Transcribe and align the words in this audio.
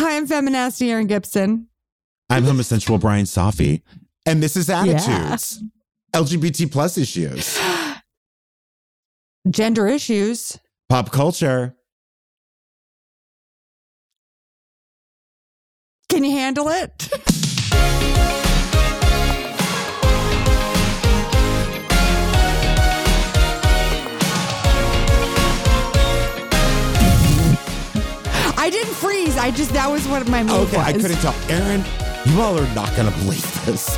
Hi, 0.00 0.16
I'm 0.16 0.26
feminasty 0.26 0.88
Erin 0.88 1.08
Gibson. 1.08 1.68
I'm 2.30 2.44
homosexual 2.44 2.98
Brian 2.98 3.26
Safi. 3.26 3.82
And 4.24 4.42
this 4.42 4.56
is 4.56 4.70
Attitudes. 4.70 5.62
LGBT 6.14 6.72
plus 6.72 6.96
issues. 6.96 7.58
Gender 9.50 9.86
issues. 9.86 10.58
Pop 10.88 11.12
culture. 11.12 11.76
Can 16.08 16.24
you 16.24 16.30
handle 16.30 16.68
it? 16.68 17.10
I 28.56 28.70
didn't. 28.70 28.90
I 29.40 29.50
just 29.50 29.72
that 29.72 29.90
was 29.90 30.06
what 30.06 30.28
my 30.28 30.42
move 30.42 30.68
Okay, 30.68 30.76
I 30.76 30.92
couldn't 30.92 31.16
tell. 31.18 31.34
Erin, 31.48 31.82
you 32.26 32.40
all 32.42 32.58
are 32.58 32.74
not 32.74 32.94
going 32.94 33.10
to 33.10 33.18
believe 33.20 33.64
this. 33.64 33.96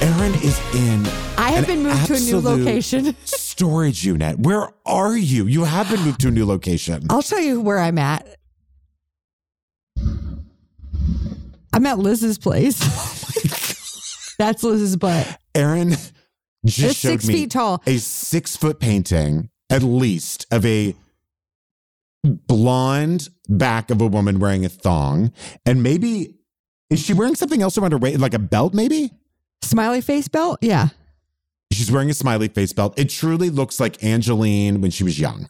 Erin 0.00 0.32
is 0.36 0.58
in. 0.74 1.04
I 1.36 1.50
have 1.50 1.66
been 1.66 1.82
moved 1.82 2.06
to 2.06 2.14
a 2.14 2.20
new 2.20 2.38
location. 2.40 3.16
Storage 3.24 4.04
unit. 4.06 4.38
Where 4.38 4.68
are 4.86 5.16
you? 5.16 5.46
You 5.46 5.64
have 5.64 5.90
been 5.90 6.00
moved 6.02 6.20
to 6.20 6.28
a 6.28 6.30
new 6.30 6.46
location. 6.46 7.02
I'll 7.10 7.20
show 7.20 7.36
you 7.38 7.60
where 7.60 7.80
I'm 7.80 7.98
at. 7.98 8.26
I'm 11.72 11.86
at 11.86 11.98
Liz's 11.98 12.38
place. 12.38 12.80
Oh 14.42 14.44
That's 14.44 14.62
Liz's 14.62 14.96
butt. 14.96 15.38
Erin 15.54 15.90
just 15.90 16.78
It's 16.78 16.98
showed 16.98 17.10
six 17.10 17.26
me 17.26 17.34
feet 17.34 17.50
tall. 17.50 17.82
a 17.86 17.98
six 17.98 18.56
foot 18.56 18.80
painting, 18.80 19.50
at 19.68 19.82
least, 19.82 20.46
of 20.50 20.64
a 20.64 20.94
blonde 22.24 23.28
back 23.48 23.90
of 23.90 24.00
a 24.00 24.06
woman 24.06 24.38
wearing 24.38 24.64
a 24.64 24.68
thong. 24.68 25.32
And 25.64 25.82
maybe, 25.82 26.34
is 26.90 27.00
she 27.00 27.12
wearing 27.12 27.34
something 27.34 27.62
else 27.62 27.78
around 27.78 27.92
her 27.92 27.98
waist, 27.98 28.20
like 28.20 28.34
a 28.34 28.38
belt, 28.38 28.74
maybe? 28.74 29.10
Smiley 29.62 30.00
face 30.00 30.28
belt? 30.28 30.58
Yeah. 30.60 30.88
She's 31.72 31.90
wearing 31.90 32.10
a 32.10 32.14
smiley 32.14 32.48
face 32.48 32.72
belt. 32.72 32.98
It 32.98 33.08
truly 33.10 33.48
looks 33.48 33.78
like 33.78 34.02
Angelyne 34.02 34.80
when 34.80 34.90
she 34.90 35.04
was 35.04 35.20
young. 35.20 35.48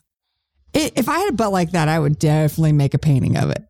It, 0.73 0.93
if 0.95 1.09
I 1.09 1.19
had 1.19 1.29
a 1.29 1.33
butt 1.33 1.51
like 1.51 1.71
that, 1.71 1.89
I 1.89 1.99
would 1.99 2.19
definitely 2.19 2.73
make 2.73 2.93
a 2.93 2.99
painting 2.99 3.37
of 3.37 3.49
it. 3.49 3.65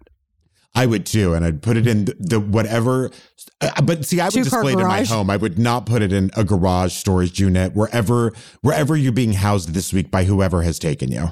I 0.74 0.86
would 0.86 1.06
too, 1.06 1.34
and 1.34 1.44
I'd 1.44 1.62
put 1.62 1.76
it 1.76 1.86
in 1.86 2.06
the, 2.06 2.16
the 2.20 2.40
whatever. 2.40 3.12
uh, 3.60 3.82
But 3.82 4.06
see, 4.06 4.22
I 4.22 4.26
would 4.26 4.34
Two-car 4.34 4.64
display 4.64 4.74
it 4.74 4.80
in 4.80 4.88
my 4.88 5.04
home. 5.04 5.30
I 5.30 5.36
would 5.36 5.60
not 5.60 5.86
put 5.86 6.02
it 6.02 6.14
in 6.14 6.32
a 6.36 6.44
garage 6.46 6.94
storage 6.94 7.40
unit 7.40 7.74
wherever 7.76 8.32
wherever 8.62 8.96
you're 8.96 9.12
being 9.12 9.34
housed 9.34 9.74
this 9.74 9.92
week 9.92 10.12
by 10.12 10.24
whoever 10.24 10.62
has 10.62 10.80
taken 10.80 11.12
you. 11.12 11.32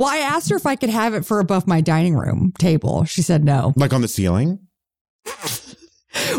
Well, 0.00 0.08
I 0.08 0.16
asked 0.16 0.48
her 0.48 0.56
if 0.56 0.64
I 0.64 0.76
could 0.76 0.88
have 0.88 1.12
it 1.12 1.26
for 1.26 1.40
above 1.40 1.66
my 1.66 1.82
dining 1.82 2.16
room 2.16 2.54
table. 2.58 3.04
She 3.04 3.20
said 3.20 3.44
no. 3.44 3.74
Like 3.76 3.92
on 3.92 4.00
the 4.00 4.08
ceiling. 4.08 4.60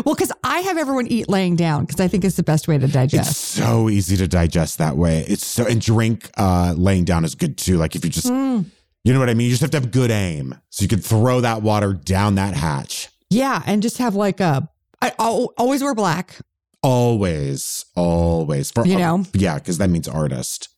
Well, 0.04 0.14
because 0.16 0.32
I 0.42 0.58
have 0.60 0.76
everyone 0.76 1.06
eat 1.06 1.28
laying 1.28 1.54
down 1.54 1.84
because 1.84 2.00
I 2.00 2.08
think 2.08 2.24
it's 2.24 2.34
the 2.36 2.42
best 2.42 2.66
way 2.66 2.76
to 2.76 2.88
digest. 2.88 3.30
It's 3.30 3.38
so 3.38 3.88
easy 3.88 4.16
to 4.16 4.26
digest 4.26 4.78
that 4.78 4.96
way. 4.96 5.24
It's 5.28 5.46
so 5.46 5.64
and 5.64 5.80
drink 5.80 6.28
uh 6.36 6.74
laying 6.76 7.04
down 7.04 7.24
is 7.24 7.36
good 7.36 7.56
too. 7.56 7.78
Like 7.78 7.94
if 7.94 8.04
you 8.04 8.10
just 8.10 8.26
Mm. 8.26 8.66
you 9.04 9.12
know 9.12 9.20
what 9.20 9.30
I 9.30 9.34
mean? 9.34 9.44
You 9.46 9.50
just 9.52 9.62
have 9.62 9.70
to 9.70 9.76
have 9.80 9.92
good 9.92 10.10
aim. 10.10 10.56
So 10.70 10.82
you 10.82 10.88
can 10.88 10.98
throw 11.00 11.40
that 11.40 11.62
water 11.62 11.92
down 11.92 12.34
that 12.34 12.54
hatch. 12.54 13.08
Yeah, 13.30 13.62
and 13.64 13.80
just 13.80 13.98
have 13.98 14.14
like 14.16 14.40
a. 14.40 14.68
I 15.00 15.10
always 15.18 15.82
wear 15.84 15.94
black. 15.94 16.38
Always, 16.82 17.84
always. 17.94 18.72
For 18.72 18.84
You 18.84 18.98
know? 18.98 19.24
yeah, 19.34 19.54
because 19.54 19.78
that 19.78 19.88
means 19.88 20.08
artist. 20.08 20.68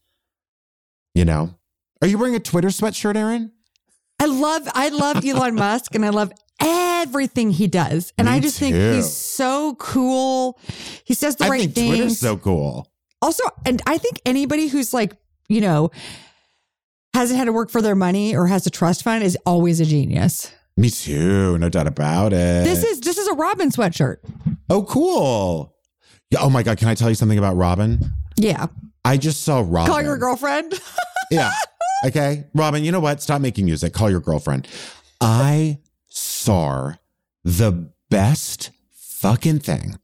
You 1.15 1.25
know? 1.25 1.55
Are 2.05 2.07
you 2.07 2.19
wearing 2.19 2.35
a 2.35 2.39
Twitter 2.39 2.69
sweatshirt, 2.69 3.17
Erin? 3.17 3.51
I 4.21 4.27
love 4.27 4.69
I 4.75 4.91
love 4.91 5.25
Elon 5.25 5.55
Musk 5.55 5.95
and 5.95 6.05
I 6.05 6.11
love 6.11 6.31
everything 6.61 7.51
he 7.51 7.67
does. 7.67 8.13
And 8.19 8.29
Me 8.29 8.35
I 8.35 8.41
just 8.41 8.59
think 8.59 8.75
he's 8.77 9.11
so 9.11 9.75
cool. 9.77 10.61
He 11.07 11.15
says 11.15 11.37
the 11.37 11.47
I 11.47 11.49
right 11.49 11.61
think 11.63 11.75
things. 11.75 11.97
Twitter's 11.97 12.21
so 12.21 12.37
cool. 12.37 12.93
also, 13.23 13.43
and 13.65 13.81
I 13.87 13.97
think 13.97 14.21
anybody 14.27 14.67
who's 14.67 14.93
like, 14.93 15.17
you 15.49 15.63
know, 15.63 15.93
hasn't 17.15 17.39
had 17.39 17.47
to 17.47 17.55
work 17.55 17.71
for 17.71 17.81
their 17.81 17.95
money 17.95 18.37
or 18.37 18.49
has 18.49 18.67
a 18.67 18.71
trust 18.71 19.03
fund 19.03 19.25
is 19.25 19.39
always 19.47 19.81
a 19.81 19.87
genius. 19.87 20.53
Me 20.77 20.91
too, 20.91 21.57
no 21.57 21.71
doubt 21.71 21.87
about 21.87 22.35
it. 22.35 22.65
This 22.65 22.85
is 22.85 23.01
this 23.01 23.17
is 23.17 23.29
a 23.29 23.35
Robyn 23.35 23.71
sweatshirt. 23.71 24.19
oh 24.69 24.83
cool. 24.83 25.75
Yeah, 26.31 26.41
oh 26.43 26.51
my 26.51 26.63
god, 26.63 26.77
can 26.77 26.89
I 26.89 26.97
tell 26.97 27.09
you 27.09 27.15
something 27.15 27.39
about 27.39 27.57
Robyn? 27.57 28.05
Yeah. 28.37 28.67
I 29.07 29.17
just 29.17 29.43
saw 29.43 29.61
Robyn. 29.67 29.87
Call 29.91 30.03
your 30.03 30.19
girlfriend. 30.19 30.79
Yeah. 31.31 31.53
Okay. 32.05 32.45
Robyn, 32.55 32.85
you 32.85 32.93
know 32.93 33.01
what? 33.01 33.23
Stop 33.23 33.41
making 33.41 33.65
music. 33.65 33.93
Call 33.95 34.11
your 34.11 34.21
girlfriend. 34.21 34.69
I 35.21 35.79
saw 36.09 36.93
the 37.45 37.91
best 38.11 38.71
fucking 38.93 39.61
thing. 39.61 39.99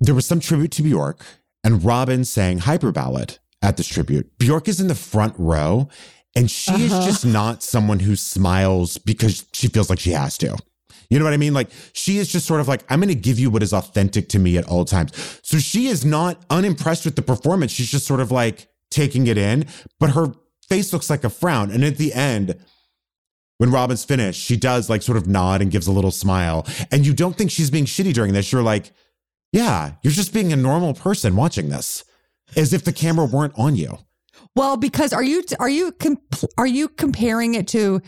There 0.00 0.14
was 0.14 0.26
some 0.26 0.40
tribute 0.40 0.70
to 0.72 0.82
Bjork, 0.82 1.24
and 1.64 1.82
Robyn 1.84 2.24
sang 2.24 2.58
Hyper 2.58 2.92
Ballad 2.92 3.38
at 3.60 3.76
this 3.76 3.88
tribute. 3.88 4.38
Bjork 4.38 4.68
is 4.68 4.80
in 4.80 4.86
the 4.86 4.94
front 4.94 5.34
row, 5.36 5.88
and 6.36 6.48
she 6.48 6.72
is 6.84 6.92
Uh-huh. 6.92 7.04
just 7.06 7.26
not 7.26 7.62
someone 7.64 7.98
who 8.00 8.14
smiles 8.14 8.96
because 8.98 9.44
she 9.52 9.66
feels 9.66 9.90
like 9.90 9.98
she 9.98 10.12
has 10.12 10.38
to. 10.38 10.56
You 11.10 11.18
know 11.18 11.24
what 11.24 11.34
I 11.34 11.38
mean? 11.38 11.54
Like 11.54 11.70
she 11.94 12.18
is 12.18 12.28
just 12.30 12.46
sort 12.46 12.60
of 12.60 12.68
like, 12.68 12.84
I'm 12.90 13.00
going 13.00 13.08
to 13.08 13.14
give 13.14 13.38
you 13.40 13.50
what 13.50 13.62
is 13.62 13.72
authentic 13.72 14.28
to 14.30 14.38
me 14.38 14.56
at 14.58 14.66
all 14.66 14.84
times. 14.84 15.10
So 15.42 15.58
she 15.58 15.88
is 15.88 16.04
not 16.04 16.44
unimpressed 16.50 17.04
with 17.06 17.16
the 17.16 17.22
performance. 17.22 17.72
She's 17.72 17.90
just 17.90 18.06
sort 18.06 18.20
of 18.20 18.30
like 18.30 18.68
taking 18.90 19.26
it 19.26 19.38
in, 19.38 19.66
but 19.98 20.10
her 20.10 20.34
face 20.68 20.92
looks 20.92 21.10
like 21.10 21.24
a 21.24 21.30
frown. 21.30 21.70
And 21.70 21.84
at 21.84 21.96
the 21.96 22.12
end, 22.12 22.56
when 23.58 23.70
Robyn's 23.70 24.04
finished, 24.04 24.40
she 24.40 24.56
does 24.56 24.88
like 24.88 25.02
sort 25.02 25.18
of 25.18 25.26
nod 25.26 25.60
and 25.60 25.70
gives 25.70 25.86
a 25.86 25.92
little 25.92 26.10
smile. 26.10 26.66
And 26.90 27.06
you 27.06 27.12
don't 27.12 27.36
think 27.36 27.50
she's 27.50 27.70
being 27.70 27.84
shitty 27.84 28.14
during 28.14 28.32
this. 28.32 28.52
You're 28.52 28.62
like, 28.62 28.92
yeah, 29.52 29.92
you're 30.02 30.12
just 30.12 30.32
being 30.32 30.52
a 30.52 30.56
normal 30.56 30.94
person 30.94 31.36
watching 31.36 31.68
this 31.68 32.04
as 32.56 32.72
if 32.72 32.84
the 32.84 32.92
camera 32.92 33.26
weren't 33.26 33.58
on 33.58 33.76
you. 33.76 33.98
Well, 34.54 34.76
because 34.76 35.12
are 35.12 35.22
you 35.22 35.44
are 35.58 35.68
you 35.68 35.92
are 36.56 36.66
you 36.66 36.88
comparing 36.88 37.54
it 37.54 37.68
to 37.68 38.00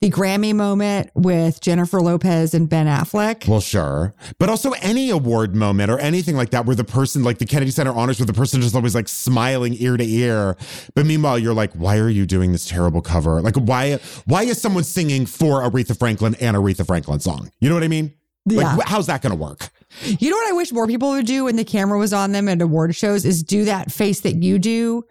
the 0.00 0.10
Grammy 0.10 0.54
moment 0.54 1.10
with 1.14 1.60
Jennifer 1.60 2.00
Lopez 2.00 2.54
and 2.54 2.68
Ben 2.68 2.86
Affleck? 2.86 3.48
Well, 3.48 3.60
sure. 3.60 4.14
But 4.38 4.48
also 4.48 4.72
any 4.80 5.10
award 5.10 5.56
moment 5.56 5.90
or 5.90 5.98
anything 5.98 6.36
like 6.36 6.50
that 6.50 6.66
where 6.66 6.76
the 6.76 6.84
person, 6.84 7.24
like 7.24 7.38
the 7.38 7.46
Kennedy 7.46 7.72
Center 7.72 7.92
honors, 7.92 8.20
where 8.20 8.26
the 8.26 8.32
person 8.32 8.62
is 8.62 8.74
always 8.76 8.94
like 8.94 9.08
smiling 9.08 9.74
ear 9.80 9.96
to 9.96 10.04
ear. 10.04 10.56
But 10.94 11.04
meanwhile, 11.06 11.38
you're 11.38 11.54
like, 11.54 11.72
why 11.72 11.98
are 11.98 12.08
you 12.08 12.26
doing 12.26 12.52
this 12.52 12.68
terrible 12.68 13.02
cover? 13.02 13.40
Like, 13.42 13.56
why, 13.56 13.98
why 14.26 14.44
is 14.44 14.60
someone 14.60 14.84
singing 14.84 15.26
for 15.26 15.62
Aretha 15.68 15.98
Franklin 15.98 16.36
and 16.40 16.56
Aretha 16.56 16.86
Franklin 16.86 17.18
song? 17.18 17.50
You 17.58 17.68
know 17.68 17.74
what 17.74 17.84
I 17.84 17.88
mean? 17.88 18.14
Like, 18.46 18.64
Yeah. 18.64 18.78
how's 18.86 19.06
that 19.08 19.20
going 19.20 19.36
to 19.36 19.42
work? 19.42 19.68
You 20.04 20.30
know 20.30 20.36
what 20.36 20.48
I 20.48 20.52
wish 20.52 20.70
more 20.70 20.86
people 20.86 21.10
would 21.10 21.26
do 21.26 21.44
when 21.44 21.56
the 21.56 21.64
camera 21.64 21.98
was 21.98 22.12
on 22.12 22.32
them 22.32 22.48
at 22.48 22.62
award 22.62 22.94
shows 22.94 23.24
is 23.24 23.42
do 23.42 23.64
that 23.64 23.90
face 23.90 24.20
that 24.20 24.36
you 24.42 24.58
do, 24.58 25.02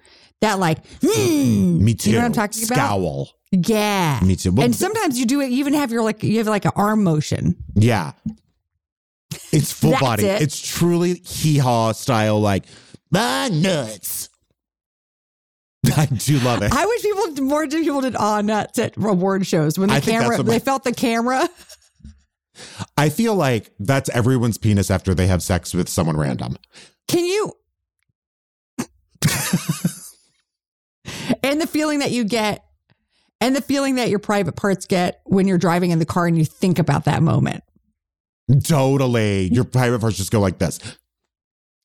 that 0.41 0.59
like, 0.59 0.77
hmm. 1.03 1.83
Me 1.83 1.93
too. 1.93 2.11
You 2.11 2.15
know 2.15 2.21
what 2.21 2.25
I'm 2.27 2.33
talking 2.33 2.63
about? 2.63 2.75
Scowl. 2.75 3.29
Yeah. 3.51 4.19
Me 4.23 4.35
too. 4.35 4.51
Well, 4.51 4.65
and 4.65 4.75
sometimes 4.75 5.19
you 5.19 5.25
do 5.25 5.41
it. 5.41 5.51
You 5.51 5.59
even 5.59 5.73
have 5.73 5.91
your 5.91 6.03
like 6.03 6.23
you 6.23 6.37
have 6.39 6.47
like 6.47 6.65
an 6.65 6.71
arm 6.75 7.03
motion. 7.03 7.55
Yeah. 7.75 8.13
It's 9.51 9.71
full 9.71 9.97
body. 9.99 10.25
it. 10.25 10.41
It's 10.41 10.59
truly 10.59 11.15
hee 11.15 11.57
haw 11.57 11.91
style, 11.91 12.39
like, 12.39 12.65
my 13.11 13.49
nuts. 13.49 14.29
I 15.97 16.05
do 16.05 16.39
love 16.39 16.61
it. 16.61 16.73
I 16.73 16.85
wish 16.85 17.01
people 17.01 17.45
more 17.45 17.67
people 17.67 18.01
did 18.01 18.15
aw 18.15 18.41
nuts 18.41 18.77
at 18.79 18.97
award 18.97 19.45
shows 19.47 19.79
when 19.79 19.89
the 19.89 19.95
I 19.95 19.99
camera 20.01 20.43
they 20.43 20.59
felt 20.59 20.83
the 20.83 20.93
camera. 20.93 21.47
I 22.97 23.09
feel 23.09 23.35
like 23.35 23.71
that's 23.79 24.09
everyone's 24.09 24.57
penis 24.57 24.89
after 24.89 25.13
they 25.13 25.27
have 25.27 25.43
sex 25.43 25.73
with 25.73 25.87
someone 25.87 26.17
random. 26.17 26.57
Can 27.07 27.23
you? 27.25 27.53
and 31.43 31.61
the 31.61 31.67
feeling 31.67 31.99
that 31.99 32.11
you 32.11 32.23
get, 32.23 32.65
and 33.41 33.55
the 33.55 33.61
feeling 33.61 33.95
that 33.95 34.09
your 34.09 34.19
private 34.19 34.55
parts 34.55 34.85
get 34.85 35.21
when 35.25 35.47
you're 35.47 35.57
driving 35.57 35.91
in 35.91 35.99
the 35.99 36.05
car 36.05 36.27
and 36.27 36.37
you 36.37 36.45
think 36.45 36.79
about 36.79 37.05
that 37.05 37.21
moment. 37.21 37.63
Totally. 38.63 39.49
Your 39.53 39.63
private 39.63 39.99
parts 39.99 40.17
just 40.17 40.31
go 40.31 40.39
like 40.39 40.57
this. 40.57 40.79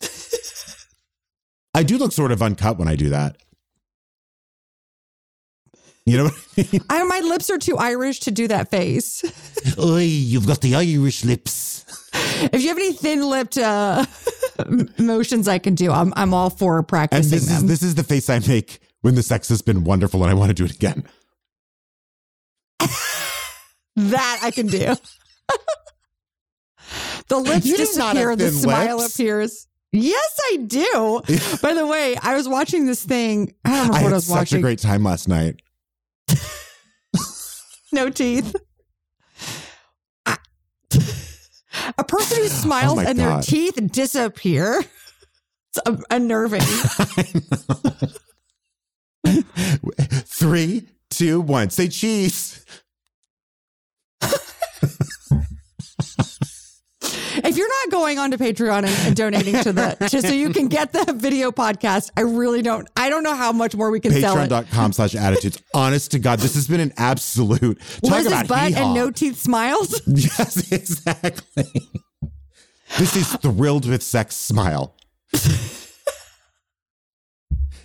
I 1.75 1.83
do 1.83 1.99
look 1.99 2.13
sort 2.13 2.33
of 2.33 2.43
uncut 2.43 2.79
when 2.79 2.89
I 2.89 2.97
do 2.97 3.11
that. 3.11 3.37
You 6.05 6.19
know 6.19 6.25
what 6.25 6.35
I 6.59 6.69
mean? 6.73 6.83
I 6.91 7.05
my 7.05 7.21
lips 7.21 7.49
are 7.49 7.59
too 7.59 7.77
Irish 7.79 8.21
to 8.21 8.31
do 8.31 8.49
that 8.49 8.71
face. 8.71 9.23
Oy, 9.79 10.03
you've 10.03 10.47
got 10.47 10.61
the 10.61 10.75
Irish 10.75 11.25
lips. 11.25 11.85
if 12.53 12.61
you 12.61 12.69
have 12.69 12.77
any 12.77 12.93
thin 12.93 13.23
lipped 13.29 13.57
uh, 13.57 14.05
motions, 14.99 15.47
I 15.47 15.59
can 15.59 15.77
do. 15.77 15.93
I'm 15.93 16.13
I'm 16.17 16.35
all 16.35 16.51
for 16.51 16.79
And 16.79 16.89
practicing 16.89 17.31
this 17.31 17.51
is 17.51 17.67
this 17.67 17.83
is 17.83 17.95
the 17.95 18.03
face 18.03 18.29
I 18.29 18.41
make 18.41 18.81
when 19.03 19.15
the 19.15 19.23
sex 19.23 19.49
has 19.49 19.63
been 19.63 19.85
wonderful 19.85 20.23
and 20.23 20.31
I 20.31 20.35
want 20.35 20.51
to 20.51 20.55
do 20.55 20.65
it 20.65 20.73
again. 20.73 21.05
That 23.97 24.41
I 24.43 24.51
can 24.51 24.67
do. 24.67 24.79
the 27.29 27.39
lips 27.39 27.67
You 27.67 27.73
not 27.73 28.15
disappear, 28.15 28.37
the 28.37 28.51
smile 28.51 28.99
lips. 28.99 29.15
appears. 29.15 29.69
Yes, 29.93 30.41
I 30.53 30.57
do. 30.67 31.21
By 31.63 31.75
the 31.75 31.87
way, 31.87 32.17
I 32.23 32.35
was 32.35 32.49
watching 32.49 32.87
this 32.87 33.05
thing. 33.05 33.55
I 33.65 33.71
don't 33.71 33.79
remember 33.89 33.99
I 33.99 34.03
what 34.05 34.13
I 34.13 34.17
was 34.17 34.27
such 34.27 34.37
watching. 34.37 34.59
a 34.59 34.63
great 34.63 34.79
time 34.79 35.05
last 35.05 35.29
night. 35.29 35.61
no 37.93 38.09
teeth. 38.09 38.57
A 41.99 42.05
person 42.05 42.39
who 42.39 42.45
oh 42.45 42.49
smiles 42.49 42.99
Oh 42.99 43.01
and 43.01 43.19
their 43.19 43.41
teeth 43.43 43.79
disappear. 43.93 44.83
It's 45.75 45.79
un- 45.87 46.03
unnerving. 46.11 46.61
Three, 50.25 50.89
two, 51.11 51.41
one. 51.41 51.71
Say 51.71 51.89
cheese. 51.89 52.65
If 57.45 57.57
you're 57.57 57.69
not 57.69 57.91
going 57.91 58.19
on 58.19 58.31
to 58.31 58.39
Patreon 58.39 58.79
and, 58.79 59.07
and 59.07 59.17
donating 59.17 59.55
to 59.63 59.73
the 59.73 59.97
just 60.11 60.27
so 60.29 60.33
you 60.33 60.51
can 60.51 60.69
get 60.69 60.93
the 60.93 61.13
video 61.13 61.51
podcast, 61.51 62.11
I 62.17 62.21
really 62.23 62.63
don't. 62.63 62.89
I 62.97 63.09
don't 63.11 63.23
know 63.23 63.35
how 63.35 63.53
much 63.53 63.75
more 63.75 63.91
we 63.91 64.01
can 64.01 64.13
sell 64.13 64.39
it. 64.39 64.49
Patreon.com 64.51 64.93
slash 64.95 65.15
attitudes. 65.15 65.61
Honest 65.75 66.11
to 66.13 66.19
God, 66.19 66.39
this 66.39 66.55
has 66.55 66.69
been 66.69 66.81
an 66.81 66.93
absolute 66.97 67.79
talk 68.03 68.11
Liz's 68.13 68.27
about 68.29 68.49
butt 68.49 68.69
hee-haw. 68.69 68.85
and 68.85 68.95
no 68.95 69.11
teeth 69.11 69.39
smiles. 69.39 70.01
Yes, 70.07 70.71
exactly. 70.71 71.65
this 72.99 73.17
is 73.17 73.35
thrilled 73.37 73.89
with 73.89 74.03
sex 74.03 74.37
smile. 74.37 74.95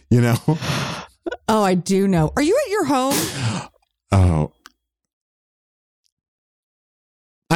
you 0.09 0.21
know? 0.21 0.37
Oh, 1.49 1.63
I 1.63 1.75
do 1.75 2.07
know. 2.09 2.31
Are 2.35 2.41
you 2.41 2.57
at 2.65 2.71
your 2.71 2.85
home? 2.85 3.13
Oh. 4.11 4.53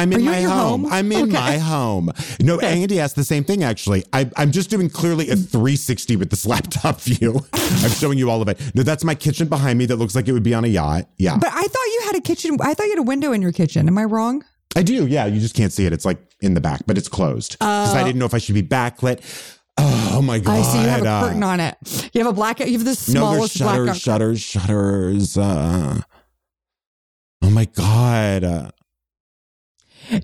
I'm 0.02 0.12
in 0.12 0.24
my 0.24 0.42
home. 0.42 0.82
home? 0.84 0.92
I'm 0.92 1.10
in 1.12 1.22
Okay. 1.24 1.32
my 1.32 1.58
home. 1.58 2.10
No, 2.40 2.54
Okay. 2.56 2.82
Andy 2.82 2.98
asked 3.00 3.16
the 3.16 3.24
same 3.24 3.44
thing 3.44 3.62
actually. 3.62 4.04
I, 4.12 4.30
I'm 4.36 4.50
just 4.50 4.68
doing 4.70 4.90
clearly 4.90 5.30
a 5.30 5.36
360 5.36 6.16
with 6.16 6.30
this 6.30 6.44
laptop 6.52 7.00
view. 7.00 7.40
I'm 7.52 7.90
showing 7.90 8.18
you 8.18 8.30
all 8.30 8.42
of 8.42 8.48
it. 8.48 8.60
No, 8.74 8.82
that's 8.82 9.04
my 9.04 9.14
kitchen 9.14 9.48
behind 9.48 9.78
me 9.78 9.86
that 9.86 9.96
looks 9.96 10.14
like 10.14 10.28
it 10.28 10.32
would 10.32 10.42
be 10.42 10.54
on 10.54 10.64
a 10.64 10.68
yacht. 10.68 11.08
Yeah. 11.18 11.36
But 11.36 11.50
I 11.52 11.62
thought 11.62 11.86
you 11.94 12.02
had 12.06 12.16
a 12.16 12.20
kitchen. 12.20 12.56
I 12.60 12.74
thought 12.74 12.84
you 12.84 12.90
had 12.92 12.98
a 12.98 13.02
window 13.04 13.32
in 13.32 13.42
your 13.42 13.52
kitchen. 13.52 13.86
Am 13.88 13.96
I 13.98 14.04
wrong? 14.04 14.44
I 14.74 14.82
do. 14.82 15.06
Yeah. 15.06 15.26
You 15.26 15.40
just 15.40 15.54
can't 15.54 15.72
see 15.72 15.86
it. 15.86 15.92
It's 15.92 16.04
like 16.04 16.18
in 16.40 16.54
the 16.54 16.60
back, 16.60 16.82
but 16.86 16.98
it's 16.98 17.08
closed. 17.08 17.52
Because 17.58 17.94
I 17.94 18.02
Oh. 18.02 18.04
didn't 18.04 18.18
know 18.18 18.26
if 18.26 18.34
I 18.34 18.38
should 18.38 18.54
be 18.54 18.62
backlit. 18.62 19.20
Oh 19.78 20.20
my 20.22 20.38
God. 20.38 20.58
I 20.58 20.62
see 20.62 20.78
you 20.82 20.88
have 20.88 21.02
a 21.04 21.08
uh, 21.08 21.22
curtain 21.28 21.42
on 21.42 21.58
it. 21.60 21.76
You 22.12 22.22
have 22.22 22.30
a 22.30 22.34
black. 22.34 22.60
You 22.60 22.72
have 22.72 22.84
the 22.84 22.94
smallest 22.94 23.58
No, 23.60 23.84
there's 23.84 23.96
shutters, 23.96 24.40
shutters, 24.40 24.40
shutters. 24.40 25.38
Uh, 25.38 26.00
oh 27.42 27.50
my 27.50 27.64
God. 27.66 28.72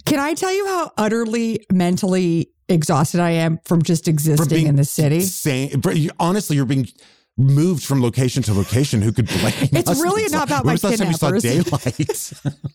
Can 0.04 0.18
I 0.18 0.34
tell 0.34 0.52
you 0.52 0.66
how 0.66 0.92
utterly 0.96 1.66
mentally 1.72 2.50
exhausted 2.68 3.20
I 3.20 3.30
am 3.30 3.58
from 3.64 3.82
just 3.82 4.08
existing 4.08 4.66
in 4.66 4.76
the 4.76 4.84
city? 4.84 5.20
Same, 5.20 5.80
honestly, 6.18 6.56
you're 6.56 6.66
being 6.66 6.88
moved 7.36 7.84
from 7.84 8.02
location 8.02 8.42
to 8.42 8.54
location. 8.54 9.00
Who 9.00 9.12
could 9.12 9.26
blame? 9.26 9.54
It's 9.72 9.88
us? 9.88 10.02
really 10.02 10.28
not 10.30 10.48
about 10.48 10.64
when 10.64 10.70
my 10.70 10.72
was 10.72 10.82
the 10.82 10.88
last 10.88 10.98
time 10.98 11.08
you 11.08 11.14
saw 11.14 11.30
kidnappers. 11.32 12.30
daylight? 12.30 12.68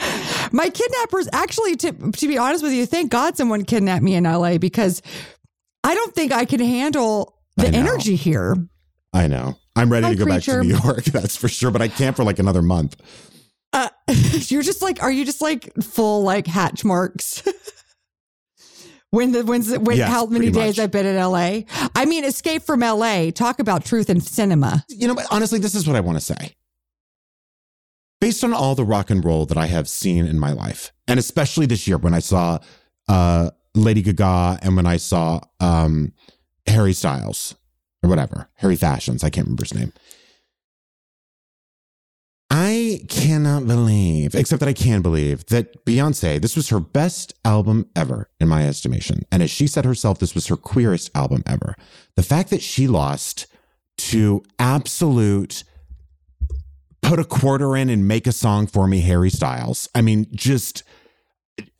My 0.52 0.70
kidnappers, 0.70 1.28
actually, 1.32 1.76
to 1.76 1.92
to 1.92 2.28
be 2.28 2.38
honest 2.38 2.62
with 2.62 2.72
you, 2.72 2.86
thank 2.86 3.10
God 3.10 3.36
someone 3.36 3.64
kidnapped 3.64 4.02
me 4.02 4.14
in 4.14 4.24
LA 4.24 4.56
because 4.56 5.02
I 5.84 5.94
don't 5.94 6.14
think 6.14 6.32
I 6.32 6.44
can 6.44 6.60
handle 6.60 7.38
the 7.56 7.68
energy 7.68 8.16
here. 8.16 8.56
I 9.12 9.26
know. 9.26 9.56
I'm 9.76 9.90
ready 9.90 10.06
Hi, 10.06 10.12
to 10.12 10.18
go 10.18 10.26
back 10.26 10.42
to. 10.44 10.62
New 10.62 10.76
York. 10.76 11.04
That's 11.04 11.36
for 11.36 11.48
sure. 11.48 11.70
But 11.70 11.82
I 11.82 11.88
can't 11.88 12.16
for 12.16 12.24
like 12.24 12.38
another 12.38 12.62
month. 12.62 12.96
Uh, 13.72 13.88
you're 14.48 14.62
just 14.62 14.82
like, 14.82 15.02
are 15.02 15.10
you 15.10 15.24
just 15.24 15.42
like 15.42 15.72
full 15.82 16.22
like 16.22 16.46
hatch 16.46 16.84
marks? 16.84 17.42
when 19.10 19.32
the 19.32 19.44
when's 19.44 19.76
when 19.78 19.96
Yes, 19.96 20.10
how 20.10 20.26
many 20.26 20.50
days 20.50 20.78
much. 20.78 20.84
I've 20.84 20.90
been 20.90 21.06
in 21.06 21.16
LA? 21.16 21.60
I 21.94 22.04
mean, 22.04 22.24
Escape 22.24 22.62
from 22.62 22.80
LA. 22.80 23.30
Talk 23.30 23.58
about 23.58 23.84
truth 23.84 24.10
in 24.10 24.20
cinema. 24.20 24.84
You 24.88 25.08
know, 25.08 25.14
but 25.14 25.26
honestly, 25.30 25.58
this 25.58 25.74
is 25.74 25.86
what 25.86 25.96
I 25.96 26.00
want 26.00 26.18
to 26.18 26.24
say. 26.24 26.54
Based 28.20 28.42
on 28.42 28.52
all 28.52 28.74
the 28.74 28.84
rock 28.84 29.10
and 29.10 29.24
roll 29.24 29.46
that 29.46 29.56
I 29.56 29.66
have 29.66 29.88
seen 29.88 30.26
in 30.26 30.38
my 30.38 30.52
life, 30.52 30.92
and 31.06 31.18
especially 31.20 31.66
this 31.66 31.86
year 31.86 31.98
when 31.98 32.14
I 32.14 32.18
saw 32.18 32.58
uh, 33.08 33.50
Lady 33.74 34.02
Gaga 34.02 34.58
and 34.62 34.76
when 34.76 34.86
I 34.86 34.96
saw 34.96 35.40
um, 35.60 36.12
Harry 36.66 36.92
Styles 36.92 37.54
or 38.02 38.10
whatever, 38.10 38.48
Harry 38.54 38.76
Fashions, 38.76 39.22
I 39.22 39.30
can't 39.30 39.46
remember 39.46 39.62
his 39.64 39.74
name. 39.74 39.92
I 42.50 43.02
cannot 43.08 43.66
believe, 43.66 44.34
except 44.34 44.60
that 44.60 44.68
I 44.68 44.72
can 44.72 45.02
believe, 45.02 45.44
that 45.46 45.84
Beyonce, 45.84 46.40
this 46.40 46.56
was 46.56 46.70
her 46.70 46.80
best 46.80 47.34
album 47.44 47.90
ever, 47.94 48.30
in 48.40 48.48
my 48.48 48.66
estimation. 48.66 49.26
And 49.30 49.42
as 49.42 49.50
she 49.50 49.66
said 49.66 49.84
herself, 49.84 50.18
this 50.18 50.34
was 50.34 50.46
her 50.46 50.56
queerest 50.56 51.10
album 51.14 51.42
ever. 51.46 51.74
The 52.16 52.22
fact 52.22 52.48
that 52.50 52.62
she 52.62 52.88
lost 52.88 53.46
to 53.98 54.42
absolute 54.58 55.64
put 57.02 57.18
a 57.18 57.24
quarter 57.24 57.76
in 57.76 57.90
and 57.90 58.08
make 58.08 58.26
a 58.26 58.32
song 58.32 58.66
for 58.66 58.86
me, 58.86 59.00
Harry 59.00 59.30
Styles. 59.30 59.88
I 59.94 60.00
mean, 60.00 60.26
just 60.32 60.82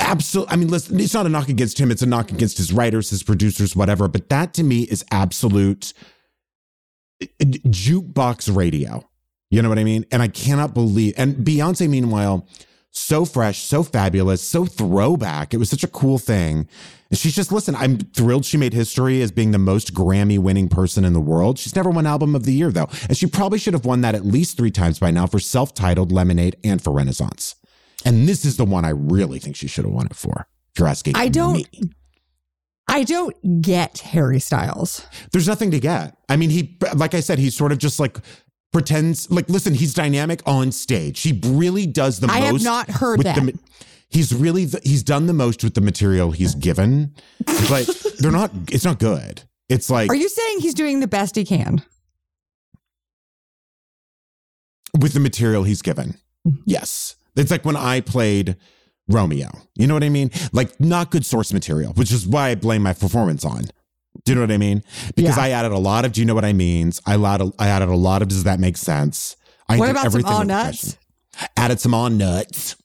absolute. 0.00 0.50
I 0.50 0.56
mean, 0.56 0.68
listen, 0.68 0.98
it's 1.00 1.14
not 1.14 1.26
a 1.26 1.28
knock 1.28 1.48
against 1.48 1.78
him, 1.78 1.90
it's 1.90 2.02
a 2.02 2.06
knock 2.06 2.30
against 2.30 2.58
his 2.58 2.72
writers, 2.72 3.10
his 3.10 3.22
producers, 3.22 3.74
whatever. 3.74 4.08
But 4.08 4.28
that 4.28 4.54
to 4.54 4.62
me 4.62 4.82
is 4.82 5.04
absolute 5.10 5.92
uh, 7.22 7.26
jukebox 7.40 8.54
radio. 8.54 9.08
You 9.50 9.62
know 9.62 9.68
what 9.68 9.78
I 9.78 9.84
mean? 9.84 10.04
And 10.12 10.22
I 10.22 10.28
cannot 10.28 10.74
believe. 10.74 11.14
And 11.16 11.36
Beyonce, 11.36 11.88
meanwhile, 11.88 12.46
so 12.90 13.24
fresh, 13.24 13.60
so 13.60 13.82
fabulous, 13.82 14.42
so 14.42 14.66
throwback. 14.66 15.54
It 15.54 15.56
was 15.58 15.70
such 15.70 15.84
a 15.84 15.88
cool 15.88 16.18
thing. 16.18 16.68
And 17.10 17.18
she's 17.18 17.34
just, 17.34 17.50
listen, 17.50 17.74
I'm 17.74 17.98
thrilled 17.98 18.44
she 18.44 18.58
made 18.58 18.74
history 18.74 19.22
as 19.22 19.30
being 19.30 19.52
the 19.52 19.58
most 19.58 19.94
Grammy 19.94 20.38
winning 20.38 20.68
person 20.68 21.04
in 21.04 21.14
the 21.14 21.20
world. 21.20 21.58
She's 21.58 21.74
never 21.74 21.88
won 21.88 22.06
Album 22.06 22.34
of 22.34 22.44
the 22.44 22.52
Year, 22.52 22.70
though. 22.70 22.88
And 23.08 23.16
she 23.16 23.26
probably 23.26 23.58
should 23.58 23.72
have 23.72 23.86
won 23.86 24.02
that 24.02 24.14
at 24.14 24.26
least 24.26 24.58
three 24.58 24.70
times 24.70 24.98
by 24.98 25.10
now 25.10 25.26
for 25.26 25.38
self 25.38 25.72
titled 25.74 26.12
Lemonade 26.12 26.56
and 26.62 26.82
for 26.82 26.92
Renaissance. 26.92 27.54
And 28.04 28.28
this 28.28 28.44
is 28.44 28.58
the 28.58 28.66
one 28.66 28.84
I 28.84 28.90
really 28.90 29.38
think 29.38 29.56
she 29.56 29.68
should 29.68 29.84
have 29.86 29.94
won 29.94 30.06
it 30.06 30.16
for. 30.16 30.46
If 30.74 30.78
you're 30.78 30.88
asking 30.88 31.16
I 31.16 31.28
don't- 31.28 31.54
me. 31.72 31.90
I 32.90 33.04
don't 33.04 33.60
get 33.60 33.98
Harry 33.98 34.40
Styles. 34.40 35.06
There's 35.32 35.46
nothing 35.46 35.70
to 35.72 35.78
get. 35.80 36.16
I 36.30 36.36
mean, 36.36 36.48
he, 36.48 36.78
like 36.94 37.12
I 37.14 37.20
said, 37.20 37.38
he's 37.38 37.54
sort 37.54 37.70
of 37.70 37.76
just 37.76 38.00
like 38.00 38.16
pretends, 38.72 39.30
like, 39.30 39.48
listen, 39.48 39.74
he's 39.74 39.94
dynamic 39.94 40.40
on 40.46 40.72
stage. 40.72 41.20
He 41.22 41.40
really 41.44 41.86
does 41.86 42.20
the 42.20 42.30
I 42.30 42.38
have 42.40 42.52
most. 42.54 42.64
not 42.64 42.90
heard 42.90 43.18
with 43.18 43.24
that. 43.26 43.36
the 43.44 43.58
he's 44.10 44.34
really 44.34 44.64
the, 44.64 44.80
he's 44.84 45.02
done 45.02 45.26
the 45.26 45.32
most 45.32 45.62
with 45.64 45.74
the 45.74 45.80
material 45.80 46.30
he's 46.32 46.54
given, 46.54 47.14
but 47.68 47.88
they're 48.18 48.32
not. 48.32 48.50
It's 48.70 48.84
not 48.84 48.98
good. 48.98 49.42
It's 49.68 49.90
like 49.90 50.10
Are 50.10 50.14
you 50.16 50.28
saying 50.28 50.60
he's 50.60 50.74
doing 50.74 51.00
the 51.00 51.08
best 51.08 51.36
he 51.36 51.44
can? 51.44 51.82
with 54.98 55.12
the 55.12 55.20
material 55.20 55.62
he's 55.64 55.82
given. 55.82 56.14
Mm-hmm. 56.46 56.62
Yes, 56.64 57.16
it's 57.36 57.50
like 57.50 57.64
when 57.64 57.76
I 57.76 58.00
played 58.00 58.56
Romeo. 59.08 59.48
You 59.76 59.86
know 59.86 59.94
what 59.94 60.02
I 60.04 60.08
mean? 60.08 60.30
Like 60.52 60.78
not 60.80 61.10
good 61.10 61.24
source 61.26 61.52
material, 61.52 61.92
which 61.92 62.10
is 62.12 62.26
why 62.26 62.48
I 62.50 62.54
blame 62.54 62.82
my 62.82 62.92
performance 62.92 63.44
on. 63.44 63.64
Do 64.24 64.32
you 64.32 64.34
know 64.36 64.42
what 64.42 64.50
I 64.52 64.58
mean? 64.58 64.82
Because 65.14 65.36
Yeah. 65.36 65.44
I 65.44 65.50
added 65.50 65.72
a 65.72 65.78
lot 65.78 66.04
of. 66.04 66.12
Do 66.12 66.20
you 66.20 66.26
know 66.26 66.34
what 66.34 66.44
I 66.44 66.52
means? 66.52 67.00
I 67.06 67.14
added. 67.16 67.52
I 67.58 67.68
added 67.68 67.88
a 67.88 67.96
lot 67.96 68.22
of. 68.22 68.28
Does 68.28 68.44
that 68.44 68.60
make 68.60 68.76
sense? 68.76 69.36
I 69.68 69.78
What 69.78 69.90
about 69.90 70.10
some 70.12 70.24
all 70.24 70.44
nuts? 70.44 70.96
Added 71.56 71.80
some 71.80 71.94
on 71.94 72.18
nuts. 72.18 72.76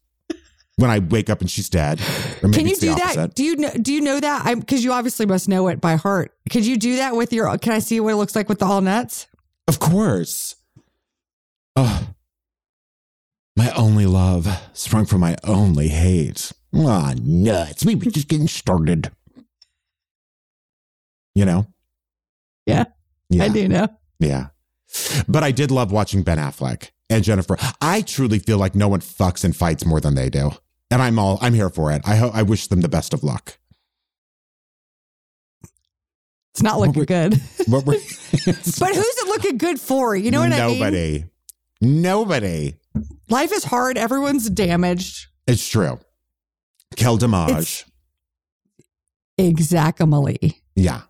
When 0.76 0.90
I 0.90 1.00
wake 1.00 1.30
up 1.30 1.40
and 1.42 1.50
she's 1.50 1.70
dead, 1.70 2.00
Can 2.42 2.68
you 2.68 2.76
do 2.76 2.96
that? 2.96 3.36
Do 3.36 3.44
you 3.44 3.56
know? 3.58 3.70
Do 3.80 3.94
you 3.94 4.02
know 4.02 4.20
that? 4.20 4.42
I'm 4.46 4.60
because 4.60 4.84
you 4.84 4.92
obviously 4.92 5.28
must 5.28 5.48
know 5.48 5.68
it 5.68 5.80
by 5.80 5.96
heart. 5.96 6.34
Could 6.50 6.66
you 6.66 6.78
do 6.78 6.96
that 6.96 7.16
with 7.16 7.32
your? 7.32 7.56
Can 7.60 7.74
I 7.74 7.80
see 7.80 8.00
what 8.00 8.14
it 8.14 8.16
looks 8.16 8.36
like 8.36 8.50
with 8.50 8.58
the 8.60 8.66
all 8.66 8.82
nuts? 8.82 9.28
Of 9.68 9.78
course. 9.80 10.56
Oh, 11.76 12.08
my 13.56 13.72
only 13.74 14.06
love 14.08 14.48
sprung 14.74 15.06
from 15.06 15.22
my 15.22 15.36
only 15.44 15.90
hate. 15.90 16.52
Ah, 16.76 17.14
nuts. 17.22 17.86
We 17.86 17.94
were 17.96 18.06
just 18.06 18.28
getting 18.28 18.48
started. 18.48 19.12
You 21.36 21.46
know? 21.46 21.68
Yeah, 22.66 22.86
Yeah. 23.30 23.44
I 23.46 23.50
do 23.50 23.68
know. 23.68 23.88
Yeah. 24.20 24.48
But 25.28 25.44
I 25.44 25.52
did 25.52 25.72
love 25.72 25.92
watching 25.92 26.24
Ben 26.24 26.38
Affleck 26.38 26.92
and 27.10 27.24
Jennifer. 27.24 27.58
I 27.82 28.02
truly 28.02 28.40
feel 28.40 28.58
like 28.58 28.76
no 28.76 28.88
one 28.88 29.02
fucks 29.02 29.44
and 29.44 29.56
fights 29.56 29.86
more 29.86 30.00
than 30.00 30.16
they 30.16 30.30
do. 30.30 30.52
And 30.92 31.02
I'm 31.02 31.18
all 31.18 31.40
I'm 31.42 31.54
here 31.54 31.70
for 31.70 31.92
it. 31.92 32.02
I 32.06 32.16
hope 32.16 32.36
I 32.36 32.44
wish 32.44 32.68
them 32.68 32.82
the 32.82 32.88
best 32.88 33.14
of 33.14 33.24
luck. 33.24 33.58
It's 36.54 36.62
not 36.62 36.80
looking 36.80 37.04
good. 37.06 37.34
But 37.68 37.84
who's 37.96 39.18
it 39.18 39.28
looking 39.28 39.58
good 39.58 39.80
for? 39.80 40.16
You 40.16 40.30
know 40.30 40.42
what 40.42 40.54
I 40.54 40.68
mean? 40.68 40.80
Nobody. 40.80 41.26
Nobody. 41.82 42.76
Life 43.30 43.52
is 43.52 43.64
hard. 43.64 43.98
Everyone's 43.98 44.50
damaged. 44.50 45.28
It's 45.48 45.68
true. 45.68 46.00
Kel 46.96 47.18
Damage. 47.18 47.86
Exactly, 49.38 50.62
yeah. 50.76 51.02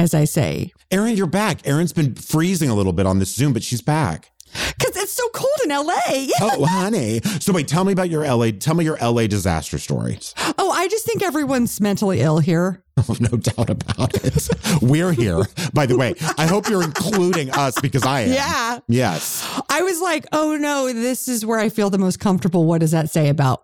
As 0.00 0.14
I 0.14 0.24
say, 0.24 0.72
Erin, 0.90 1.14
you're 1.14 1.26
back. 1.26 1.60
Erin's 1.66 1.92
been 1.92 2.14
freezing 2.14 2.70
a 2.70 2.74
little 2.74 2.94
bit 2.94 3.04
on 3.04 3.18
this 3.18 3.34
Zoom, 3.34 3.52
but 3.52 3.62
she's 3.62 3.82
back. 3.82 4.30
because 4.78 4.96
it's 4.96 5.12
so 5.12 5.28
cold 5.34 5.50
in 5.64 5.68
LA. 5.68 6.26
Oh, 6.40 6.64
honey. 6.64 7.20
So 7.38 7.52
wait, 7.52 7.68
tell 7.68 7.84
me 7.84 7.92
about 7.92 8.08
your 8.08 8.26
LA. 8.26 8.50
Tell 8.58 8.74
me 8.74 8.84
your 8.84 8.96
LA 8.96 9.26
disaster 9.26 9.76
stories. 9.78 10.34
Oh, 10.58 10.70
I 10.70 10.88
just 10.88 11.04
think 11.04 11.22
everyone's 11.22 11.80
mentally 11.82 12.20
ill 12.22 12.38
here. 12.38 12.82
Oh, 13.08 13.16
no 13.18 13.38
doubt 13.38 13.70
about 13.70 14.14
it. 14.26 14.48
We're 14.82 15.12
here, 15.12 15.42
by 15.72 15.86
the 15.86 15.96
way. 15.96 16.12
I 16.36 16.44
hope 16.46 16.68
you're 16.68 16.82
including 16.84 17.50
us 17.50 17.80
because 17.80 18.04
I 18.04 18.20
am. 18.22 18.32
Yeah. 18.34 18.78
Yes. 18.88 19.62
I 19.70 19.80
was 19.80 20.02
like, 20.02 20.26
oh 20.32 20.56
no, 20.58 20.92
this 20.92 21.26
is 21.26 21.46
where 21.46 21.58
I 21.58 21.70
feel 21.70 21.88
the 21.88 21.96
most 21.96 22.20
comfortable. 22.20 22.66
What 22.66 22.80
does 22.80 22.90
that 22.90 23.08
say 23.08 23.30
about 23.30 23.62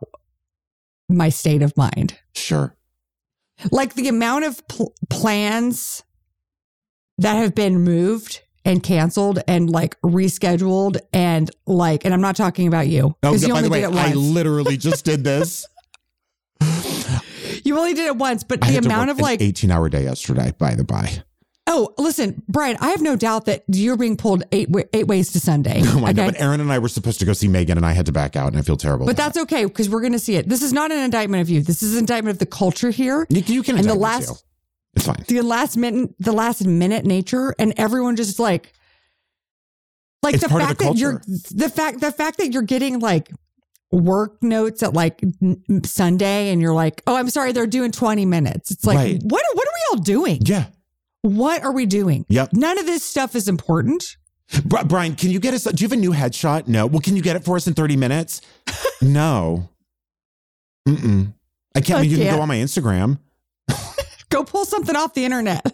my 1.10 1.28
state 1.28 1.60
of 1.60 1.76
mind? 1.76 2.18
Sure. 2.34 2.74
Like 3.70 3.92
the 3.92 4.08
amount 4.08 4.46
of 4.46 4.66
pl- 4.68 4.94
plans 5.10 6.02
that 7.18 7.34
have 7.34 7.54
been 7.54 7.80
moved 7.82 8.42
and 8.64 8.82
canceled 8.82 9.38
and 9.46 9.70
like 9.70 9.98
rescheduled 10.02 10.98
and 11.12 11.50
like, 11.66 12.04
and 12.04 12.12
I'm 12.12 12.20
not 12.20 12.36
talking 12.36 12.66
about 12.66 12.88
you 12.88 13.14
Oh, 13.22 13.34
you 13.34 13.48
by 13.48 13.62
the 13.62 13.70
way, 13.70 13.84
I 13.84 14.12
literally 14.12 14.76
just 14.88 15.04
did 15.04 15.24
this. 15.24 15.66
you 17.64 17.78
only 17.78 17.94
did 17.94 18.06
it 18.06 18.16
once, 18.16 18.44
but 18.44 18.62
I 18.64 18.72
the 18.72 18.78
amount 18.78 19.10
of 19.10 19.18
like, 19.20 19.40
18 19.40 19.70
hour 19.70 19.88
day 19.88 20.04
yesterday, 20.04 20.52
by 20.58 20.74
the 20.74 20.84
by. 20.84 21.22
oh, 21.68 21.94
listen, 21.98 22.42
Brian, 22.48 22.76
I 22.80 22.90
have 22.90 23.02
no 23.02 23.16
doubt 23.16 23.46
that 23.46 23.64
you're 23.68 23.96
being 23.96 24.16
pulled 24.16 24.42
eight 24.52 24.68
eight 24.92 25.06
ways 25.06 25.32
to 25.32 25.40
Sunday. 25.40 25.82
Oh, 25.96 26.04
I 26.04 26.12
know, 26.12 26.26
but 26.26 26.40
Aaron 26.40 26.60
and 26.60 26.72
I 26.72 26.78
were 26.78 26.88
supposed 26.88 27.20
to 27.20 27.24
go 27.24 27.32
see 27.32 27.48
Megan, 27.48 27.76
and 27.76 27.86
I 27.86 27.92
had 27.92 28.06
to 28.06 28.12
back 28.12 28.36
out, 28.36 28.48
and 28.48 28.58
I 28.58 28.62
feel 28.62 28.76
terrible. 28.76 29.06
But 29.06 29.16
that's 29.16 29.38
okay 29.38 29.64
because 29.64 29.88
we're 29.88 30.00
going 30.00 30.12
to 30.12 30.18
see 30.18 30.36
it. 30.36 30.48
This 30.48 30.62
is 30.62 30.72
not 30.72 30.90
an 30.90 30.98
indictment 30.98 31.40
of 31.40 31.48
you. 31.48 31.62
This 31.62 31.82
is 31.82 31.92
an 31.94 32.00
indictment 32.00 32.34
of 32.34 32.38
the 32.40 32.46
culture 32.46 32.90
here. 32.90 33.26
you, 33.30 33.42
you 33.46 33.62
can 33.62 33.78
and 33.78 33.88
the 33.88 33.94
last-. 33.94 34.44
It's 34.96 35.06
fine. 35.06 35.24
the 35.28 35.42
last 35.42 35.76
minute 35.76 36.10
the 36.18 36.32
last 36.32 36.64
minute 36.66 37.04
nature 37.04 37.54
and 37.58 37.74
everyone 37.76 38.16
just 38.16 38.38
like 38.38 38.72
like 40.22 40.34
It's 40.34 40.42
the 40.42 40.48
fact 40.48 40.78
the 40.78 40.84
that 40.86 40.96
you're 40.96 41.22
the 41.54 41.68
fact 41.68 42.00
the 42.00 42.10
fact 42.12 42.38
that 42.38 42.52
you're 42.52 42.62
getting 42.62 42.98
like 42.98 43.30
work 43.92 44.42
notes 44.42 44.82
at 44.82 44.94
like 44.94 45.22
Sunday 45.84 46.50
and 46.50 46.60
you're 46.60 46.74
like 46.74 47.02
oh 47.06 47.14
I'm 47.14 47.30
sorry 47.30 47.52
they're 47.52 47.66
doing 47.66 47.92
20 47.92 48.24
minutes 48.26 48.70
it's 48.70 48.84
like 48.84 48.96
Right. 48.96 49.20
what 49.22 49.44
what 49.54 49.68
are 49.68 49.72
we 49.74 49.80
all 49.98 50.02
doing 50.02 50.38
Yeah. 50.42 50.64
what 51.22 51.62
are 51.62 51.72
we 51.72 51.86
doing 51.86 52.24
Yep. 52.28 52.54
none 52.54 52.78
of 52.78 52.86
this 52.86 53.04
stuff 53.04 53.34
is 53.36 53.48
important 53.48 54.16
Bri- 54.64 54.84
Brian, 54.84 55.16
can 55.16 55.30
you 55.32 55.40
get 55.40 55.54
us? 55.54 55.64
Do 55.64 55.82
you 55.82 55.86
have 55.88 55.92
a 55.98 56.00
new 56.00 56.12
headshot? 56.12 56.68
No. 56.68 56.86
Well, 56.86 57.00
can 57.00 57.16
you 57.16 57.22
get 57.22 57.34
it 57.34 57.42
for 57.44 57.56
us 57.56 57.66
in 57.66 57.74
30 57.74 57.96
minutes? 57.96 58.40
no. 59.02 59.68
Mm-mm. 60.88 61.32
I 61.74 61.80
can't. 61.80 61.98
I 61.98 62.02
mean, 62.02 62.10
you 62.12 62.16
can 62.16 62.26
can't. 62.26 62.36
go 62.36 62.42
on 62.42 62.46
my 62.46 62.58
Instagram. 62.58 63.18
Go 64.30 64.44
pull 64.44 64.64
something 64.64 64.96
off 64.96 65.14
the 65.14 65.24
internet 65.24 65.64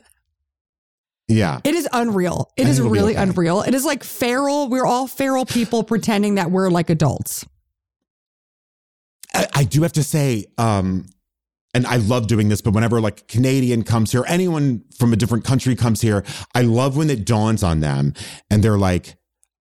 Yeah. 1.29 1.61
it 1.65 1.75
is 1.75 1.89
unreal 1.93 2.51
It 2.57 2.67
is 2.69 2.77
think 2.77 2.87
it'll 2.87 2.93
be 2.93 2.99
really 2.99 3.13
okay. 3.15 3.23
unreal 3.23 3.63
it 3.63 3.75
is 3.75 3.85
like 3.85 4.05
feral 4.05 4.69
we're 4.69 4.87
all 4.87 5.07
feral 5.07 5.45
people 5.47 5.83
pretending 5.93 6.35
that 6.37 6.51
we're 6.51 6.71
like 6.71 6.91
adults 6.91 7.45
I, 9.35 9.47
I 9.55 9.65
do 9.65 9.83
have 9.83 9.95
to 9.95 10.03
say, 10.03 10.45
um, 10.59 11.07
and 11.75 11.87
I 11.87 11.97
love 11.97 12.27
doing 12.27 12.49
this, 12.51 12.61
but 12.61 12.75
whenever 12.75 13.01
like 13.01 13.29
Canadian 13.29 13.83
comes 13.83 14.13
here, 14.13 14.25
anyone 14.29 14.85
from 14.99 15.15
a 15.15 15.17
different 15.17 15.45
country 15.45 15.75
comes 15.75 16.03
here, 16.03 16.23
I 16.55 16.61
love 16.63 16.99
when 16.99 17.09
it 17.09 17.25
dawns 17.25 17.63
on 17.63 17.81
them 17.81 18.13
and 18.51 18.63
they're 18.63 18.77
like, 18.77 19.17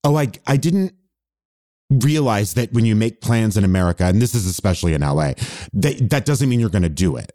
oh, 0.06 0.16
I, 0.18 0.30
I 0.46 0.56
didn't 0.56 0.94
realize 1.90 2.54
that 2.54 2.72
when 2.72 2.86
you 2.86 2.96
make 2.96 3.20
plans 3.20 3.58
in 3.58 3.66
America, 3.66 4.06
and 4.06 4.22
this 4.22 4.34
is 4.36 4.46
especially 4.46 4.94
in 4.94 5.02
LA, 5.02 5.34
that, 5.74 6.10
that 6.12 6.24
doesn't 6.26 6.48
mean 6.48 6.62
you're 6.62 6.70
going 6.70 6.84
to 6.84 6.90
do 6.90 7.18
it. 7.18 7.34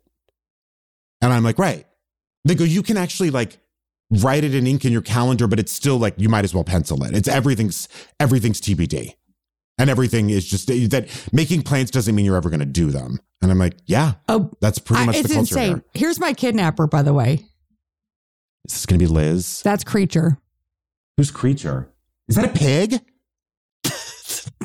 And 1.23 1.33
I'm 1.33 1.43
like, 1.45 1.59
right. 1.59 1.87
They 2.45 2.55
go, 2.55 2.65
you 2.65 2.83
can 2.83 2.97
actually 2.97 3.31
like 3.31 3.59
write 4.11 4.45
it 4.45 4.55
in 4.55 4.67
ink 4.67 4.85
in 4.85 4.93
your 4.93 5.01
calendar, 5.03 5.47
but 5.47 5.59
it's 5.59 5.73
still 5.73 5.97
like, 5.97 6.15
you 6.19 6.29
might 6.29 6.45
as 6.45 6.53
well 6.55 6.65
pencil 6.65 7.03
it. 7.05 7.15
It's 7.17 7.29
everything's, 7.29 7.89
everything's 8.21 8.61
TBD. 8.61 9.15
And 9.79 9.89
everything 9.89 10.29
is 10.31 10.45
just 10.47 10.67
that 10.67 11.09
making 11.33 11.63
plans 11.63 11.91
doesn't 11.91 12.15
mean 12.15 12.25
you're 12.27 12.37
ever 12.37 12.51
going 12.51 12.61
to 12.61 12.67
do 12.67 12.91
them. 12.91 13.21
And 13.41 13.51
I'm 13.51 13.59
like, 13.59 13.75
yeah, 13.87 14.15
oh 14.29 14.51
that's 14.61 14.79
pretty 14.79 15.03
I- 15.03 15.07
much 15.07 15.17
it's 15.17 15.29
the 15.29 15.35
culture 15.37 15.55
insane 15.59 15.69
here. 15.77 15.85
here's 15.95 16.21
my 16.21 16.33
kidnapper 16.35 16.87
by 16.87 17.03
the 17.03 17.13
way 17.15 17.45
Is 18.67 18.75
this 18.75 18.87
going 18.87 19.01
to 19.01 19.05
be 19.05 19.11
Liz? 19.11 19.63
that's 19.63 19.83
creature 19.83 20.39
Who's 21.17 21.31
creature? 21.31 21.89
Is 22.29 22.37
that 22.37 22.45
a 22.45 22.49
pig? 22.49 23.01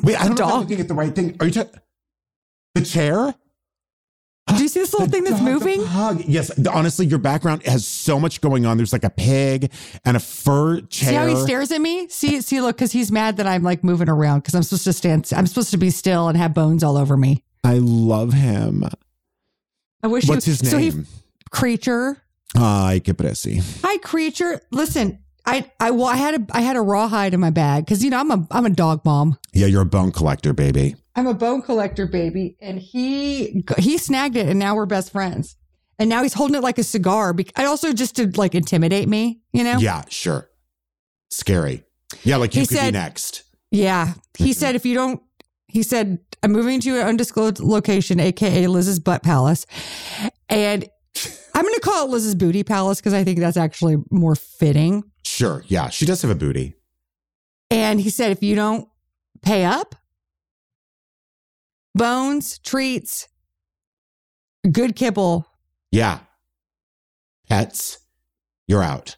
Wait, 0.02 0.18
I 0.20 0.26
don't 0.28 0.28
know 0.28 0.32
if 0.32 0.36
Dog. 0.36 0.52
I'm 0.52 0.60
looking 0.60 0.80
at 0.80 0.88
the 0.88 0.94
right 0.94 1.14
thing. 1.14 1.36
Are 1.40 1.46
you 1.46 1.52
talking 1.52 1.80
the 2.74 2.82
chair? 2.82 3.34
Do 4.56 4.62
you 4.62 4.68
see 4.68 4.80
this 4.80 4.92
little 4.92 5.06
The 5.06 5.12
thing 5.12 5.24
that's 5.24 5.40
moving? 5.42 5.84
pug. 5.84 6.24
Yes. 6.26 6.50
honestly, 6.68 7.06
your 7.06 7.18
background 7.18 7.62
has 7.64 7.86
so 7.86 8.18
much 8.18 8.40
going 8.40 8.64
on. 8.66 8.76
There's 8.76 8.92
like 8.92 9.04
a 9.04 9.10
pig 9.10 9.70
and 10.04 10.16
a 10.16 10.20
fur 10.20 10.80
chair. 10.82 11.08
See 11.10 11.14
how 11.14 11.26
he 11.26 11.36
stares 11.36 11.70
at 11.70 11.80
me? 11.80 12.08
See, 12.08 12.40
see, 12.40 12.60
look, 12.60 12.76
because 12.76 12.92
he's 12.92 13.12
mad 13.12 13.36
that 13.36 13.46
I'm 13.46 13.62
like 13.62 13.84
moving 13.84 14.08
around 14.08 14.40
because 14.40 14.54
I'm 14.54 14.62
supposed 14.62 14.84
to 14.84 14.92
stand. 14.92 15.30
I'm 15.36 15.46
supposed 15.46 15.70
to 15.72 15.76
be 15.76 15.90
still 15.90 16.28
and 16.28 16.36
have 16.38 16.54
bones 16.54 16.82
all 16.82 16.96
over 16.96 17.16
me. 17.16 17.44
I 17.64 17.74
love 17.78 18.32
him. 18.32 18.84
I 20.02 20.06
wish. 20.06 20.26
What's 20.28 20.46
you, 20.46 20.52
his 20.54 20.70
So 20.70 20.78
he, 20.78 20.90
name? 20.90 21.06
creature. 21.50 22.22
Ay, 22.56 23.00
que 23.04 23.12
presi. 23.14 23.62
Hi, 23.84 23.98
creature. 23.98 24.60
Listen, 24.70 25.18
I, 25.44 25.70
I, 25.80 25.90
well, 25.90 26.06
I 26.06 26.16
had 26.16 26.34
a, 26.40 26.46
I 26.56 26.60
had 26.62 26.76
a 26.76 26.80
rawhide 26.80 27.34
in 27.34 27.40
my 27.40 27.50
bag 27.50 27.84
because 27.84 28.02
you 28.02 28.10
know 28.10 28.18
I'm 28.20 28.30
a, 28.30 28.46
I'm 28.50 28.64
a 28.66 28.70
dog 28.70 29.04
mom. 29.04 29.36
Yeah, 29.52 29.66
you're 29.66 29.82
a 29.82 29.86
bone 29.86 30.12
collector, 30.12 30.52
baby. 30.52 30.96
I'm 31.18 31.26
a 31.26 31.34
bone 31.34 31.62
collector, 31.62 32.06
baby, 32.06 32.56
and 32.60 32.78
he, 32.78 33.64
he 33.78 33.98
snagged 33.98 34.36
it, 34.36 34.48
and 34.48 34.58
now 34.58 34.76
we're 34.76 34.86
best 34.86 35.10
friends. 35.10 35.56
And 35.98 36.08
now 36.08 36.22
he's 36.22 36.32
holding 36.34 36.54
it 36.54 36.62
like 36.62 36.78
a 36.78 36.84
cigar. 36.84 37.34
I 37.56 37.64
also 37.64 37.92
just 37.92 38.14
to 38.16 38.28
like 38.36 38.54
intimidate 38.54 39.08
me, 39.08 39.40
you 39.52 39.64
know. 39.64 39.78
Yeah, 39.78 40.04
sure. 40.08 40.48
Scary. 41.30 41.82
Yeah, 42.22 42.36
like 42.36 42.54
you 42.54 42.60
He 42.60 42.66
could 42.68 42.76
said- 42.78 42.92
be 42.92 42.98
next. 42.98 43.42
Yeah. 43.72 44.14
He 44.38 44.52
said, 44.52 44.76
if 44.76 44.86
you 44.86 44.94
don't, 44.94 45.20
he 45.66 45.82
said, 45.82 46.20
I'm 46.42 46.52
moving 46.52 46.80
to 46.82 47.00
an 47.00 47.06
undisclosed 47.06 47.58
location, 47.58 48.20
AKA 48.20 48.68
Liz's 48.68 49.00
butt 49.00 49.22
palace. 49.24 49.66
And 50.48 50.88
I'm 51.52 51.62
going 51.62 51.74
to 51.74 51.80
call 51.80 52.06
it 52.06 52.10
Liz's 52.10 52.36
booty 52.36 52.62
palace 52.62 53.00
because 53.00 53.12
I 53.12 53.24
think 53.24 53.40
that's 53.40 53.56
actually 53.56 53.96
more 54.12 54.36
fitting. 54.36 55.02
Sure. 55.24 55.64
Yeah, 55.66 55.88
she 55.88 56.06
does 56.06 56.22
have 56.22 56.30
a 56.30 56.34
booty. 56.36 56.76
And 57.72 58.00
he 58.00 58.08
said, 58.08 58.30
if 58.30 58.42
you 58.42 58.54
don't 58.54 58.88
pay 59.42 59.64
up, 59.64 59.96
bones, 61.98 62.58
treats, 62.60 63.28
good 64.70 64.96
kibble 64.96 65.46
Yeah. 65.92 66.20
Pets, 67.48 67.98
you're 68.66 68.82
out. 68.82 69.16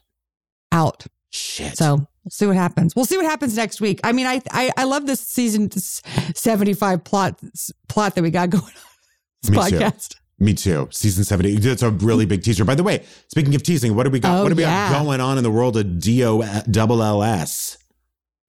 out. 0.71 1.05
Shit. 1.29 1.77
So 1.77 1.95
we'll 1.95 2.31
see 2.31 2.45
what 2.45 2.55
happens. 2.57 2.95
We'll 2.95 3.05
see 3.05 3.17
what 3.17 3.25
happens 3.25 3.55
next 3.55 3.79
week. 3.81 3.99
I 4.03 4.11
mean, 4.11 4.25
I 4.25 4.41
I, 4.51 4.71
I 4.75 4.83
love 4.83 5.05
this 5.05 5.21
season 5.21 5.69
75 5.71 7.03
plot 7.03 7.39
plot 7.87 8.15
that 8.15 8.21
we 8.21 8.31
got 8.31 8.49
going 8.49 8.63
on 8.63 8.71
this 9.41 9.51
Me 9.51 9.69
too. 9.69 9.91
Me 10.39 10.53
too. 10.55 10.87
Season 10.91 11.23
70. 11.23 11.57
That's 11.57 11.83
a 11.83 11.91
really 11.91 12.25
big 12.25 12.41
teaser. 12.41 12.65
By 12.65 12.73
the 12.75 12.83
way, 12.83 13.03
speaking 13.27 13.53
of 13.53 13.63
teasing, 13.63 13.95
what 13.95 14.03
do 14.03 14.09
we 14.09 14.19
got? 14.19 14.39
Oh, 14.39 14.43
what 14.43 14.49
do 14.49 14.55
we 14.55 14.63
yeah. 14.63 14.89
got 14.89 15.03
going 15.03 15.21
on 15.21 15.37
in 15.37 15.43
the 15.43 15.51
world 15.51 15.77
of 15.77 15.99
DO 15.99 16.43
double 16.71 17.03
LS? 17.03 17.77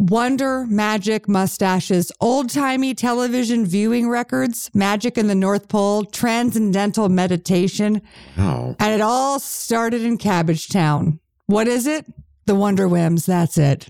Wonder, 0.03 0.67
magic, 0.67 1.29
mustaches, 1.29 2.11
old 2.21 2.51
timey 2.51 2.93
television 2.93 3.65
viewing 3.65 4.09
records, 4.09 4.69
magic 4.75 5.17
in 5.17 5.29
the 5.29 5.35
North 5.37 5.69
Pole, 5.69 6.05
transcendental 6.05 7.09
meditation. 7.09 8.03
Oh. 8.37 8.75
And 8.81 8.93
it 8.93 9.01
all 9.01 9.39
started 9.39 10.03
in 10.03 10.19
Cabbage 10.19 10.67
Town. 10.69 11.21
What 11.47 11.69
is 11.69 11.87
it? 11.87 12.05
The 12.47 12.57
Wonder 12.57 12.89
Whims. 12.89 13.27
That's 13.27 13.57
it. 13.57 13.87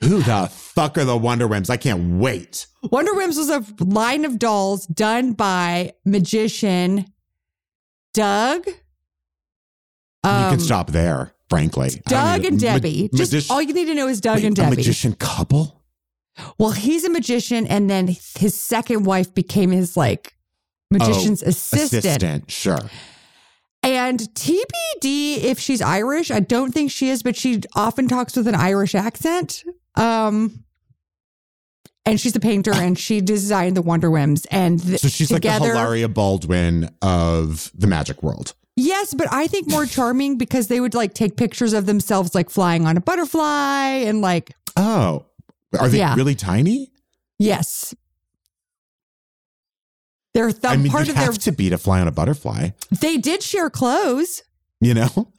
Who 0.00 0.22
the 0.22 0.48
fuck 0.50 0.96
are 0.96 1.04
the 1.04 1.18
Wonder 1.18 1.46
Whims? 1.46 1.68
I 1.68 1.76
can't 1.76 2.18
wait. 2.18 2.66
Wonder 2.90 3.12
Whims 3.14 3.36
was 3.36 3.50
a 3.50 3.62
line 3.84 4.24
of 4.24 4.38
dolls 4.38 4.86
done 4.86 5.34
by 5.34 5.92
magician 6.06 7.04
Doug. 8.14 8.66
you 8.66 8.72
Um, 10.24 10.52
can 10.52 10.60
stop 10.60 10.90
there, 10.92 11.34
frankly. 11.50 11.90
Doug 12.08 12.44
and 12.46 12.56
ma- 12.56 12.60
Debbie. 12.60 13.10
Just 13.14 13.32
magic- 13.32 13.50
all 13.50 13.60
you 13.60 13.74
need 13.74 13.86
to 13.86 13.94
know 13.94 14.08
is 14.08 14.20
Doug 14.20 14.36
Wait, 14.36 14.44
and 14.46 14.58
A 14.58 14.62
Debbie. 14.62 14.76
magician 14.76 15.12
couple? 15.14 15.82
Well, 16.58 16.70
he's 16.70 17.04
a 17.04 17.10
magician, 17.10 17.66
and 17.66 17.90
then 17.90 18.06
his 18.38 18.58
second 18.58 19.04
wife 19.04 19.34
became 19.34 19.70
his 19.72 19.96
like 19.96 20.34
magician's 20.90 21.42
assistant. 21.42 22.04
Oh, 22.04 22.08
Assistant, 22.08 22.50
sure. 22.50 22.78
And 23.82 24.20
TBD 24.34 25.38
if 25.44 25.58
she's 25.58 25.80
Irish. 25.82 26.30
I 26.30 26.40
don't 26.40 26.72
think 26.72 26.90
she 26.90 27.08
is, 27.10 27.22
but 27.22 27.34
she 27.36 27.60
often 27.74 28.08
talks 28.08 28.36
with 28.36 28.46
an 28.46 28.54
Irish 28.54 28.94
accent. 28.94 29.64
Um, 29.96 30.64
and 32.06 32.18
she's 32.20 32.34
a 32.36 32.40
painter, 32.40 32.72
and 32.74 32.98
she 32.98 33.20
designed 33.20 33.76
the 33.76 33.82
Wonder 33.82 34.10
Whims. 34.10 34.46
And 34.46 34.82
th- 34.82 35.00
So 35.00 35.08
she's 35.08 35.28
together, 35.28 35.64
like 35.66 35.72
the 35.72 35.78
Hilaria 35.78 36.08
Baldwin 36.08 36.90
of 37.02 37.70
the 37.74 37.86
magic 37.86 38.22
world. 38.22 38.54
Yes, 38.82 39.12
but 39.14 39.26
I 39.30 39.46
think 39.46 39.68
more 39.68 39.84
charming 39.84 40.38
because 40.38 40.68
they 40.68 40.80
would 40.80 40.94
like 40.94 41.12
take 41.12 41.36
pictures 41.36 41.72
of 41.74 41.86
themselves 41.86 42.34
like 42.34 42.48
flying 42.48 42.86
on 42.86 42.96
a 42.96 43.00
butterfly 43.00 43.88
and 44.06 44.20
like 44.22 44.52
Oh. 44.76 45.26
Are 45.78 45.88
they 45.88 45.98
Yeah. 45.98 46.14
really 46.14 46.34
tiny? 46.34 46.90
yes. 47.38 47.94
Their 50.32 50.50
thumb 50.52 50.72
I 50.72 50.76
mean, 50.76 50.92
part 50.92 51.08
of 51.08 51.16
their 51.16 51.32
to 51.32 51.52
be 51.52 51.70
to 51.70 51.78
fly 51.78 52.00
on 52.00 52.06
a 52.08 52.12
butterfly, 52.12 52.70
they 53.00 53.16
did 53.18 53.42
share 53.42 53.68
clothes. 53.68 54.42
you 54.80 54.94
know? 54.94 55.32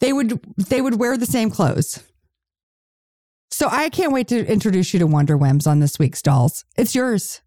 They 0.00 0.12
would 0.12 0.38
they 0.68 0.80
would 0.82 0.98
wear 1.00 1.16
the 1.16 1.26
same 1.26 1.50
clothes. 1.50 1.98
So 3.50 3.68
I 3.70 3.88
can't 3.88 4.12
wait 4.12 4.28
to 4.28 4.46
introduce 4.46 4.92
you 4.92 4.98
to 5.00 5.06
Wonder 5.06 5.36
Whims 5.36 5.66
on 5.66 5.80
this 5.80 5.98
week's 5.98 6.20
dolls. 6.20 6.64
It's 6.76 6.94
yours. 6.94 7.40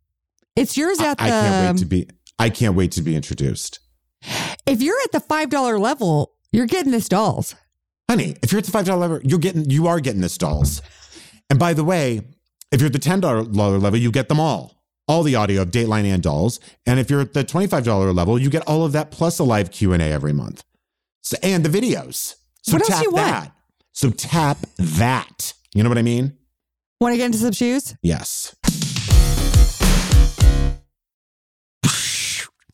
It's 0.56 0.76
yours 0.76 1.00
at 1.00 1.20
the 1.20 1.24
I 1.26 1.30
can't 1.30 1.76
wait 1.76 1.80
to 1.82 1.86
be 1.86 2.08
I 2.40 2.50
can't 2.50 2.76
wait 2.76 2.92
to 2.94 3.02
be 3.04 3.16
introduced. 3.16 3.80
If 4.66 4.82
you're 4.82 5.00
at 5.04 5.12
the 5.12 5.20
five 5.20 5.50
dollar 5.50 5.78
level, 5.80 6.34
you're 6.52 6.66
getting 6.68 6.92
this 6.92 7.08
dolls. 7.10 7.56
Honey, 8.10 8.36
if 8.42 8.52
you're 8.52 8.60
at 8.60 8.66
the 8.66 8.72
five 8.72 8.86
dollar 8.86 9.00
level, 9.08 9.20
you're 9.24 9.40
getting 9.40 9.70
you 9.70 9.88
are 9.88 10.00
getting 10.00 10.22
this 10.22 10.38
dolls. 10.38 10.82
And 11.50 11.58
by 11.60 11.74
the 11.74 11.84
way, 11.84 12.22
if 12.72 12.80
you're 12.82 12.88
at 12.88 12.94
the 12.94 13.00
ten 13.00 13.20
dollar 13.20 13.42
level, 13.44 13.98
you 14.00 14.12
get 14.12 14.30
them 14.30 14.40
all. 14.40 14.76
all 15.08 15.24
the 15.24 15.36
audio 15.36 15.64
of 15.64 15.72
Dateline 15.72 16.06
and 16.06 16.22
Dolls. 16.22 16.60
And 16.86 17.00
if 17.00 17.10
you're 17.10 17.22
at 17.22 17.34
the 17.34 17.44
$25 17.44 18.14
level, 18.16 18.38
you 18.38 18.48
get 18.52 18.62
all 18.68 18.86
of 18.86 18.92
that 18.92 19.10
plus 19.10 19.40
a 19.40 19.44
live 19.44 19.72
Q&A 19.72 19.98
every 19.98 20.34
month. 20.34 20.64
So, 21.24 21.36
and 21.42 21.66
the 21.66 21.70
videos. 21.70 22.36
So 22.62 22.74
What 22.74 22.82
else 22.84 22.90
tap 22.90 23.04
you 23.04 23.12
want? 23.12 23.26
that. 23.26 23.52
So 23.92 24.12
tap 24.12 24.58
that. 24.78 25.54
You 25.74 25.82
know 25.82 25.90
what 25.90 25.98
I 25.98 26.04
mean? 26.04 26.38
Want 27.02 27.14
to 27.14 27.18
get 27.18 27.26
into 27.26 27.40
some 27.40 27.54
shoes? 27.54 27.96
Yes. 28.04 28.56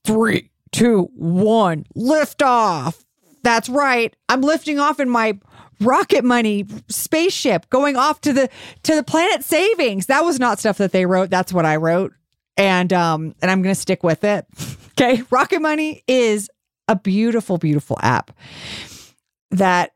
Three, 0.03 0.51
two, 0.75 1.09
one, 1.15 1.85
lift 1.95 2.41
off. 2.41 3.03
That's 3.43 3.69
right. 3.69 4.15
I'm 4.29 4.41
lifting 4.41 4.79
off 4.79 4.99
in 4.99 5.09
my 5.09 5.39
rocket 5.81 6.23
money 6.23 6.65
spaceship 6.87 7.69
going 7.69 7.95
off 7.95 8.21
to 8.21 8.33
the 8.33 8.49
to 8.83 8.95
the 8.95 9.03
planet 9.03 9.43
savings. 9.43 10.07
That 10.07 10.23
was 10.23 10.39
not 10.39 10.59
stuff 10.59 10.77
that 10.77 10.91
they 10.91 11.05
wrote. 11.05 11.29
That's 11.29 11.53
what 11.53 11.65
I 11.65 11.75
wrote. 11.75 12.13
And 12.57 12.91
um 12.93 13.35
and 13.41 13.51
I'm 13.51 13.61
going 13.61 13.75
to 13.75 13.79
stick 13.79 14.03
with 14.03 14.23
it. 14.23 14.45
Okay? 14.97 15.23
Rocket 15.29 15.61
Money 15.61 16.05
is 16.07 16.49
a 16.87 16.95
beautiful 16.95 17.57
beautiful 17.57 17.97
app 18.01 18.31
that 19.51 19.91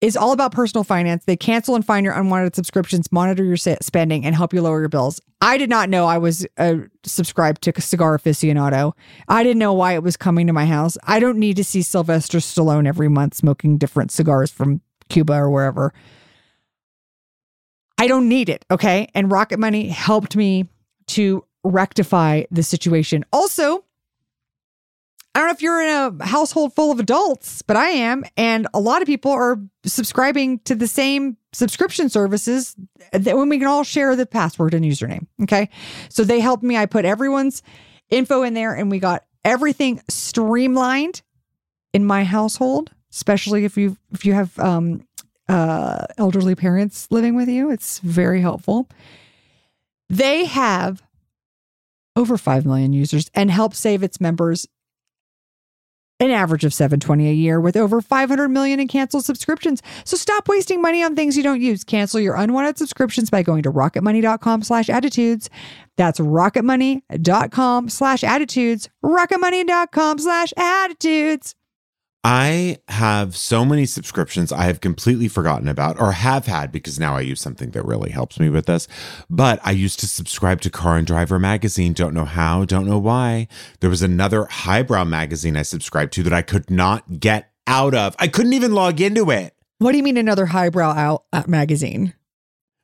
is 0.00 0.16
all 0.16 0.32
about 0.32 0.50
personal 0.50 0.82
finance. 0.82 1.24
They 1.24 1.36
cancel 1.36 1.76
and 1.76 1.86
find 1.86 2.04
your 2.04 2.14
unwanted 2.14 2.56
subscriptions, 2.56 3.12
monitor 3.12 3.44
your 3.44 3.56
spending, 3.56 4.24
and 4.24 4.34
help 4.34 4.52
you 4.52 4.60
lower 4.60 4.80
your 4.80 4.88
bills. 4.88 5.20
I 5.40 5.56
did 5.56 5.70
not 5.70 5.88
know 5.88 6.06
I 6.06 6.18
was 6.18 6.46
uh, 6.56 6.76
subscribed 7.04 7.62
to 7.62 7.80
Cigar 7.80 8.18
Aficionado. 8.18 8.92
I 9.28 9.42
didn't 9.42 9.58
know 9.58 9.72
why 9.72 9.94
it 9.94 10.02
was 10.02 10.16
coming 10.16 10.48
to 10.48 10.52
my 10.52 10.66
house. 10.66 10.98
I 11.04 11.20
don't 11.20 11.38
need 11.38 11.56
to 11.56 11.64
see 11.64 11.82
Sylvester 11.82 12.38
Stallone 12.38 12.88
every 12.88 13.08
month 13.08 13.34
smoking 13.34 13.78
different 13.78 14.10
cigars 14.10 14.50
from 14.50 14.80
Cuba 15.08 15.34
or 15.34 15.50
wherever. 15.50 15.92
I 17.98 18.08
don't 18.08 18.28
need 18.28 18.48
it. 18.48 18.64
Okay. 18.70 19.08
And 19.14 19.30
Rocket 19.30 19.58
Money 19.58 19.88
helped 19.88 20.34
me 20.36 20.68
to 21.08 21.44
rectify 21.64 22.44
the 22.50 22.62
situation. 22.62 23.24
Also, 23.32 23.84
I 25.38 25.42
don't 25.42 25.50
know 25.50 25.52
if 25.52 25.62
you're 25.62 25.80
in 25.80 26.20
a 26.20 26.26
household 26.26 26.74
full 26.74 26.90
of 26.90 26.98
adults, 26.98 27.62
but 27.62 27.76
I 27.76 27.90
am. 27.90 28.24
And 28.36 28.66
a 28.74 28.80
lot 28.80 29.02
of 29.02 29.06
people 29.06 29.30
are 29.30 29.60
subscribing 29.84 30.58
to 30.64 30.74
the 30.74 30.88
same 30.88 31.36
subscription 31.52 32.08
services 32.08 32.74
that 33.12 33.36
when 33.36 33.48
we 33.48 33.60
can 33.60 33.68
all 33.68 33.84
share 33.84 34.16
the 34.16 34.26
password 34.26 34.74
and 34.74 34.84
username. 34.84 35.28
Okay. 35.44 35.70
So 36.08 36.24
they 36.24 36.40
helped 36.40 36.64
me. 36.64 36.76
I 36.76 36.86
put 36.86 37.04
everyone's 37.04 37.62
info 38.10 38.42
in 38.42 38.54
there 38.54 38.74
and 38.74 38.90
we 38.90 38.98
got 38.98 39.26
everything 39.44 40.02
streamlined 40.08 41.22
in 41.92 42.04
my 42.04 42.24
household, 42.24 42.90
especially 43.12 43.64
if 43.64 43.76
you 43.76 43.96
if 44.10 44.24
you 44.24 44.32
have 44.32 44.58
um 44.58 45.06
uh 45.48 46.04
elderly 46.16 46.56
parents 46.56 47.06
living 47.12 47.36
with 47.36 47.48
you. 47.48 47.70
It's 47.70 48.00
very 48.00 48.40
helpful. 48.40 48.88
They 50.08 50.46
have 50.46 51.00
over 52.16 52.36
5 52.36 52.66
million 52.66 52.92
users 52.92 53.30
and 53.34 53.52
help 53.52 53.72
save 53.72 54.02
its 54.02 54.20
members 54.20 54.66
an 56.20 56.30
average 56.30 56.64
of 56.64 56.74
720 56.74 57.28
a 57.28 57.32
year 57.32 57.60
with 57.60 57.76
over 57.76 58.00
500 58.00 58.48
million 58.48 58.80
in 58.80 58.88
canceled 58.88 59.24
subscriptions. 59.24 59.82
So 60.04 60.16
stop 60.16 60.48
wasting 60.48 60.82
money 60.82 61.02
on 61.02 61.14
things 61.14 61.36
you 61.36 61.42
don't 61.42 61.60
use. 61.60 61.84
Cancel 61.84 62.20
your 62.20 62.34
unwanted 62.34 62.78
subscriptions 62.78 63.30
by 63.30 63.42
going 63.42 63.62
to 63.62 63.72
rocketmoney.com 63.72 64.62
slash 64.62 64.88
attitudes. 64.88 65.48
That's 65.96 66.20
rocketmoney.com 66.20 67.88
slash 67.88 68.24
attitudes. 68.24 68.88
Rocketmoney.com 69.04 70.18
slash 70.18 70.52
attitudes. 70.56 71.54
I 72.24 72.78
have 72.88 73.36
so 73.36 73.64
many 73.64 73.86
subscriptions 73.86 74.52
I 74.52 74.64
have 74.64 74.80
completely 74.80 75.28
forgotten 75.28 75.68
about 75.68 76.00
or 76.00 76.12
have 76.12 76.46
had 76.46 76.72
because 76.72 76.98
now 76.98 77.16
I 77.16 77.20
use 77.20 77.40
something 77.40 77.70
that 77.70 77.84
really 77.84 78.10
helps 78.10 78.40
me 78.40 78.48
with 78.50 78.66
this. 78.66 78.88
But 79.30 79.60
I 79.62 79.70
used 79.70 80.00
to 80.00 80.08
subscribe 80.08 80.60
to 80.62 80.70
Car 80.70 80.96
and 80.96 81.06
Driver 81.06 81.38
magazine. 81.38 81.92
Don't 81.92 82.14
know 82.14 82.24
how, 82.24 82.64
don't 82.64 82.86
know 82.86 82.98
why. 82.98 83.46
There 83.80 83.90
was 83.90 84.02
another 84.02 84.46
highbrow 84.46 85.04
magazine 85.04 85.56
I 85.56 85.62
subscribed 85.62 86.12
to 86.14 86.22
that 86.24 86.32
I 86.32 86.42
could 86.42 86.70
not 86.70 87.20
get 87.20 87.52
out 87.66 87.94
of. 87.94 88.16
I 88.18 88.26
couldn't 88.26 88.52
even 88.54 88.72
log 88.72 89.00
into 89.00 89.30
it. 89.30 89.54
What 89.78 89.92
do 89.92 89.98
you 89.98 90.04
mean 90.04 90.16
another 90.16 90.46
highbrow 90.46 90.90
out 90.90 91.24
uh, 91.32 91.44
magazine? 91.46 92.14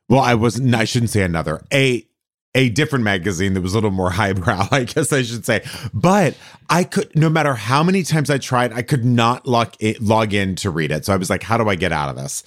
Well, 0.07 0.21
I 0.21 0.35
wasn't, 0.35 0.73
I 0.73 0.85
shouldn't 0.85 1.09
say 1.09 1.23
another. 1.23 1.61
A 1.73 2.07
a 2.55 2.69
different 2.69 3.03
magazine 3.03 3.53
that 3.53 3.61
was 3.61 3.73
a 3.73 3.77
little 3.77 3.91
more 3.91 4.09
highbrow, 4.11 4.67
I 4.71 4.85
guess 4.85 5.13
I 5.13 5.21
should 5.21 5.45
say. 5.45 5.63
But 5.93 6.35
I 6.69 6.83
could, 6.83 7.15
no 7.15 7.29
matter 7.29 7.53
how 7.53 7.83
many 7.83 8.01
times 8.01 8.31
I 8.31 8.39
tried, 8.39 8.73
I 8.73 8.81
could 8.81 9.05
not 9.05 9.45
log 9.45 9.75
it, 9.79 10.01
log 10.01 10.33
in 10.33 10.55
to 10.57 10.71
read 10.71 10.91
it. 10.91 11.05
So 11.05 11.13
I 11.13 11.17
was 11.17 11.29
like, 11.29 11.43
how 11.43 11.57
do 11.57 11.69
I 11.69 11.75
get 11.75 11.91
out 11.91 12.09
of 12.09 12.15
this? 12.15 12.43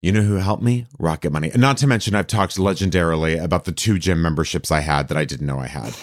You 0.00 0.10
know 0.10 0.22
who 0.22 0.34
helped 0.36 0.62
me? 0.62 0.86
Rocket 0.98 1.30
Money. 1.30 1.52
Not 1.54 1.76
to 1.78 1.86
mention, 1.86 2.14
I've 2.14 2.26
talked 2.26 2.56
legendarily 2.56 3.40
about 3.40 3.64
the 3.64 3.72
two 3.72 3.98
gym 3.98 4.20
memberships 4.20 4.72
I 4.72 4.80
had 4.80 5.08
that 5.08 5.16
I 5.16 5.24
didn't 5.24 5.46
know 5.46 5.58
I 5.58 5.68
had. 5.68 5.94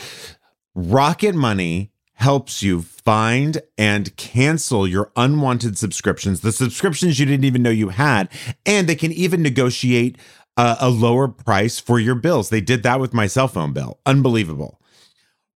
Rocket 0.74 1.36
Money 1.36 1.92
helps 2.14 2.62
you 2.62 2.82
find 2.82 3.62
and 3.78 4.16
cancel 4.18 4.86
your 4.86 5.10
unwanted 5.16 5.78
subscriptions, 5.78 6.42
the 6.42 6.52
subscriptions 6.52 7.18
you 7.18 7.26
didn't 7.26 7.46
even 7.46 7.64
know 7.64 7.70
you 7.70 7.90
had, 7.90 8.30
and 8.66 8.88
they 8.88 8.96
can 8.96 9.12
even 9.14 9.42
negotiate 9.42 10.18
a, 10.60 10.78
a 10.82 10.90
lower 10.90 11.30
price 11.30 11.80
for 11.80 11.98
your 12.00 12.16
bills. 12.16 12.50
They 12.50 12.60
did 12.60 12.84
that 12.84 13.00
with 13.00 13.14
my 13.14 13.28
cell 13.28 13.48
phone 13.48 13.72
bill. 13.72 14.02
Unbelievable. 14.06 14.82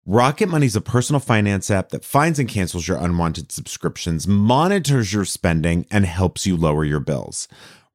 Rocket 0.05 0.47
Money 0.47 0.67
is 0.67 0.75
a 0.75 0.81
personal 0.81 1.19
finance 1.19 1.71
app 1.71 1.89
that 1.89 2.05
finds 2.05 2.37
and 2.37 2.47
cancels 2.47 2.87
your 2.87 2.97
unwanted 2.97 3.51
subscriptions, 3.51 4.27
monitors 4.27 5.11
your 5.11 5.25
spending, 5.25 5.87
and 5.89 6.05
helps 6.05 6.45
you 6.45 6.55
lower 6.55 6.85
your 6.85 6.99
bills. 6.99 7.47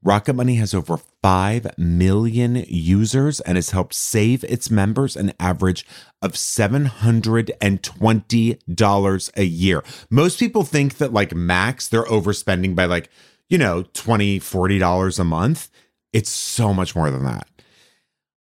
Rocket 0.02 0.34
Money 0.34 0.56
has 0.56 0.74
over 0.74 0.98
5 1.22 1.78
million 1.78 2.64
users 2.68 3.38
and 3.40 3.56
has 3.56 3.70
helped 3.70 3.94
save 3.94 4.44
its 4.44 4.70
members 4.70 5.16
an 5.16 5.32
average 5.40 5.86
of 6.22 6.32
$720 6.32 9.30
a 9.36 9.44
year. 9.44 9.82
Most 10.10 10.38
people 10.38 10.64
think 10.64 10.98
that, 10.98 11.12
like, 11.12 11.34
max, 11.34 11.88
they're 11.88 12.04
overspending 12.04 12.76
by, 12.76 12.84
like, 12.84 13.10
you 13.48 13.58
know, 13.58 13.82
$20, 13.82 14.36
$40 14.38 15.18
a 15.18 15.24
month. 15.24 15.68
It's 16.12 16.30
so 16.30 16.72
much 16.72 16.94
more 16.96 17.10
than 17.10 17.24
that. 17.24 17.48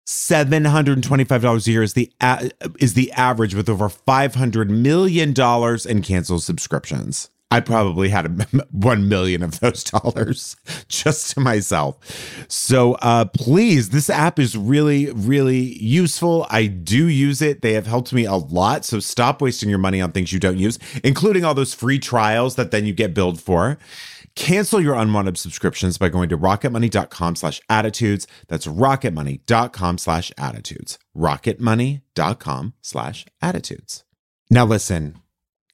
$725 0.07 1.67
a 1.67 1.71
year 1.71 1.83
is 1.83 1.93
the 1.93 2.11
a- 2.21 2.49
is 2.79 2.93
the 2.93 3.11
average 3.11 3.53
with 3.55 3.67
over 3.67 3.89
500 3.89 4.71
million 4.71 5.33
dollars 5.33 5.85
in 5.85 6.01
canceled 6.01 6.43
subscriptions. 6.43 7.29
I 7.49 7.61
probably 7.61 8.09
had 8.09 8.25
a, 8.25 8.65
1 8.71 9.07
million 9.07 9.41
of 9.41 9.59
those 9.59 9.83
dollars 9.85 10.55
just 10.87 11.33
to 11.33 11.39
myself. 11.39 11.97
So 12.49 12.93
uh 12.95 13.25
please 13.25 13.89
this 13.89 14.09
app 14.09 14.39
is 14.39 14.57
really 14.57 15.11
really 15.11 15.77
useful. 15.81 16.45
I 16.49 16.67
do 16.67 17.07
use 17.07 17.41
it. 17.41 17.61
They 17.61 17.73
have 17.73 17.87
helped 17.87 18.13
me 18.13 18.25
a 18.25 18.35
lot. 18.35 18.85
So 18.85 18.99
stop 18.99 19.41
wasting 19.41 19.69
your 19.69 19.79
money 19.79 20.01
on 20.01 20.11
things 20.11 20.33
you 20.33 20.39
don't 20.39 20.57
use, 20.57 20.77
including 21.03 21.45
all 21.45 21.53
those 21.53 21.73
free 21.73 21.99
trials 21.99 22.55
that 22.55 22.71
then 22.71 22.85
you 22.85 22.93
get 22.93 23.13
billed 23.13 23.39
for. 23.39 23.77
Cancel 24.37 24.79
your 24.79 24.93
unwanted 24.93 25.35
subscriptions 25.35 25.97
by 25.97 26.09
going 26.09 26.29
to 26.29 26.37
rocketmoney.com 26.37 27.35
slash 27.35 27.59
attitudes. 27.69 28.27
That's 28.47 28.67
rocketmoney.com 28.67 29.97
slash 29.97 30.31
attitudes. 30.37 30.99
Rocketmoney.com 31.17 32.73
slash 32.83 33.25
attitudes. 33.41 34.03
Now 34.51 34.65
listen, 34.65 35.17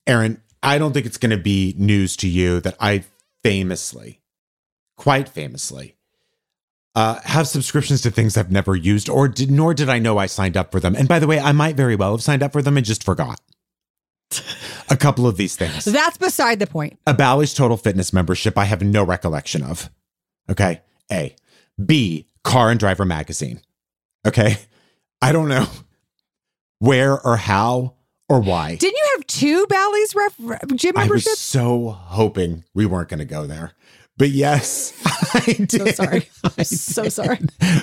Erin, 0.07 0.41
I 0.63 0.77
don't 0.77 0.93
think 0.93 1.05
it's 1.05 1.17
going 1.17 1.31
to 1.31 1.37
be 1.37 1.75
news 1.77 2.15
to 2.17 2.27
you 2.27 2.59
that 2.61 2.75
I 2.79 3.03
famously, 3.43 4.21
quite 4.97 5.27
famously, 5.27 5.97
uh, 6.95 7.19
have 7.23 7.47
subscriptions 7.47 8.01
to 8.01 8.11
things 8.11 8.37
I've 8.37 8.51
never 8.51 8.75
used, 8.75 9.09
or 9.09 9.27
did, 9.27 9.51
nor 9.51 9.73
did 9.73 9.89
I 9.89 9.99
know 9.99 10.17
I 10.17 10.27
signed 10.27 10.55
up 10.55 10.71
for 10.71 10.79
them. 10.79 10.95
And 10.95 11.07
by 11.07 11.19
the 11.19 11.27
way, 11.27 11.39
I 11.39 11.51
might 11.51 11.75
very 11.75 11.95
well 11.95 12.11
have 12.11 12.23
signed 12.23 12.43
up 12.43 12.53
for 12.53 12.61
them 12.61 12.77
and 12.77 12.85
just 12.85 13.03
forgot 13.03 13.41
a 14.89 14.97
couple 14.97 15.27
of 15.27 15.37
these 15.37 15.55
things. 15.55 15.85
That's 15.85 16.17
beside 16.17 16.59
the 16.59 16.67
point. 16.67 16.99
A 17.05 17.13
Bally's 17.13 17.53
Total 17.53 17.77
Fitness 17.77 18.13
membership 18.13 18.57
I 18.57 18.65
have 18.65 18.81
no 18.81 19.03
recollection 19.03 19.63
of. 19.63 19.89
Okay. 20.49 20.81
A. 21.11 21.35
B. 21.83 22.27
Car 22.43 22.69
and 22.69 22.79
Driver 22.79 23.05
Magazine. 23.05 23.61
Okay. 24.25 24.57
I 25.21 25.31
don't 25.31 25.49
know 25.49 25.67
where 26.79 27.19
or 27.19 27.37
how 27.37 27.95
or 28.29 28.39
why. 28.41 28.75
Didn't 28.75 28.97
you 28.97 29.07
have 29.17 29.27
two 29.27 29.65
Bally's 29.67 30.15
ref- 30.15 30.37
gym 30.75 30.93
I 30.97 31.01
was 31.01 31.09
memberships? 31.09 31.39
so 31.39 31.89
hoping 31.91 32.63
we 32.73 32.85
weren't 32.85 33.09
going 33.09 33.19
to 33.19 33.25
go 33.25 33.45
there. 33.45 33.73
But 34.15 34.29
yes, 34.29 34.93
I 35.33 35.53
did. 35.53 35.71
So 35.73 35.85
sorry. 35.87 36.29
I'm 36.43 36.63
so 36.63 37.09
sorry. 37.09 37.39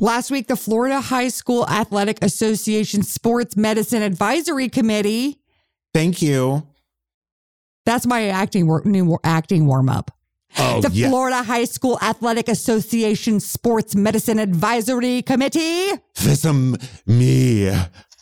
Last 0.00 0.28
week, 0.32 0.48
the 0.48 0.56
Florida 0.56 1.00
High 1.00 1.28
School 1.28 1.68
Athletic 1.68 2.18
Association 2.20 3.04
Sports 3.04 3.56
Medicine 3.56 4.02
Advisory 4.02 4.68
Committee, 4.68 5.38
Thank 5.94 6.20
you. 6.20 6.66
that's 7.86 8.06
my 8.08 8.26
acting 8.26 8.66
wor- 8.66 8.82
new 8.84 9.18
acting 9.22 9.66
warm 9.66 9.88
up. 9.88 10.10
Oh, 10.58 10.80
the 10.80 10.90
yeah. 10.90 11.08
Florida 11.10 11.44
High 11.44 11.64
School 11.66 11.96
Athletic 12.02 12.48
Association 12.48 13.38
Sports 13.38 13.94
Medicine 13.94 14.40
Advisory 14.40 15.22
Committee. 15.22 15.90
FISM 16.16 16.76
me. 17.06 17.66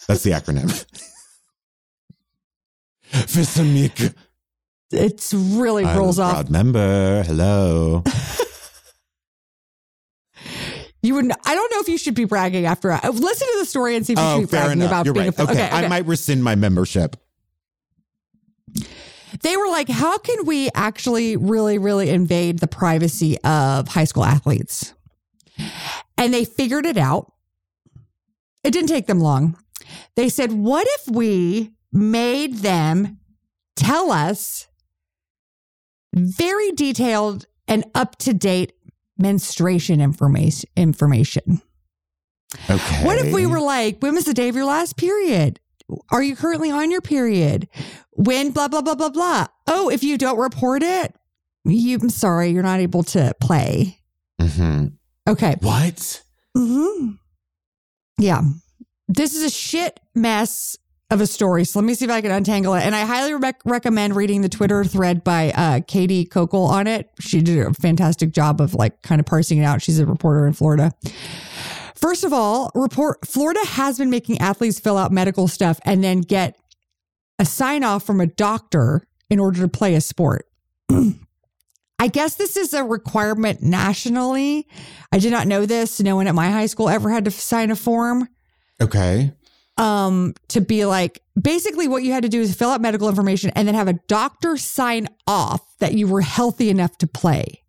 That's 0.08 0.24
the 0.24 0.32
acronym. 0.32 0.84
FISMIC. 3.12 4.14
It's 4.92 5.34
really 5.34 5.84
rolls 5.84 6.18
I'm 6.18 6.24
a 6.24 6.28
off. 6.28 6.34
Proud 6.34 6.50
member. 6.50 7.22
Hello. 7.24 8.04
You 11.06 11.14
would. 11.14 11.30
I 11.44 11.54
don't 11.54 11.72
know 11.72 11.78
if 11.78 11.88
you 11.88 11.98
should 11.98 12.16
be 12.16 12.24
bragging 12.24 12.66
after. 12.66 12.90
I, 12.90 13.08
listen 13.08 13.46
to 13.46 13.56
the 13.60 13.64
story 13.64 13.94
and 13.94 14.04
see 14.04 14.14
if 14.14 14.18
you 14.18 14.24
oh, 14.24 14.28
should 14.28 14.38
oh, 14.38 14.40
be 14.40 14.46
fair 14.46 14.64
bragging 14.64 14.82
enough. 14.82 14.90
about 14.90 15.04
You're 15.04 15.14
being 15.14 15.26
right. 15.26 15.38
a. 15.38 15.52
Okay, 15.52 15.68
I 15.70 15.86
might 15.86 16.04
rescind 16.04 16.42
my 16.42 16.56
membership. 16.56 17.16
they 19.42 19.56
were 19.56 19.68
like, 19.68 19.88
how 19.88 20.18
can 20.18 20.46
we 20.46 20.68
actually 20.74 21.36
really, 21.36 21.78
really 21.78 22.10
invade 22.10 22.58
the 22.58 22.66
privacy 22.66 23.38
of 23.42 23.86
high 23.86 24.04
school 24.04 24.24
athletes? 24.24 24.94
And 26.18 26.34
they 26.34 26.44
figured 26.44 26.86
it 26.86 26.96
out. 26.96 27.32
It 28.64 28.72
didn't 28.72 28.88
take 28.88 29.06
them 29.06 29.20
long. 29.20 29.56
They 30.16 30.28
said, 30.28 30.50
what 30.50 30.88
if 30.90 31.14
we 31.14 31.70
made 31.92 32.56
them 32.56 33.20
tell 33.76 34.10
us 34.10 34.66
very 36.16 36.72
detailed 36.72 37.46
and 37.68 37.84
up 37.94 38.16
to 38.18 38.32
date 38.34 38.72
menstruation 39.18 40.00
information 40.00 40.68
information? 40.76 41.60
Okay. 42.70 43.04
What 43.04 43.18
if 43.18 43.32
we 43.34 43.46
were 43.46 43.60
like, 43.60 43.98
when 44.00 44.14
was 44.14 44.24
the 44.24 44.34
day 44.34 44.48
of 44.48 44.56
your 44.56 44.64
last 44.64 44.96
period? 44.96 45.60
Are 46.10 46.22
you 46.22 46.34
currently 46.34 46.70
on 46.70 46.90
your 46.90 47.00
period? 47.00 47.68
When 48.12 48.50
blah 48.50 48.68
blah 48.68 48.82
blah 48.82 48.94
blah 48.94 49.10
blah. 49.10 49.46
Oh, 49.66 49.88
if 49.90 50.02
you 50.02 50.16
don't 50.18 50.38
report 50.38 50.82
it, 50.82 51.14
you 51.64 51.98
I'm 52.00 52.08
sorry, 52.08 52.48
you're 52.48 52.62
not 52.62 52.80
able 52.80 53.02
to 53.04 53.34
play. 53.40 53.98
Mhm. 54.40 54.94
Okay. 55.28 55.56
What? 55.60 56.22
hmm 56.56 57.10
Yeah. 58.18 58.42
This 59.08 59.34
is 59.36 59.44
a 59.44 59.50
shit 59.50 60.00
mess 60.14 60.76
of 61.10 61.20
a 61.20 61.26
story. 61.26 61.64
So 61.64 61.78
let 61.78 61.86
me 61.86 61.94
see 61.94 62.04
if 62.04 62.10
I 62.10 62.20
can 62.20 62.32
untangle 62.32 62.74
it. 62.74 62.82
And 62.82 62.94
I 62.94 63.04
highly 63.04 63.34
rec- 63.34 63.60
recommend 63.64 64.16
reading 64.16 64.42
the 64.42 64.48
Twitter 64.48 64.84
thread 64.84 65.22
by 65.22 65.52
uh, 65.52 65.80
Katie 65.86 66.24
Kokel 66.26 66.68
on 66.68 66.86
it. 66.86 67.10
She 67.20 67.40
did 67.42 67.58
a 67.64 67.72
fantastic 67.74 68.32
job 68.32 68.60
of 68.60 68.74
like 68.74 69.02
kind 69.02 69.20
of 69.20 69.26
parsing 69.26 69.58
it 69.58 69.64
out. 69.64 69.82
She's 69.82 69.98
a 70.00 70.06
reporter 70.06 70.46
in 70.46 70.52
Florida. 70.52 70.92
First 71.94 72.24
of 72.24 72.32
all, 72.32 72.70
report 72.74 73.26
Florida 73.26 73.60
has 73.66 73.98
been 73.98 74.10
making 74.10 74.38
athletes 74.38 74.80
fill 74.80 74.98
out 74.98 75.12
medical 75.12 75.48
stuff 75.48 75.78
and 75.84 76.02
then 76.02 76.20
get 76.20 76.56
a 77.38 77.44
sign 77.44 77.84
off 77.84 78.04
from 78.04 78.20
a 78.20 78.26
doctor 78.26 79.06
in 79.30 79.38
order 79.38 79.60
to 79.60 79.68
play 79.68 79.94
a 79.94 80.00
sport. 80.00 80.46
I 81.98 82.08
guess 82.08 82.34
this 82.34 82.56
is 82.56 82.74
a 82.74 82.84
requirement 82.84 83.62
nationally. 83.62 84.68
I 85.12 85.18
did 85.18 85.30
not 85.30 85.46
know 85.46 85.64
this. 85.66 85.98
No 86.00 86.16
one 86.16 86.26
at 86.26 86.34
my 86.34 86.50
high 86.50 86.66
school 86.66 86.88
ever 86.88 87.10
had 87.10 87.24
to 87.24 87.30
sign 87.30 87.70
a 87.70 87.76
form 87.76 88.28
Okay. 88.80 89.32
Um, 89.78 90.34
to 90.48 90.60
be 90.60 90.84
like 90.86 91.20
basically 91.40 91.86
what 91.88 92.02
you 92.02 92.12
had 92.12 92.22
to 92.22 92.28
do 92.28 92.40
is 92.40 92.54
fill 92.54 92.70
out 92.70 92.80
medical 92.80 93.08
information 93.08 93.50
and 93.54 93.66
then 93.68 93.74
have 93.74 93.88
a 93.88 93.94
doctor 94.08 94.56
sign 94.56 95.06
off 95.26 95.60
that 95.78 95.94
you 95.94 96.06
were 96.08 96.22
healthy 96.22 96.70
enough 96.70 96.96
to 96.98 97.06
play. 97.06 97.62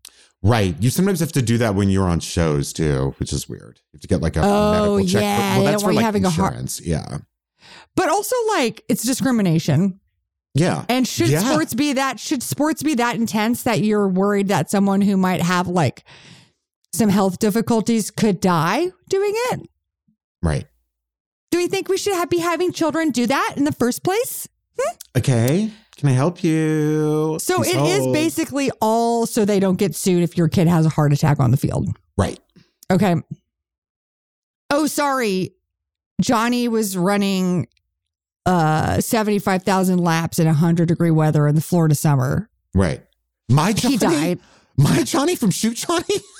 Right. 0.43 0.75
You 0.79 0.89
sometimes 0.89 1.19
have 1.19 1.31
to 1.33 1.41
do 1.41 1.57
that 1.57 1.75
when 1.75 1.89
you're 1.89 2.07
on 2.07 2.19
shows 2.19 2.71
too, 2.71 3.13
which 3.17 3.33
is 3.33 3.49
weird. 3.49 3.79
You 3.91 3.97
have 3.97 4.01
to 4.01 4.07
get 4.07 4.21
like 4.21 4.37
a 4.37 4.41
Oh, 4.43 4.71
medical 4.71 4.99
check. 5.07 5.21
yeah, 5.21 5.55
Well, 5.57 5.65
that's 5.65 5.83
for 5.83 5.91
like 5.93 6.05
having 6.05 6.23
a 6.25 6.29
heart- 6.29 6.53
insurance. 6.53 6.79
Yeah. 6.81 7.17
But 7.95 8.09
also 8.09 8.35
like 8.49 8.83
it's 8.87 9.03
discrimination. 9.03 9.99
Yeah. 10.53 10.85
And 10.87 11.07
should 11.07 11.29
Yeah. 11.29 11.41
sports 11.41 11.73
be 11.73 11.93
that 11.93 12.19
should 12.19 12.41
sports 12.43 12.83
be 12.83 12.95
that 12.95 13.15
intense 13.15 13.63
that 13.63 13.81
you're 13.81 14.07
worried 14.07 14.47
that 14.47 14.69
someone 14.71 15.01
who 15.01 15.17
might 15.17 15.41
have 15.41 15.67
like 15.67 16.03
some 16.93 17.09
health 17.09 17.39
difficulties 17.39 18.11
could 18.11 18.39
die 18.39 18.91
doing 19.09 19.33
it? 19.51 19.61
Right. 20.41 20.65
Do 21.51 21.57
we 21.57 21.67
think 21.67 21.87
we 21.89 21.97
should 21.97 22.13
have, 22.13 22.29
be 22.29 22.39
having 22.39 22.71
children 22.71 23.11
do 23.11 23.25
that 23.27 23.53
in 23.57 23.63
the 23.63 23.71
first 23.71 24.03
place? 24.03 24.47
Okay. 25.17 25.71
Can 25.97 26.09
I 26.09 26.11
help 26.11 26.43
you? 26.43 27.37
So 27.41 27.63
it 27.63 27.75
is 27.75 28.05
basically 28.07 28.69
all 28.81 29.25
so 29.25 29.45
they 29.45 29.59
don't 29.59 29.79
get 29.79 29.95
sued 29.95 30.21
if 30.21 30.37
your 30.37 30.47
kid 30.47 30.67
has 30.67 30.85
a 30.85 30.89
heart 30.89 31.11
attack 31.11 31.39
on 31.39 31.49
the 31.49 31.57
field. 31.57 31.89
Right. 32.15 32.39
Okay. 32.91 33.15
Oh, 34.69 34.85
sorry. 34.85 35.55
Johnny 36.21 36.67
was 36.67 36.95
running 36.95 37.67
uh 38.45 39.01
75,000 39.01 39.97
laps 39.97 40.37
in 40.39 40.45
100 40.45 40.87
degree 40.87 41.11
weather 41.11 41.47
in 41.47 41.55
the 41.55 41.61
Florida 41.61 41.95
summer. 41.95 42.47
Right. 42.75 43.03
My 43.49 43.73
Johnny. 43.73 43.93
He 43.93 43.97
died. 43.97 44.39
My 44.77 45.01
Johnny 45.01 45.35
from 45.35 45.49
Shoot 45.49 45.77
Johnny? 45.77 46.03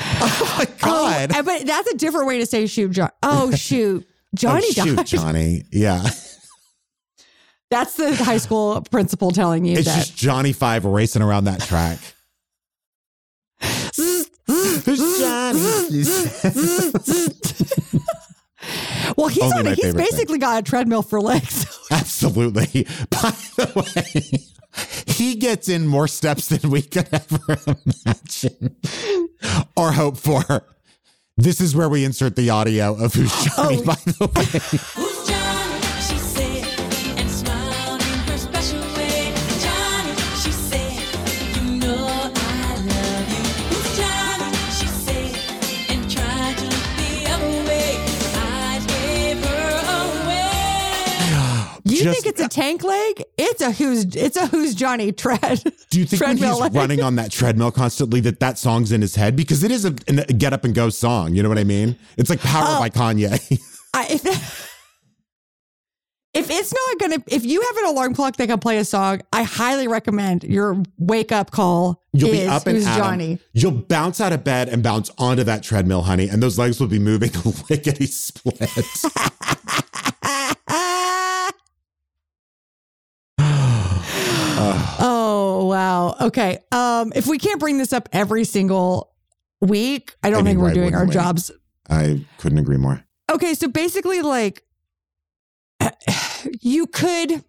oh 0.22 0.54
my 0.58 0.66
oh, 0.68 0.74
God. 0.80 1.32
Oh, 1.34 1.42
but 1.42 1.66
that's 1.66 1.90
a 1.90 1.96
different 1.96 2.26
way 2.26 2.38
to 2.38 2.46
say 2.46 2.66
shoot 2.66 2.92
John. 2.92 3.10
Oh, 3.22 3.50
shoot. 3.54 4.06
Johnny 4.34 4.66
oh, 4.78 4.84
shoot, 4.84 4.96
died. 4.96 5.06
Johnny. 5.06 5.64
Yeah. 5.70 6.04
That's 7.70 7.94
the 7.94 8.16
high 8.16 8.38
school 8.38 8.82
principal 8.90 9.30
telling 9.30 9.64
you 9.64 9.76
It's 9.76 9.86
that. 9.86 9.98
just 9.98 10.16
Johnny 10.16 10.52
Five 10.52 10.84
racing 10.84 11.22
around 11.22 11.44
that 11.44 11.60
track. 11.60 11.98
Johnny. 13.60 14.00
well, 19.16 19.28
he's 19.28 19.42
Only 19.42 19.58
on 19.58 19.66
he's 19.66 19.76
favorite 19.76 19.78
thing. 19.80 19.96
basically 19.96 20.38
got 20.38 20.58
a 20.58 20.62
treadmill 20.62 21.02
for 21.02 21.20
legs. 21.20 21.78
Absolutely. 21.92 22.84
By 23.10 23.30
the 23.56 23.92
way, 23.94 24.40
he 25.20 25.34
gets 25.34 25.68
in 25.68 25.86
more 25.86 26.08
steps 26.08 26.48
than 26.48 26.70
we 26.70 26.80
could 26.80 27.06
ever 27.12 27.58
imagine 27.66 28.74
or 29.76 29.92
hope 29.92 30.16
for. 30.16 30.42
This 31.36 31.60
is 31.60 31.76
where 31.76 31.88
we 31.90 32.04
insert 32.04 32.36
the 32.36 32.48
audio 32.48 32.94
of 33.02 33.12
who's 33.12 33.30
Johnny, 33.44 33.78
Oh. 33.80 33.84
by 33.84 33.94
the 34.06 34.26
way. 34.34 35.56
You 52.00 52.06
you 52.06 52.12
just- 52.12 52.22
think 52.24 52.32
it's 52.34 52.40
a 52.42 52.44
uh, 52.46 52.48
tank 52.48 52.82
leg? 52.82 53.22
It's 53.38 53.60
a 53.62 53.70
who's 53.72 54.04
it's 54.16 54.36
a 54.36 54.46
who's 54.46 54.74
Johnny 54.74 55.12
tread. 55.12 55.62
Do 55.90 55.98
you 56.00 56.06
think 56.06 56.22
when 56.22 56.36
he's 56.36 56.58
leg. 56.58 56.74
running 56.74 57.02
on 57.02 57.16
that 57.16 57.30
treadmill 57.30 57.70
constantly 57.72 58.20
that 58.20 58.40
that 58.40 58.58
song's 58.58 58.92
in 58.92 59.00
his 59.02 59.14
head? 59.16 59.36
Because 59.36 59.62
it 59.64 59.70
is 59.70 59.84
a, 59.84 59.94
a 60.08 60.32
get 60.32 60.52
up 60.52 60.64
and 60.64 60.74
go 60.74 60.88
song. 60.90 61.34
You 61.34 61.42
know 61.42 61.48
what 61.48 61.58
I 61.58 61.64
mean? 61.64 61.96
It's 62.16 62.30
like 62.30 62.40
Power 62.40 62.64
Oh. 62.66 62.78
by 62.80 62.90
Kanye. 62.90 63.58
I, 63.94 64.06
if, 64.08 64.70
if 66.32 66.48
it's 66.48 66.72
not 66.72 66.98
gonna, 67.00 67.22
if 67.26 67.44
you 67.44 67.60
have 67.60 67.76
an 67.78 67.86
alarm 67.86 68.14
clock 68.14 68.36
that 68.36 68.46
can 68.46 68.60
play 68.60 68.78
a 68.78 68.84
song, 68.84 69.20
I 69.32 69.42
highly 69.42 69.88
recommend 69.88 70.44
your 70.44 70.80
wake 70.96 71.32
up 71.32 71.50
call. 71.50 72.00
You'll 72.12 72.30
is 72.30 72.40
be 72.40 72.46
up 72.46 72.66
and 72.68 72.76
who's. 72.76 72.86
Johnny. 72.86 73.38
You'll 73.52 73.72
bounce 73.72 74.20
out 74.20 74.32
of 74.32 74.44
bed 74.44 74.68
and 74.68 74.80
bounce 74.82 75.10
onto 75.18 75.42
that 75.44 75.64
treadmill, 75.64 76.02
honey, 76.02 76.28
and 76.28 76.40
those 76.40 76.56
legs 76.56 76.78
will 76.78 76.86
be 76.86 77.00
moving 77.00 77.30
lickety 77.70 78.06
split. 78.06 78.70
oh 85.60 85.66
wow. 85.66 86.16
Okay. 86.20 86.58
Um, 86.72 87.12
if 87.14 87.26
we 87.26 87.38
can't 87.38 87.60
bring 87.60 87.76
this 87.78 87.92
up 87.92 88.08
every 88.12 88.44
single 88.44 89.12
week, 89.60 90.14
I 90.22 90.30
don't 90.30 90.38
I 90.40 90.42
mean, 90.42 90.46
think 90.54 90.60
we're 90.60 90.72
doing 90.74 90.94
our 90.94 91.04
we? 91.04 91.12
jobs. 91.12 91.50
I 91.88 92.24
couldn't 92.38 92.58
agree 92.58 92.76
more. 92.78 93.04
Okay, 93.30 93.54
so 93.54 93.68
basically, 93.68 94.22
like, 94.22 94.62
you 96.60 96.86
could. 96.86 97.44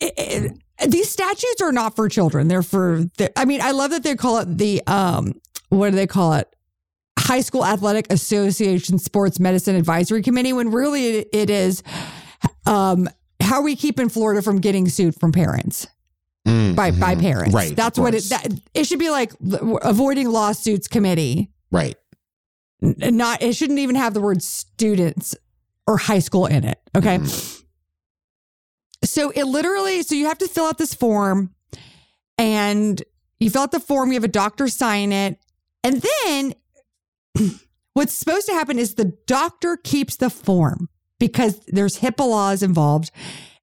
it- 0.00 0.14
it- 0.16 0.52
these 0.90 1.10
statutes 1.10 1.60
are 1.60 1.72
not 1.72 1.96
for 1.96 2.08
children. 2.08 2.46
They're 2.46 2.62
for. 2.62 3.04
The, 3.16 3.36
I 3.36 3.44
mean, 3.44 3.60
I 3.60 3.72
love 3.72 3.90
that 3.90 4.04
they 4.04 4.14
call 4.14 4.38
it 4.38 4.58
the 4.58 4.80
um. 4.86 5.34
What 5.70 5.90
do 5.90 5.96
they 5.96 6.06
call 6.06 6.34
it? 6.34 6.48
High 7.18 7.40
School 7.40 7.64
Athletic 7.64 8.06
Association 8.12 8.98
Sports 9.00 9.40
Medicine 9.40 9.74
Advisory 9.74 10.22
Committee. 10.22 10.52
When 10.52 10.70
really 10.70 11.18
it, 11.18 11.28
it 11.32 11.50
is, 11.50 11.82
um, 12.64 13.08
how 13.48 13.56
are 13.56 13.62
we 13.62 13.76
keeping 13.76 14.10
Florida 14.10 14.42
from 14.42 14.60
getting 14.60 14.88
sued 14.88 15.18
from 15.18 15.32
parents? 15.32 15.86
Mm, 16.46 16.76
by 16.76 16.90
by 16.90 17.14
mhm. 17.14 17.20
parents. 17.20 17.54
Right. 17.54 17.74
That's 17.74 17.98
what 17.98 18.14
it 18.14 18.24
that 18.24 18.46
it 18.74 18.84
should 18.84 18.98
be 18.98 19.10
like 19.10 19.32
avoiding 19.82 20.30
lawsuits 20.30 20.86
committee. 20.86 21.50
right. 21.70 21.96
Not 22.80 23.42
it 23.42 23.54
shouldn't 23.54 23.80
even 23.80 23.96
have 23.96 24.14
the 24.14 24.20
word 24.20 24.42
students 24.42 25.34
or 25.86 25.96
high 25.96 26.20
school 26.20 26.46
in 26.46 26.64
it. 26.64 26.78
Okay. 26.96 27.18
Mm-hmm. 27.18 27.64
So 29.04 29.30
it 29.30 29.44
literally 29.44 30.02
so 30.02 30.14
you 30.14 30.26
have 30.26 30.38
to 30.38 30.48
fill 30.48 30.66
out 30.66 30.78
this 30.78 30.94
form 30.94 31.54
and 32.36 33.02
you 33.40 33.50
fill 33.50 33.62
out 33.62 33.72
the 33.72 33.80
form, 33.80 34.10
you 34.10 34.14
have 34.14 34.24
a 34.24 34.28
doctor 34.28 34.68
sign 34.68 35.10
it, 35.10 35.38
and 35.82 36.04
then 36.22 36.54
what's 37.94 38.14
supposed 38.14 38.46
to 38.46 38.52
happen 38.52 38.78
is 38.78 38.94
the 38.94 39.16
doctor 39.26 39.76
keeps 39.76 40.16
the 40.16 40.30
form 40.30 40.88
because 41.18 41.60
there's 41.66 41.98
HIPAA 41.98 42.28
laws 42.28 42.62
involved 42.62 43.10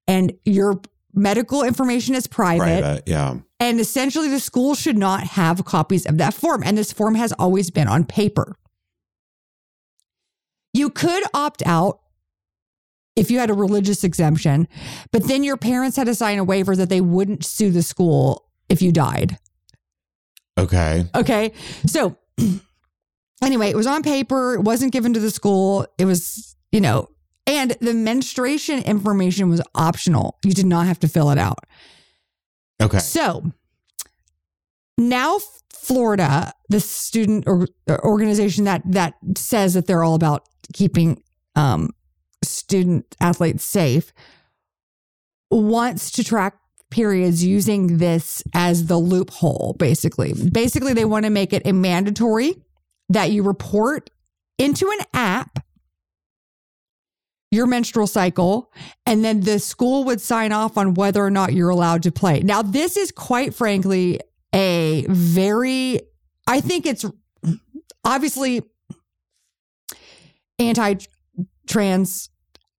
and 0.06 0.32
your 0.44 0.80
medical 1.14 1.62
information 1.62 2.14
is 2.14 2.26
private. 2.26 2.80
Private. 2.82 3.02
Yeah. 3.06 3.38
And 3.58 3.80
essentially, 3.80 4.28
the 4.28 4.38
school 4.38 4.74
should 4.74 4.98
not 4.98 5.22
have 5.22 5.64
copies 5.64 6.06
of 6.06 6.18
that 6.18 6.34
form. 6.34 6.62
And 6.64 6.76
this 6.76 6.92
form 6.92 7.14
has 7.14 7.32
always 7.32 7.70
been 7.70 7.88
on 7.88 8.04
paper. 8.04 8.56
You 10.74 10.90
could 10.90 11.24
opt 11.32 11.62
out 11.64 12.00
if 13.16 13.30
you 13.30 13.38
had 13.38 13.48
a 13.48 13.54
religious 13.54 14.04
exemption, 14.04 14.68
but 15.10 15.24
then 15.24 15.42
your 15.42 15.56
parents 15.56 15.96
had 15.96 16.06
to 16.06 16.14
sign 16.14 16.38
a 16.38 16.44
waiver 16.44 16.76
that 16.76 16.90
they 16.90 17.00
wouldn't 17.00 17.46
sue 17.46 17.70
the 17.70 17.82
school 17.82 18.46
if 18.68 18.82
you 18.82 18.92
died. 18.92 19.38
Okay. 20.58 21.06
Okay. 21.14 21.52
So, 21.86 22.18
anyway, 23.42 23.70
it 23.70 23.76
was 23.76 23.86
on 23.86 24.02
paper. 24.02 24.54
It 24.54 24.62
wasn't 24.62 24.92
given 24.92 25.14
to 25.14 25.20
the 25.20 25.30
school. 25.30 25.86
It 25.98 26.04
was, 26.04 26.56
you 26.72 26.80
know, 26.82 27.08
and 27.46 27.72
the 27.80 27.94
menstruation 27.94 28.82
information 28.82 29.48
was 29.48 29.62
optional. 29.74 30.38
You 30.44 30.52
did 30.52 30.66
not 30.66 30.86
have 30.86 30.98
to 31.00 31.08
fill 31.08 31.30
it 31.30 31.38
out. 31.38 31.60
Okay. 32.80 32.98
So 32.98 33.52
now 34.98 35.38
Florida, 35.72 36.52
the 36.68 36.80
student 36.80 37.44
or, 37.46 37.68
or 37.86 38.04
organization 38.04 38.64
that 38.64 38.82
that 38.86 39.14
says 39.36 39.74
that 39.74 39.86
they're 39.86 40.02
all 40.02 40.14
about 40.14 40.48
keeping 40.72 41.22
um, 41.54 41.90
student 42.42 43.16
athletes 43.20 43.64
safe, 43.64 44.12
wants 45.50 46.10
to 46.12 46.24
track 46.24 46.58
periods 46.90 47.44
using 47.44 47.98
this 47.98 48.42
as 48.54 48.86
the 48.86 48.98
loophole. 48.98 49.76
Basically, 49.78 50.32
basically 50.32 50.92
they 50.92 51.04
want 51.04 51.24
to 51.24 51.30
make 51.30 51.52
it 51.52 51.62
a 51.64 51.72
mandatory 51.72 52.56
that 53.08 53.30
you 53.30 53.42
report 53.42 54.10
into 54.58 54.90
an 54.90 55.04
app 55.14 55.65
your 57.56 57.66
menstrual 57.66 58.06
cycle, 58.06 58.70
and 59.06 59.24
then 59.24 59.40
the 59.40 59.58
school 59.58 60.04
would 60.04 60.20
sign 60.20 60.52
off 60.52 60.78
on 60.78 60.94
whether 60.94 61.24
or 61.24 61.30
not 61.30 61.52
you're 61.52 61.70
allowed 61.70 62.02
to 62.04 62.12
play. 62.12 62.40
Now, 62.40 62.62
this 62.62 62.96
is 62.96 63.10
quite 63.10 63.54
frankly 63.54 64.20
a 64.54 65.04
very, 65.08 66.00
I 66.46 66.60
think 66.60 66.86
it's 66.86 67.04
obviously 68.04 68.62
anti 70.58 70.96
trans 71.66 72.30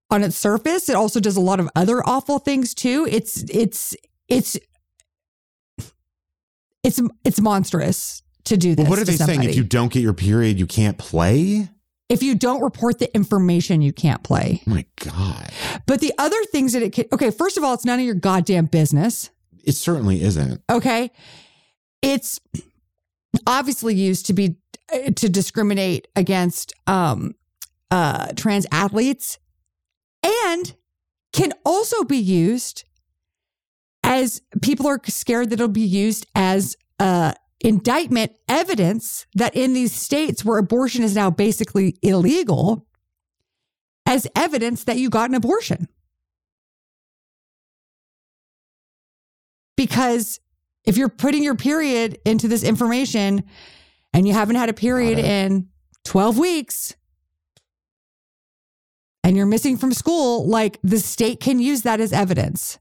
on 0.09 0.23
its 0.23 0.37
surface. 0.37 0.87
It 0.87 0.95
also 0.95 1.19
does 1.19 1.35
a 1.35 1.41
lot 1.41 1.59
of 1.59 1.69
other 1.75 2.01
awful 2.07 2.39
things 2.39 2.73
too. 2.73 3.05
It's, 3.09 3.43
it's, 3.49 3.95
it's, 4.29 4.57
it's, 6.83 7.01
it's 7.25 7.41
monstrous 7.41 8.21
to 8.45 8.55
do 8.55 8.75
this. 8.75 8.83
Well, 8.83 8.91
what 8.91 8.99
are 8.99 9.05
they 9.05 9.17
saying? 9.17 9.43
If 9.43 9.55
you 9.55 9.63
don't 9.63 9.91
get 9.91 10.01
your 10.01 10.13
period, 10.13 10.57
you 10.57 10.67
can't 10.67 10.97
play? 10.97 11.69
If 12.09 12.23
you 12.23 12.35
don't 12.35 12.61
report 12.61 12.99
the 12.99 13.13
information, 13.13 13.81
you 13.81 13.91
can't 13.91 14.23
play. 14.23 14.61
Oh 14.65 14.71
my 14.71 14.85
God. 15.03 15.51
But 15.85 15.99
the 15.99 16.13
other 16.17 16.41
things 16.51 16.73
that 16.73 16.81
it 16.81 16.93
can, 16.93 17.05
okay, 17.11 17.31
first 17.31 17.57
of 17.57 17.63
all, 17.63 17.73
it's 17.73 17.85
none 17.85 17.99
of 17.99 18.05
your 18.05 18.15
goddamn 18.15 18.65
business. 18.65 19.29
It 19.63 19.73
certainly 19.73 20.21
isn't. 20.21 20.61
Okay. 20.69 21.11
It's 22.01 22.39
obviously 23.45 23.95
used 23.95 24.25
to 24.27 24.33
be, 24.33 24.55
to 25.15 25.29
discriminate 25.29 26.07
against 26.15 26.73
um, 26.87 27.35
uh, 27.91 28.27
trans 28.35 28.65
athletes 28.71 29.37
and 30.23 30.75
can 31.33 31.53
also 31.65 32.03
be 32.03 32.17
used 32.17 32.85
as 34.03 34.41
people 34.61 34.87
are 34.87 35.01
scared 35.05 35.49
that 35.49 35.55
it'll 35.55 35.67
be 35.67 35.81
used 35.81 36.25
as 36.33 36.77
uh, 36.99 37.33
indictment 37.61 38.31
evidence 38.47 39.25
that 39.35 39.55
in 39.55 39.73
these 39.73 39.93
states 39.93 40.45
where 40.45 40.57
abortion 40.57 41.03
is 41.03 41.15
now 41.15 41.29
basically 41.29 41.97
illegal 42.01 42.85
as 44.05 44.27
evidence 44.35 44.83
that 44.85 44.97
you 44.97 45.09
got 45.09 45.29
an 45.29 45.35
abortion. 45.35 45.87
Because 49.75 50.39
if 50.85 50.97
you're 50.97 51.09
putting 51.09 51.43
your 51.43 51.55
period 51.55 52.17
into 52.25 52.47
this 52.47 52.63
information 52.63 53.43
and 54.13 54.27
you 54.27 54.33
haven't 54.33 54.55
had 54.55 54.69
a 54.69 54.73
period 54.73 55.19
in 55.19 55.67
12 56.05 56.37
weeks 56.39 56.95
and 59.23 59.35
you're 59.35 59.45
missing 59.45 59.77
from 59.77 59.93
school, 59.93 60.47
like 60.47 60.79
the 60.83 60.99
state 60.99 61.39
can 61.39 61.59
use 61.59 61.81
that 61.81 61.99
as 61.99 62.13
evidence. 62.13 62.79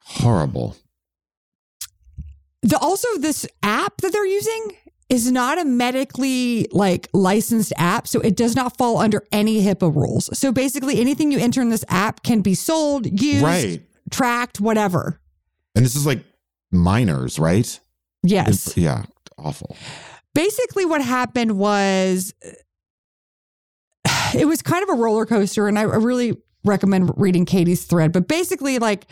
Horrible. 0.00 0.76
The 2.66 2.78
also 2.78 3.06
this 3.18 3.46
app 3.62 3.98
that 3.98 4.12
they're 4.12 4.26
using 4.26 4.72
is 5.08 5.30
not 5.30 5.56
a 5.58 5.64
medically 5.64 6.66
like 6.72 7.08
licensed 7.12 7.72
app, 7.76 8.08
so 8.08 8.20
it 8.20 8.36
does 8.36 8.56
not 8.56 8.76
fall 8.76 8.98
under 8.98 9.22
any 9.30 9.62
HIPAA 9.62 9.94
rules. 9.94 10.36
So 10.36 10.50
basically, 10.50 11.00
anything 11.00 11.30
you 11.30 11.38
enter 11.38 11.62
in 11.62 11.68
this 11.70 11.84
app 11.88 12.24
can 12.24 12.40
be 12.40 12.54
sold, 12.56 13.06
used, 13.22 13.44
Right. 13.44 13.82
tracked, 14.10 14.60
whatever. 14.60 15.20
And 15.76 15.84
this 15.84 15.94
is 15.94 16.06
like 16.06 16.24
minors, 16.72 17.38
right? 17.38 17.78
Yes. 18.24 18.48
It's- 18.48 18.76
yeah. 18.76 19.04
Awful. 19.38 19.76
basically 20.34 20.84
what 20.86 21.02
happened 21.02 21.58
was 21.58 22.32
it 24.34 24.46
was 24.46 24.62
kind 24.62 24.82
of 24.82 24.88
a 24.88 24.94
roller 24.94 25.26
coaster 25.26 25.68
and 25.68 25.78
i 25.78 25.82
I 25.82 25.96
really 25.96 26.36
recommend 26.64 27.12
reading 27.18 27.44
katie's 27.44 27.84
thread 27.84 28.12
but 28.12 28.26
basically 28.28 28.78
like 28.78 29.06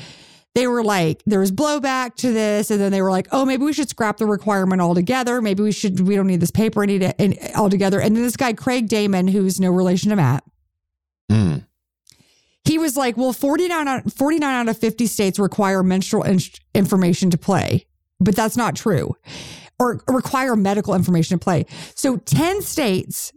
they 0.54 0.66
were 0.66 0.84
like 0.84 1.22
there 1.26 1.40
was 1.40 1.52
blowback 1.52 2.14
to 2.16 2.32
this. 2.32 2.70
And 2.70 2.80
then 2.80 2.92
they 2.92 3.02
were 3.02 3.10
like 3.10 3.28
oh 3.32 3.44
maybe 3.44 3.64
we 3.64 3.72
should 3.72 3.88
scrap 3.88 4.18
the 4.18 4.26
requirement 4.26 4.80
altogether. 4.80 5.40
Maybe 5.40 5.62
we 5.62 5.72
should 5.72 6.00
we 6.00 6.16
don't 6.16 6.26
need 6.26 6.40
this 6.40 6.50
paper 6.50 6.82
any 6.82 7.04
and 7.18 7.38
altogether. 7.54 8.00
And 8.00 8.16
then 8.16 8.22
this 8.22 8.36
guy 8.36 8.52
craig 8.52 8.88
damon 8.88 9.28
who's 9.28 9.60
no 9.60 9.70
relation 9.70 10.10
to 10.10 10.16
matt. 10.16 10.44
Mm. 11.32 11.64
he 12.64 12.76
was 12.76 12.98
like 12.98 13.16
well 13.16 13.32
49 13.32 13.88
out, 13.88 14.12
49 14.12 14.54
out 14.54 14.68
of 14.68 14.76
50 14.78 15.06
states 15.06 15.38
require 15.38 15.82
menstrual 15.82 16.22
in- 16.22 16.40
information 16.74 17.30
to 17.30 17.38
play 17.38 17.86
but 18.20 18.36
that's 18.36 18.56
not 18.56 18.76
true. 18.76 19.16
Or 19.78 20.00
require 20.06 20.54
medical 20.54 20.94
information 20.94 21.38
to 21.38 21.42
play. 21.42 21.66
So 21.94 22.16
10 22.18 22.62
states 22.62 23.32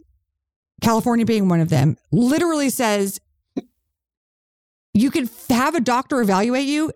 california 0.80 1.26
being 1.26 1.48
one 1.48 1.60
of 1.60 1.70
them 1.70 1.96
literally 2.12 2.70
says 2.70 3.20
you 4.94 5.10
can 5.10 5.28
have 5.48 5.74
a 5.74 5.80
doctor 5.80 6.20
evaluate 6.20 6.66
you 6.66 6.92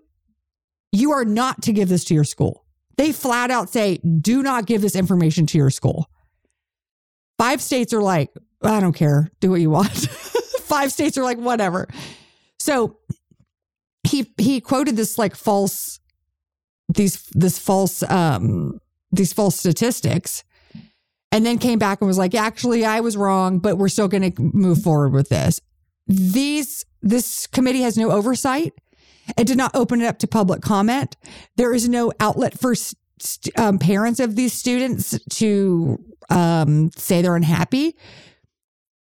you 0.93 1.13
are 1.13 1.25
not 1.25 1.63
to 1.63 1.73
give 1.73 1.89
this 1.89 2.05
to 2.05 2.15
your 2.15 2.25
school 2.25 2.65
they 2.97 3.13
flat 3.13 3.51
out 3.51 3.71
say 3.71 3.99
do 4.21 4.43
not 4.43 4.67
give 4.67 4.81
this 4.81 4.95
information 4.95 5.47
to 5.47 5.59
your 5.59 5.71
school 5.71 6.09
five 7.39 7.61
states 7.61 7.93
are 7.93 8.03
like 8.03 8.31
I 8.65 8.81
don't 8.81 8.93
care. 8.93 9.31
Do 9.41 9.51
what 9.51 9.61
you 9.61 9.71
want. 9.71 9.91
Five 10.63 10.93
states 10.93 11.19
are 11.19 11.23
like, 11.23 11.39
whatever. 11.39 11.89
So 12.59 12.99
he 14.05 14.33
he 14.39 14.61
quoted 14.61 14.97
this 14.97 15.19
like 15.19 15.37
false 15.37 16.01
these 16.89 17.23
this 17.33 17.59
false 17.59 18.03
um 18.05 18.79
these 19.13 19.33
false 19.33 19.57
statistics 19.57 20.43
and 21.31 21.47
then 21.47 21.59
came 21.59 21.79
back 21.79 22.01
and 22.01 22.09
was 22.09 22.19
like 22.19 22.35
actually 22.35 22.85
I 22.85 23.01
was 23.01 23.17
wrong 23.17 23.59
but 23.59 23.79
we're 23.79 23.89
still 23.89 24.09
going 24.09 24.33
to 24.33 24.43
move 24.43 24.83
forward 24.83 25.13
with 25.13 25.29
this. 25.29 25.61
These 26.07 26.85
this 27.01 27.47
committee 27.47 27.83
has 27.83 27.97
no 27.97 28.11
oversight. 28.11 28.75
It 29.37 29.47
did 29.47 29.57
not 29.57 29.75
open 29.75 30.01
it 30.01 30.07
up 30.07 30.19
to 30.19 30.27
public 30.27 30.63
comment. 30.63 31.17
There 31.57 31.73
is 31.73 31.89
no 31.89 32.13
outlet 32.21 32.59
for 32.59 32.75
st- 32.75 33.59
um, 33.59 33.79
parents 33.79 34.21
of 34.21 34.37
these 34.37 34.53
students 34.53 35.19
to 35.37 36.05
um, 36.31 36.91
say 36.97 37.23
they're 37.23 37.37
unhappy. 37.37 37.97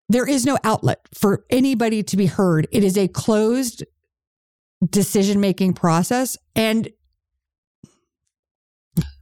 There 0.08 0.28
is 0.28 0.44
no 0.44 0.58
outlet 0.64 1.08
for 1.14 1.44
anybody 1.48 2.02
to 2.02 2.16
be 2.16 2.26
heard. 2.26 2.68
It 2.70 2.84
is 2.84 2.98
a 2.98 3.08
closed 3.08 3.84
decision 4.84 5.40
making 5.40 5.74
process. 5.74 6.36
And 6.54 6.90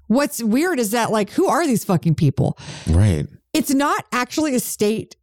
what's 0.09 0.43
weird 0.43 0.81
is 0.81 0.91
that, 0.91 1.13
like, 1.13 1.31
who 1.31 1.47
are 1.47 1.67
these 1.67 1.85
fucking 1.85 2.17
people? 2.17 2.59
Right. 2.89 3.27
It's 3.53 3.73
not 3.73 4.05
actually 4.11 4.55
a 4.55 4.61
state. 4.61 5.17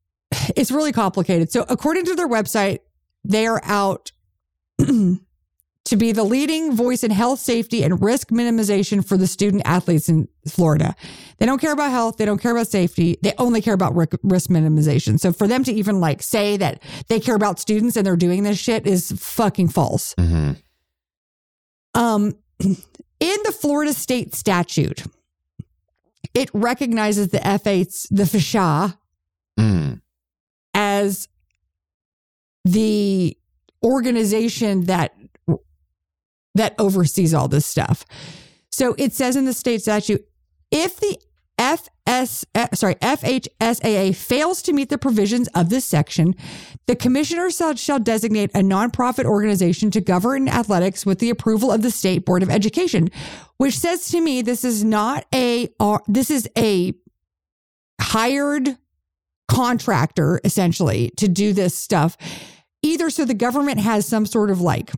It's 0.56 0.72
really 0.72 0.92
complicated. 0.92 1.52
So, 1.52 1.66
according 1.68 2.06
to 2.06 2.16
their 2.16 2.28
website, 2.28 2.80
they 3.24 3.48
are 3.48 3.62
out 3.64 4.12
to 5.88 5.98
be 5.98 6.12
the 6.12 6.24
leading 6.24 6.76
voice 6.76 7.04
in 7.04 7.12
health, 7.12 7.40
safety, 7.40 7.84
and 7.84 8.02
risk 8.02 8.30
minimization 8.30 9.06
for 9.06 9.18
the 9.18 9.28
student 9.28 9.64
athletes 9.66 10.10
in 10.10 10.28
Florida. 10.48 10.96
They 11.40 11.46
don't 11.46 11.60
care 11.60 11.74
about 11.74 11.92
health. 11.92 12.18
They 12.18 12.26
don't 12.26 12.42
care 12.42 12.52
about 12.52 12.68
safety. 12.68 13.18
They 13.22 13.34
only 13.38 13.62
care 13.62 13.74
about 13.74 13.96
risk, 13.96 14.50
minimization. 14.50 15.20
So 15.20 15.32
for 15.34 15.48
them 15.48 15.64
to 15.64 15.72
even 15.74 16.00
like 16.00 16.22
say 16.22 16.58
that 16.58 16.82
they 17.08 17.20
care 17.20 17.36
about 17.36 17.60
students 17.60 17.96
and 17.98 18.06
they're 18.06 18.16
doing 18.16 18.44
this 18.44 18.58
shit 18.60 18.86
is 18.88 19.12
fucking 19.18 19.70
false. 19.70 20.14
hmm 20.18 20.52
Um, 21.94 22.34
in 22.60 23.38
the 23.44 23.52
Florida 23.52 23.94
state 23.94 24.36
statute, 24.36 25.04
it 26.34 26.50
recognizes 26.54 27.30
the 27.30 27.40
F8, 27.40 28.08
the 28.12 28.24
FSHA, 28.24 28.98
Mm. 29.60 30.02
as 30.76 31.28
the 32.64 33.36
organization 33.84 34.86
that 34.86 35.14
that 36.58 36.76
oversees 36.80 37.34
all 37.34 37.48
this 37.48 37.66
stuff. 37.66 38.06
So 38.72 38.96
it 38.98 39.14
says 39.14 39.36
in 39.36 39.46
the 39.46 39.54
state 39.54 39.82
statute, 39.82 40.28
if 40.72 41.00
the 41.00 41.18
FS 41.58 42.46
uh, 42.54 42.68
sorry 42.74 42.96
FHSAA 42.96 44.16
fails 44.16 44.62
to 44.62 44.74
meet 44.74 44.90
the 44.90 44.98
provisions 44.98 45.48
of 45.56 45.70
this 45.70 45.86
section, 45.86 46.36
the 46.86 46.96
commissioner 46.96 47.50
shall, 47.50 47.76
shall 47.76 48.00
designate 48.00 48.52
a 48.52 48.60
nonprofit 48.60 49.26
organization 49.26 49.90
to 49.92 50.02
govern 50.02 50.48
athletics 50.48 51.06
with 51.06 51.20
the 51.20 51.30
approval 51.30 51.72
of 51.72 51.82
the 51.82 51.90
state 51.90 52.26
board 52.26 52.44
of 52.44 52.50
education, 52.50 53.10
which 53.58 53.78
says 53.78 54.08
to 54.10 54.22
me 54.22 54.42
this 54.42 54.64
is 54.64 54.84
not 54.84 55.26
a 55.34 55.70
uh, 55.80 55.98
this 56.08 56.30
is 56.30 56.48
a 56.58 56.94
hired 58.00 58.78
contractor 59.48 60.40
essentially 60.44 61.10
to 61.18 61.28
do 61.28 61.54
this 61.54 61.76
stuff. 61.76 62.18
Either 62.84 63.10
so 63.10 63.26
the 63.26 63.34
government 63.34 63.80
has 63.80 64.06
some 64.06 64.26
sort 64.26 64.52
of 64.52 64.62
like 64.62 64.92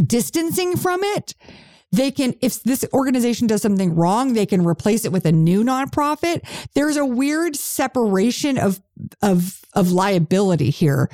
distancing 0.00 0.76
from 0.76 1.02
it. 1.02 1.34
They 1.92 2.10
can, 2.12 2.34
if 2.40 2.62
this 2.62 2.84
organization 2.92 3.46
does 3.48 3.62
something 3.62 3.96
wrong, 3.96 4.34
they 4.34 4.46
can 4.46 4.64
replace 4.64 5.04
it 5.04 5.12
with 5.12 5.26
a 5.26 5.32
new 5.32 5.64
nonprofit. 5.64 6.42
There's 6.74 6.96
a 6.96 7.04
weird 7.04 7.56
separation 7.56 8.58
of 8.58 8.80
of 9.22 9.60
of 9.74 9.90
liability 9.90 10.70
here. 10.70 11.10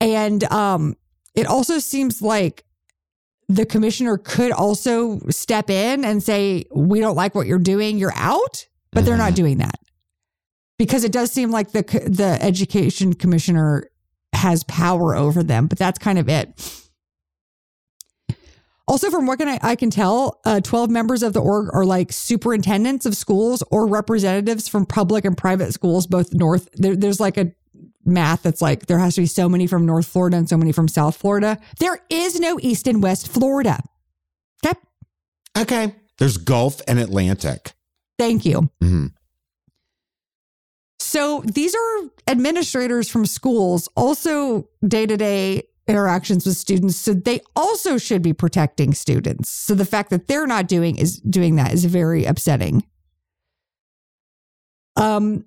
And 0.00 0.44
um 0.52 0.96
it 1.34 1.46
also 1.46 1.78
seems 1.78 2.20
like 2.20 2.64
the 3.48 3.66
commissioner 3.66 4.18
could 4.18 4.52
also 4.52 5.20
step 5.30 5.70
in 5.70 6.04
and 6.04 6.22
say, 6.22 6.66
We 6.74 7.00
don't 7.00 7.16
like 7.16 7.34
what 7.34 7.46
you're 7.46 7.58
doing, 7.58 7.98
you're 7.98 8.16
out. 8.16 8.66
But 8.92 9.04
they're 9.04 9.16
not 9.16 9.34
doing 9.34 9.58
that. 9.58 9.74
Because 10.78 11.02
it 11.02 11.12
does 11.12 11.32
seem 11.32 11.50
like 11.50 11.72
the 11.72 11.82
the 12.06 12.38
education 12.40 13.14
commissioner 13.14 13.90
has 14.32 14.64
power 14.64 15.16
over 15.16 15.42
them, 15.42 15.66
but 15.66 15.78
that's 15.78 15.98
kind 15.98 16.18
of 16.18 16.28
it. 16.28 16.83
Also, 18.86 19.10
from 19.10 19.26
what 19.26 19.38
can 19.38 19.48
I, 19.48 19.58
I 19.62 19.76
can 19.76 19.88
tell, 19.90 20.40
uh, 20.44 20.60
12 20.60 20.90
members 20.90 21.22
of 21.22 21.32
the 21.32 21.40
org 21.40 21.70
are 21.72 21.86
like 21.86 22.12
superintendents 22.12 23.06
of 23.06 23.16
schools 23.16 23.62
or 23.70 23.86
representatives 23.86 24.68
from 24.68 24.84
public 24.84 25.24
and 25.24 25.36
private 25.36 25.72
schools, 25.72 26.06
both 26.06 26.34
North. 26.34 26.68
There, 26.74 26.94
there's 26.94 27.18
like 27.18 27.38
a 27.38 27.52
math 28.04 28.42
that's 28.42 28.60
like 28.60 28.84
there 28.86 28.98
has 28.98 29.14
to 29.14 29.22
be 29.22 29.26
so 29.26 29.48
many 29.48 29.66
from 29.66 29.86
North 29.86 30.06
Florida 30.06 30.36
and 30.36 30.46
so 30.48 30.58
many 30.58 30.70
from 30.70 30.88
South 30.88 31.16
Florida. 31.16 31.58
There 31.80 31.98
is 32.10 32.38
no 32.38 32.58
East 32.60 32.86
and 32.86 33.02
West 33.02 33.28
Florida. 33.28 33.82
Okay. 34.64 34.78
Okay. 35.56 35.94
There's 36.18 36.36
Gulf 36.36 36.82
and 36.86 36.98
Atlantic. 36.98 37.72
Thank 38.18 38.44
you. 38.44 38.68
Mhm. 38.82 39.12
So 41.00 41.42
these 41.46 41.74
are 41.74 42.10
administrators 42.28 43.08
from 43.08 43.24
schools, 43.24 43.88
also 43.96 44.68
day 44.86 45.06
to 45.06 45.16
day 45.16 45.62
interactions 45.86 46.46
with 46.46 46.56
students. 46.56 46.96
So 46.96 47.12
they 47.12 47.40
also 47.54 47.98
should 47.98 48.22
be 48.22 48.32
protecting 48.32 48.94
students. 48.94 49.50
So 49.50 49.74
the 49.74 49.84
fact 49.84 50.10
that 50.10 50.28
they're 50.28 50.46
not 50.46 50.68
doing 50.68 50.96
is 50.96 51.18
doing 51.20 51.56
that 51.56 51.72
is 51.72 51.84
very 51.84 52.24
upsetting. 52.24 52.84
Um, 54.96 55.44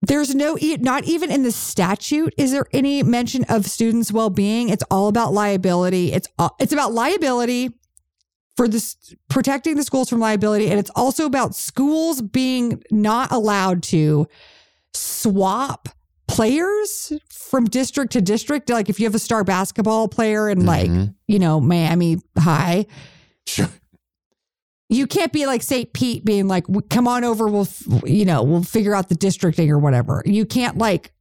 there's 0.00 0.34
no, 0.34 0.58
not 0.80 1.04
even 1.04 1.30
in 1.30 1.42
the 1.42 1.52
statute 1.52 2.34
is 2.36 2.52
there 2.52 2.66
any 2.72 3.02
mention 3.02 3.44
of 3.48 3.66
students' 3.66 4.12
well 4.12 4.30
being. 4.30 4.68
It's 4.68 4.84
all 4.90 5.08
about 5.08 5.32
liability. 5.32 6.12
It's 6.12 6.28
all, 6.38 6.56
it's 6.58 6.72
about 6.72 6.92
liability 6.92 7.70
for 8.56 8.68
this 8.68 8.96
protecting 9.28 9.76
the 9.76 9.82
schools 9.82 10.10
from 10.10 10.20
liability 10.20 10.68
and 10.68 10.78
it's 10.78 10.90
also 10.94 11.24
about 11.24 11.54
schools 11.54 12.20
being 12.20 12.82
not 12.90 13.32
allowed 13.32 13.82
to 13.82 14.26
swap 14.92 15.88
players 16.32 17.12
from 17.30 17.66
district 17.66 18.12
to 18.12 18.20
district 18.20 18.70
like 18.70 18.88
if 18.88 18.98
you 18.98 19.06
have 19.06 19.14
a 19.14 19.18
star 19.18 19.44
basketball 19.44 20.08
player 20.08 20.48
in 20.48 20.64
like 20.66 20.90
Mhm. 20.90 21.14
you 21.28 21.38
know 21.38 21.60
Miami 21.60 22.18
High 22.38 22.86
Sure. 23.46 23.68
you 24.88 25.06
can't 25.06 25.32
be 25.32 25.46
like 25.46 25.62
St. 25.62 25.92
Pete 25.92 26.24
being 26.24 26.48
like 26.48 26.64
come 26.90 27.06
on 27.06 27.24
over 27.24 27.46
we'll 27.48 27.62
f- 27.62 27.82
you 28.04 28.24
know 28.24 28.42
we'll 28.42 28.62
figure 28.62 28.94
out 28.94 29.08
the 29.08 29.14
districting 29.14 29.70
or 29.70 29.78
whatever 29.78 30.22
you 30.26 30.46
can't 30.46 30.78
like 30.78 31.12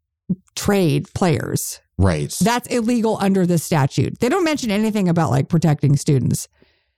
trade 0.56 1.08
players 1.14 1.80
Right. 1.98 2.32
that's 2.42 2.68
illegal 2.70 3.18
under 3.20 3.46
the 3.46 3.58
statute 3.58 4.20
they 4.20 4.30
don't 4.30 4.44
mention 4.46 4.72
anything 4.72 5.08
about 5.10 5.30
like 5.30 5.50
protecting 5.50 5.96
students 5.98 6.48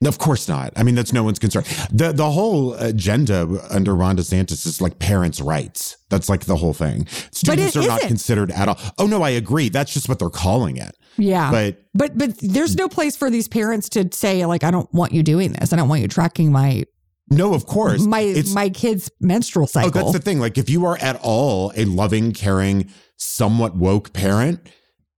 Of 0.05 0.17
course 0.17 0.47
not. 0.47 0.73
I 0.75 0.83
mean, 0.83 0.95
that's 0.95 1.13
no 1.13 1.23
one's 1.23 1.39
concern. 1.39 1.63
The 1.91 2.11
the 2.11 2.31
whole 2.31 2.73
agenda 2.73 3.47
under 3.69 3.95
Ron 3.95 4.17
DeSantis 4.17 4.65
is 4.65 4.81
like 4.81 4.99
parents' 4.99 5.41
rights. 5.41 5.97
That's 6.09 6.29
like 6.29 6.45
the 6.45 6.55
whole 6.55 6.73
thing. 6.73 7.07
Students 7.31 7.75
are 7.75 7.87
not 7.87 8.01
considered 8.01 8.51
at 8.51 8.67
all. 8.67 8.79
Oh 8.97 9.07
no, 9.07 9.21
I 9.21 9.31
agree. 9.31 9.69
That's 9.69 9.93
just 9.93 10.09
what 10.09 10.19
they're 10.19 10.29
calling 10.29 10.77
it. 10.77 10.95
yeah 11.17 11.51
But 11.51 11.83
But 11.93 12.17
but 12.17 12.37
there's 12.39 12.75
no 12.75 12.87
place 12.87 13.15
for 13.15 13.29
these 13.29 13.47
parents 13.47 13.89
to 13.89 14.09
say 14.11 14.45
like 14.45 14.63
I 14.63 14.71
don't 14.71 14.91
want 14.93 15.13
you 15.13 15.23
doing 15.23 15.53
this. 15.53 15.73
I 15.73 15.75
don't 15.75 15.89
want 15.89 16.01
you 16.01 16.07
tracking 16.07 16.51
my 16.51 16.85
no, 17.29 17.53
of 17.53 17.65
course. 17.65 18.05
my 18.05 18.19
it's, 18.19 18.53
my 18.53 18.69
kid's 18.69 19.09
menstrual 19.19 19.67
cycle. 19.67 19.89
Oh, 19.89 19.93
that's 19.93 20.11
the 20.11 20.19
thing. 20.19 20.39
Like, 20.39 20.57
if 20.57 20.69
you 20.69 20.85
are 20.85 20.97
at 20.97 21.19
all 21.21 21.71
a 21.75 21.85
loving, 21.85 22.31
caring, 22.31 22.89
somewhat 23.17 23.75
woke 23.75 24.13
parent, 24.13 24.59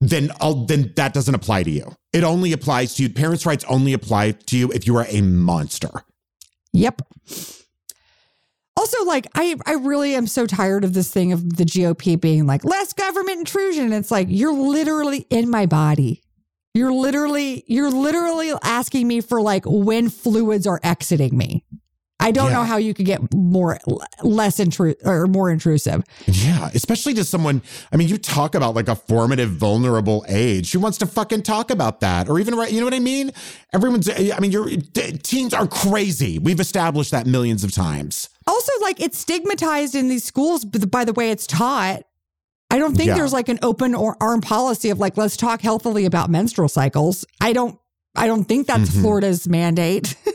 then 0.01 0.31
I'll, 0.39 0.65
then 0.65 0.93
that 0.95 1.13
doesn't 1.13 1.35
apply 1.35 1.63
to 1.63 1.71
you. 1.71 1.95
It 2.13 2.23
only 2.23 2.51
applies 2.53 2.95
to 2.95 3.03
you. 3.03 3.09
Parents' 3.09 3.45
rights 3.45 3.63
only 3.67 3.93
apply 3.93 4.31
to 4.31 4.57
you 4.57 4.71
if 4.71 4.87
you 4.87 4.95
are 4.97 5.05
a 5.09 5.21
monster. 5.21 5.89
yep. 6.73 7.01
Also, 8.77 9.05
like 9.05 9.25
I 9.35 9.55
I 9.65 9.73
really 9.75 10.15
am 10.15 10.27
so 10.27 10.45
tired 10.45 10.83
of 10.83 10.93
this 10.93 11.09
thing 11.09 11.31
of 11.31 11.55
the 11.55 11.63
GOP 11.63 12.19
being 12.19 12.45
like 12.45 12.65
less 12.65 12.91
government 12.91 13.39
intrusion. 13.39 13.93
It's 13.93 14.11
like 14.11 14.27
you're 14.29 14.53
literally 14.53 15.25
in 15.29 15.49
my 15.49 15.65
body. 15.65 16.21
You're 16.73 16.91
literally 16.91 17.63
you're 17.67 17.89
literally 17.89 18.51
asking 18.63 19.07
me 19.07 19.21
for 19.21 19.41
like 19.41 19.63
when 19.65 20.09
fluids 20.09 20.67
are 20.67 20.81
exiting 20.83 21.37
me. 21.37 21.63
I 22.19 22.31
don't 22.31 22.47
Yeah. 22.49 22.53
know 22.57 22.63
how 22.63 22.77
you 22.77 22.93
could 22.93 23.05
get 23.05 23.21
more 23.33 23.77
less 24.23 24.57
intru- 24.57 24.95
or 25.05 25.27
more 25.27 25.51
intrusive. 25.51 26.01
Yeah, 26.25 26.69
especially 26.73 27.13
to 27.15 27.23
someone. 27.23 27.61
I 27.91 27.97
mean, 27.97 28.07
you 28.07 28.17
talk 28.17 28.55
about 28.55 28.73
like 28.73 28.87
a 28.87 28.95
formative, 28.95 29.51
vulnerable 29.51 30.25
age. 30.27 30.71
Who 30.71 30.79
wants 30.79 30.97
to 30.99 31.05
fucking 31.05 31.43
talk 31.43 31.69
about 31.71 31.99
that? 31.99 32.29
Or 32.29 32.39
even, 32.39 32.55
right? 32.55 32.71
You 32.71 32.79
know 32.79 32.85
what 32.85 32.93
I 32.93 32.99
mean? 32.99 33.31
Everyone's. 33.73 34.09
I 34.09 34.39
mean, 34.39 34.51
your 34.51 34.69
teens 35.23 35.53
are 35.53 35.67
crazy. 35.67 36.39
We've 36.39 36.59
established 36.59 37.11
that 37.11 37.27
millions 37.27 37.63
of 37.63 37.71
times. 37.73 38.29
Also, 38.47 38.71
like 38.81 38.99
it's 39.01 39.17
stigmatized 39.17 39.93
in 39.93 40.07
these 40.07 40.23
schools 40.23 40.63
by 40.65 41.03
the 41.03 41.13
way 41.13 41.31
it's 41.31 41.45
taught. 41.45 42.03
I 42.71 42.79
don't 42.79 42.95
think 42.95 43.09
Yeah. 43.09 43.15
there's 43.15 43.33
like 43.33 43.49
an 43.49 43.59
open 43.61 43.93
or 43.93 44.17
arm 44.21 44.41
policy 44.41 44.89
of 44.89 44.99
like 44.99 45.17
let's 45.17 45.37
talk 45.37 45.61
healthily 45.61 46.05
about 46.05 46.29
menstrual 46.29 46.69
cycles. 46.69 47.25
I 47.41 47.53
don't. 47.53 47.77
I 48.15 48.27
don't 48.27 48.45
think 48.45 48.65
that's 48.67 48.89
Mhm. 48.89 49.01
Florida's 49.01 49.47
mandate. 49.47 50.15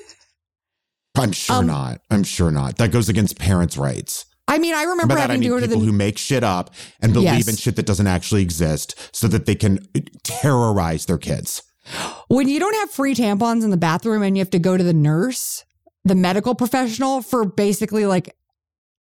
I'm 1.17 1.33
sure 1.33 1.57
Um, 1.57 1.67
not. 1.67 2.01
I'm 2.11 2.23
sure 2.25 2.51
not. 2.51 2.77
That 2.79 2.93
goes 2.93 3.09
against 3.09 3.39
parents' 3.39 3.77
rights. 3.77 4.25
I 4.49 4.59
mean, 4.59 4.75
I 4.75 4.83
remember 4.85 5.15
that 5.15 5.19
I 5.19 5.23
having 5.23 5.41
to 5.43 5.49
mean 5.49 5.51
go 5.51 5.61
to 5.61 5.67
people 5.69 5.81
the 5.81 5.87
who 5.87 5.93
make 5.93 6.19
shit 6.19 6.43
up 6.43 6.75
and 7.01 7.13
believe 7.13 7.29
Yes. 7.35 7.49
in 7.49 7.57
shit 7.57 7.77
that 7.77 7.87
doesn't 7.87 8.07
actually 8.07 8.43
exist 8.43 8.95
so 9.13 9.29
that 9.29 9.47
they 9.47 9.55
can 9.55 9.87
terrorize 10.23 11.07
their 11.07 11.19
kids. 11.19 11.63
when 12.29 12.49
you 12.49 12.61
don't 12.61 12.75
have 12.77 12.91
free 12.91 13.15
tampons 13.15 13.65
in 13.65 13.71
the 13.71 13.77
bathroom 13.77 14.23
and 14.23 14.37
you 14.37 14.41
have 14.41 14.51
to 14.51 14.59
go 14.61 14.77
to 14.77 14.85
the 14.85 14.93
nurse, 14.93 15.65
the 16.05 16.15
medical 16.15 16.55
professional 16.55 17.21
for 17.23 17.45
basically 17.45 18.07
like 18.07 18.37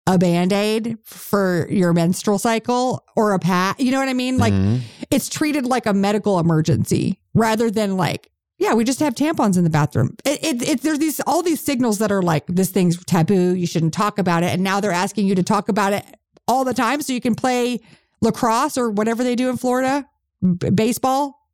a 0.07 0.19
band-aid 0.19 0.99
for 1.05 1.67
your 1.71 1.93
menstrual 1.93 2.39
cycle 2.39 3.03
or 3.17 3.33
a 3.33 3.39
pat. 3.39 3.81
You 3.81 3.91
know 3.93 3.99
what 3.99 4.09
I 4.09 4.15
mean? 4.15 4.37
Like 4.39 4.53
Mhm. 4.53 4.81
it's 5.11 5.29
treated 5.29 5.65
like 5.67 5.87
a 5.87 5.95
medical 5.95 6.39
emergency 6.39 7.19
rather 7.35 7.71
than 7.71 7.97
like, 7.97 8.31
yeah, 8.59 8.73
we 8.73 8.85
just 8.85 9.01
have 9.01 9.15
tampons 9.15 9.59
in 9.59 9.65
the 9.65 9.71
bathroom. 9.71 10.17
It, 10.25 10.43
it, 10.43 10.69
it, 10.69 10.83
there's 10.83 10.99
these 10.99 11.21
all 11.21 11.43
these 11.43 11.61
signals 11.61 11.99
that 11.99 12.11
are 12.11 12.23
like 12.23 12.47
this 12.47 12.71
thing's 12.71 13.03
taboo. 13.05 13.55
You 13.55 13.67
shouldn't 13.67 13.93
talk 13.93 14.19
about 14.19 14.43
it, 14.43 14.53
and 14.53 14.63
now 14.63 14.81
they're 14.81 14.93
asking 14.93 15.27
you 15.27 15.35
to 15.35 15.43
talk 15.43 15.69
about 15.69 15.93
it 15.93 16.05
all 16.49 16.65
the 16.65 16.75
time 16.75 17.03
so 17.03 17.13
you 17.13 17.21
can 17.21 17.35
play 17.35 17.81
lacrosse 18.23 18.79
or 18.79 18.91
whatever 18.91 19.23
they 19.23 19.35
do 19.35 19.51
in 19.51 19.57
Florida, 19.57 20.07
B- 20.41 20.71
baseball. 20.71 21.47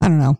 I 0.00 0.08
don't 0.08 0.18
know. 0.18 0.38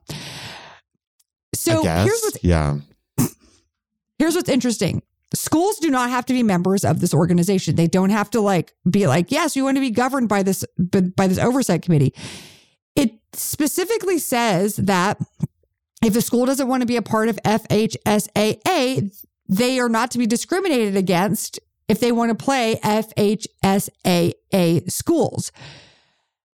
So 1.55 1.83
here's 1.83 2.21
what's 2.23 2.43
yeah. 2.43 2.79
here's 4.19 4.35
what's 4.35 4.49
interesting. 4.49 5.03
Schools 5.35 5.79
do 5.79 5.91
not 5.91 6.09
have 6.09 6.25
to 6.27 6.33
be 6.33 6.43
members 6.43 6.85
of 6.85 7.01
this 7.01 7.13
organization. 7.13 7.75
They 7.75 7.89
don't 7.89 8.11
have 8.11 8.31
to 8.31 8.41
like 8.41 8.73
be 8.89 9.07
like, 9.07 9.31
yes, 9.31 9.57
you 9.57 9.65
want 9.65 9.77
to 9.77 9.81
be 9.81 9.91
governed 9.91 10.29
by 10.29 10.43
this 10.43 10.65
by 10.79 11.27
this 11.27 11.39
oversight 11.39 11.83
committee. 11.83 12.15
It 12.95 13.13
specifically 13.35 14.19
says 14.19 14.77
that 14.77 15.19
if 16.07 16.15
a 16.15 16.23
school 16.23 16.47
doesn't 16.47 16.69
want 16.69 16.83
to 16.83 16.87
be 16.87 16.97
a 16.97 17.03
part 17.03 17.29
of 17.29 17.37
FHSAA, 17.43 19.25
they 19.49 19.81
are 19.81 19.89
not 19.89 20.13
to 20.13 20.19
be 20.19 20.27
discriminated 20.27 20.97
against 20.97 21.59
if 21.89 21.99
they 21.99 22.13
want 22.13 22.31
to 22.31 22.45
play 22.45 22.79
FHSAA 22.85 24.33
schools. 24.91 25.51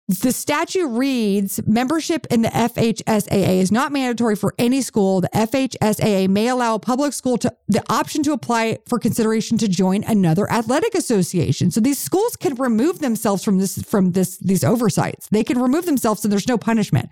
The 0.08 0.32
statute 0.32 0.88
reads 0.88 1.60
membership 1.66 2.26
in 2.30 2.42
the 2.42 2.48
FHSAA 2.48 3.60
is 3.60 3.70
not 3.70 3.92
mandatory 3.92 4.36
for 4.36 4.54
any 4.58 4.80
school. 4.82 5.20
The 5.20 5.28
FHSAA 5.28 6.28
may 6.28 6.48
allow 6.48 6.74
a 6.74 6.80
public 6.80 7.12
school 7.12 7.36
to 7.38 7.54
the 7.68 7.82
option 7.88 8.22
to 8.24 8.32
apply 8.32 8.78
for 8.88 8.98
consideration 8.98 9.58
to 9.58 9.68
join 9.68 10.02
another 10.04 10.50
athletic 10.50 10.94
association. 10.94 11.70
So 11.70 11.80
these 11.80 11.98
schools 11.98 12.36
can 12.36 12.54
remove 12.54 12.98
themselves 12.98 13.44
from 13.44 13.58
this 13.58 13.82
from 13.82 14.12
this 14.12 14.38
these 14.38 14.64
oversights. 14.64 15.28
They 15.30 15.44
can 15.44 15.60
remove 15.60 15.84
themselves 15.86 16.24
and 16.24 16.32
there's 16.32 16.48
no 16.48 16.58
punishment. 16.58 17.10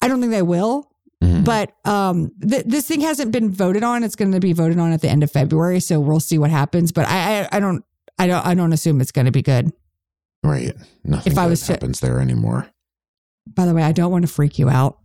I 0.00 0.08
don't 0.08 0.20
think 0.20 0.32
they 0.32 0.42
will, 0.42 0.89
Mhm. 1.22 1.44
but 1.44 1.72
um, 1.84 2.30
th- 2.40 2.64
this 2.64 2.86
thing 2.88 3.02
hasn't 3.02 3.30
been 3.30 3.50
voted 3.52 3.82
on. 3.84 4.02
It's 4.04 4.16
going 4.16 4.32
to 4.32 4.40
be 4.40 4.52
voted 4.54 4.78
on 4.78 4.92
at 4.92 5.02
the 5.02 5.08
end 5.10 5.22
of 5.22 5.30
February, 5.30 5.78
so 5.80 6.00
we'll 6.00 6.18
see 6.20 6.38
what 6.38 6.50
happens. 6.50 6.92
But 6.92 7.06
I, 7.08 7.42
I, 7.42 7.48
I 7.52 7.60
don't, 7.60 7.84
I 8.18 8.26
don't, 8.26 8.46
I 8.46 8.54
don't 8.54 8.72
assume 8.72 9.00
it's 9.02 9.12
going 9.12 9.26
to 9.26 9.30
be 9.32 9.42
good. 9.42 9.70
Right. 10.42 10.74
Nothing 11.04 11.32
If 11.32 11.38
I 11.38 11.46
was 11.46 11.60
to- 11.66 11.72
happens 11.74 12.00
there 12.00 12.20
anymore. 12.20 12.68
By 13.46 13.66
the 13.66 13.74
way, 13.74 13.82
I 13.82 13.92
don't 13.92 14.10
want 14.12 14.22
to 14.26 14.32
freak 14.32 14.58
you 14.58 14.70
out, 14.70 14.98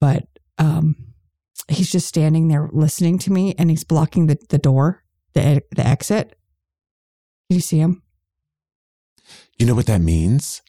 but 0.00 0.26
um, 0.58 0.96
he's 1.68 1.90
just 1.90 2.06
standing 2.08 2.48
there 2.48 2.68
listening 2.72 3.18
to 3.20 3.32
me, 3.32 3.54
and 3.58 3.68
he's 3.70 3.84
blocking 3.84 4.26
the 4.28 4.38
the 4.48 4.58
door, 4.58 5.02
the 5.34 5.62
the 5.74 5.86
exit. 5.86 6.38
Did 7.50 7.56
you 7.56 7.60
see 7.60 7.78
him? 7.78 8.02
You 9.58 9.66
know 9.66 9.74
what 9.74 9.86
that 9.86 10.00
means? 10.00 10.62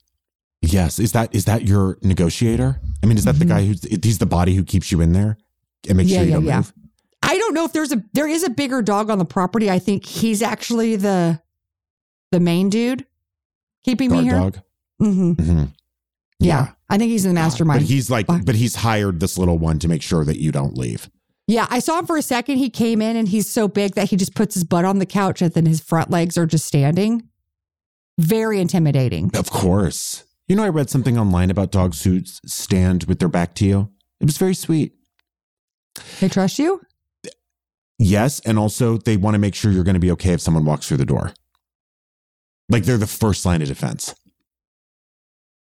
Yes. 0.61 0.99
Is 0.99 1.11
that 1.13 1.33
is 1.35 1.45
that 1.45 1.63
your 1.67 1.97
negotiator? 2.01 2.79
I 3.03 3.05
mean, 3.05 3.17
is 3.17 3.25
that 3.25 3.35
the 3.39 3.45
Mhm. 3.45 3.49
guy 3.49 3.65
who's 3.65 3.83
he's 4.03 4.17
the 4.17 4.25
body 4.25 4.55
who 4.55 4.63
keeps 4.63 4.91
you 4.91 5.01
in 5.01 5.13
there 5.13 5.37
and 5.87 5.97
makes 5.97 6.09
Yeah, 6.09 6.17
sure 6.19 6.23
you 6.25 6.29
yeah, 6.31 6.35
don't 6.37 6.45
yeah. 6.45 6.55
move? 6.57 6.73
I 7.23 7.37
don't 7.37 7.53
know 7.53 7.65
if 7.65 7.73
there's 7.73 7.91
a 7.91 8.03
there 8.13 8.27
is 8.27 8.43
a 8.43 8.49
bigger 8.49 8.81
dog 8.81 9.09
on 9.09 9.17
the 9.19 9.25
property. 9.25 9.69
I 9.69 9.79
think 9.79 10.05
he's 10.05 10.41
actually 10.41 10.95
the 10.95 11.41
the 12.31 12.39
main 12.39 12.69
dude 12.69 13.05
keeping 13.85 14.09
Guard 14.09 14.23
me 14.23 14.29
here. 14.29 14.39
dog. 14.39 14.59
hmm 14.99 15.31
hmm 15.33 15.63
Yeah. 16.39 16.69
I 16.89 16.97
think 16.97 17.11
he's 17.11 17.25
in 17.25 17.31
the 17.35 17.39
mastermind. 17.41 17.81
But 17.81 17.87
he's 17.89 18.09
like, 18.09 18.27
but 18.27 18.55
he's 18.55 18.75
hired 18.75 19.19
this 19.19 19.37
little 19.37 19.57
one 19.57 19.77
to 19.79 19.87
make 19.87 20.01
sure 20.01 20.23
that 20.25 20.39
you 20.39 20.51
don't 20.51 20.77
leave. 20.77 21.09
Yeah, 21.47 21.67
I 21.69 21.79
saw 21.79 21.99
him 21.99 22.05
for 22.05 22.17
a 22.17 22.21
second. 22.21 22.57
He 22.57 22.69
came 22.69 23.01
in 23.01 23.15
and 23.15 23.27
he's 23.29 23.49
so 23.49 23.67
big 23.67 23.95
that 23.95 24.09
he 24.09 24.15
just 24.17 24.35
puts 24.35 24.53
his 24.55 24.63
butt 24.65 24.83
on 24.85 24.99
the 24.99 25.05
couch 25.05 25.41
and 25.41 25.53
then 25.53 25.65
his 25.65 25.79
front 25.81 26.09
legs 26.09 26.37
are 26.37 26.45
just 26.45 26.65
standing. 26.65 27.23
Very 28.17 28.59
intimidating. 28.59 29.31
Of 29.35 29.49
course. 29.49 30.23
You 30.47 30.55
know, 30.55 30.63
I 30.63 30.69
read 30.69 30.89
something 30.89 31.17
online 31.17 31.51
about 31.51 31.71
dogs 31.71 32.03
who 32.03 32.21
stand 32.23 33.03
with 33.03 33.19
their 33.19 33.27
back 33.27 33.53
to 33.55 33.65
you. 33.65 33.89
It 34.19 34.25
was 34.25 34.37
very 34.37 34.55
sweet. 34.55 34.93
They 36.19 36.29
trust 36.29 36.57
you? 36.57 36.81
Yes. 37.99 38.39
And 38.41 38.57
also, 38.57 38.97
they 38.97 39.17
want 39.17 39.35
to 39.35 39.39
make 39.39 39.55
sure 39.55 39.71
you're 39.71 39.83
going 39.83 39.95
to 39.95 39.99
be 39.99 40.11
okay 40.11 40.33
if 40.33 40.41
someone 40.41 40.63
walks 40.63 40.87
through 40.87 40.97
the 40.97 41.05
door. 41.05 41.33
Like 42.69 42.83
they're 42.83 42.97
the 42.97 43.07
first 43.07 43.45
line 43.45 43.61
of 43.61 43.67
defense. 43.67 44.15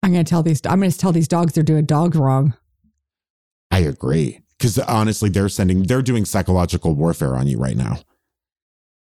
I'm 0.01 0.13
going 0.13 0.23
to 0.23 0.29
tell 0.29 0.43
these 0.43 0.61
I'm 0.65 0.79
going 0.79 0.91
to 0.91 0.97
tell 0.97 1.11
these 1.11 1.27
dogs 1.27 1.53
they're 1.53 1.63
doing 1.63 1.85
dogs 1.85 2.17
wrong. 2.17 2.53
I 3.71 3.79
agree. 3.79 4.41
Because 4.57 4.79
honestly, 4.79 5.29
they're 5.29 5.49
sending, 5.49 5.83
they're 5.83 6.01
doing 6.01 6.25
psychological 6.25 6.93
warfare 6.93 7.35
on 7.35 7.47
you 7.47 7.57
right 7.57 7.77
now. 7.77 7.99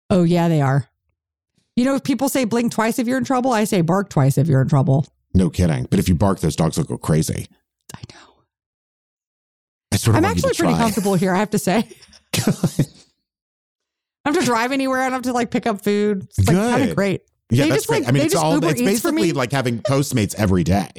Oh 0.09 0.23
yeah, 0.23 0.47
they 0.47 0.61
are. 0.61 0.89
You 1.75 1.85
know, 1.85 1.95
if 1.95 2.03
people 2.03 2.29
say 2.29 2.45
blink 2.45 2.71
twice 2.71 2.99
if 2.99 3.07
you're 3.07 3.17
in 3.17 3.25
trouble. 3.25 3.51
I 3.51 3.63
say 3.63 3.81
bark 3.81 4.09
twice 4.09 4.37
if 4.37 4.47
you're 4.47 4.61
in 4.61 4.69
trouble. 4.69 5.05
No 5.35 5.49
kidding. 5.49 5.85
But 5.89 5.99
if 5.99 6.07
you 6.09 6.15
bark, 6.15 6.39
those 6.39 6.55
dogs 6.55 6.77
will 6.77 6.85
go 6.85 6.97
crazy. 6.97 7.47
I 7.95 7.99
know. 8.13 8.33
I 9.91 9.97
sort 9.97 10.15
of 10.15 10.17
I'm 10.17 10.23
want 10.23 10.37
you 10.37 10.41
to 10.43 10.47
actually 10.49 10.65
pretty 10.67 10.79
comfortable 10.79 11.13
here, 11.15 11.33
I 11.33 11.37
have 11.39 11.49
to 11.51 11.59
say. 11.59 11.77
I 12.37 14.29
don't 14.31 14.35
have 14.35 14.39
to 14.39 14.45
drive 14.45 14.71
anywhere. 14.71 15.01
I 15.01 15.05
don't 15.05 15.13
have 15.13 15.21
to 15.23 15.33
like 15.33 15.51
pick 15.51 15.67
up 15.67 15.83
food. 15.83 16.23
It's 16.37 16.47
like 16.47 16.57
kind 16.57 16.89
of 16.89 16.95
great. 16.95 17.21
yeah, 17.51 17.63
They 17.65 17.69
that's 17.69 17.81
just, 17.83 17.87
great. 17.87 18.01
like- 18.03 18.09
I 18.09 18.11
mean, 18.11 18.23
it's 18.25 18.33
all, 18.35 18.55
Uber 18.55 18.69
it's 18.69 18.81
basically 18.81 19.33
like 19.33 19.51
having 19.51 19.79
Postmates 19.81 20.33
every 20.35 20.63
day, 20.63 20.89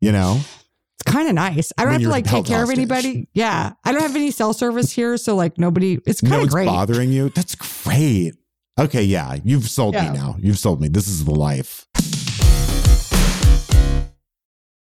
you 0.00 0.12
know? 0.12 0.40
It's 1.00 1.12
kind 1.12 1.28
of 1.28 1.34
nice. 1.34 1.72
I 1.78 1.84
don't 1.84 1.92
have 1.94 2.02
to 2.02 2.08
like 2.08 2.26
take 2.26 2.46
care 2.46 2.62
of 2.62 2.70
anybody. 2.70 3.28
Yeah. 3.34 3.72
I 3.84 3.92
don't 3.92 4.02
have 4.02 4.14
any 4.16 4.30
cell 4.30 4.52
service 4.54 4.90
here. 4.92 5.16
So 5.16 5.34
like 5.34 5.58
nobody, 5.58 5.98
it's 6.06 6.20
kind 6.20 6.34
of 6.34 6.40
one's 6.42 6.52
great. 6.54 6.66
bothering 6.66 7.10
you. 7.12 7.28
That's 7.30 7.54
great. 7.54 8.34
Okay, 8.78 9.02
yeah, 9.02 9.36
you've 9.44 9.68
sold 9.68 9.94
Yeah. 9.94 10.10
me 10.12 10.18
now. 10.18 10.36
You've 10.38 10.58
sold 10.58 10.80
me. 10.80 10.88
This 10.88 11.06
is 11.08 11.24
the 11.24 11.32
life. 11.34 11.86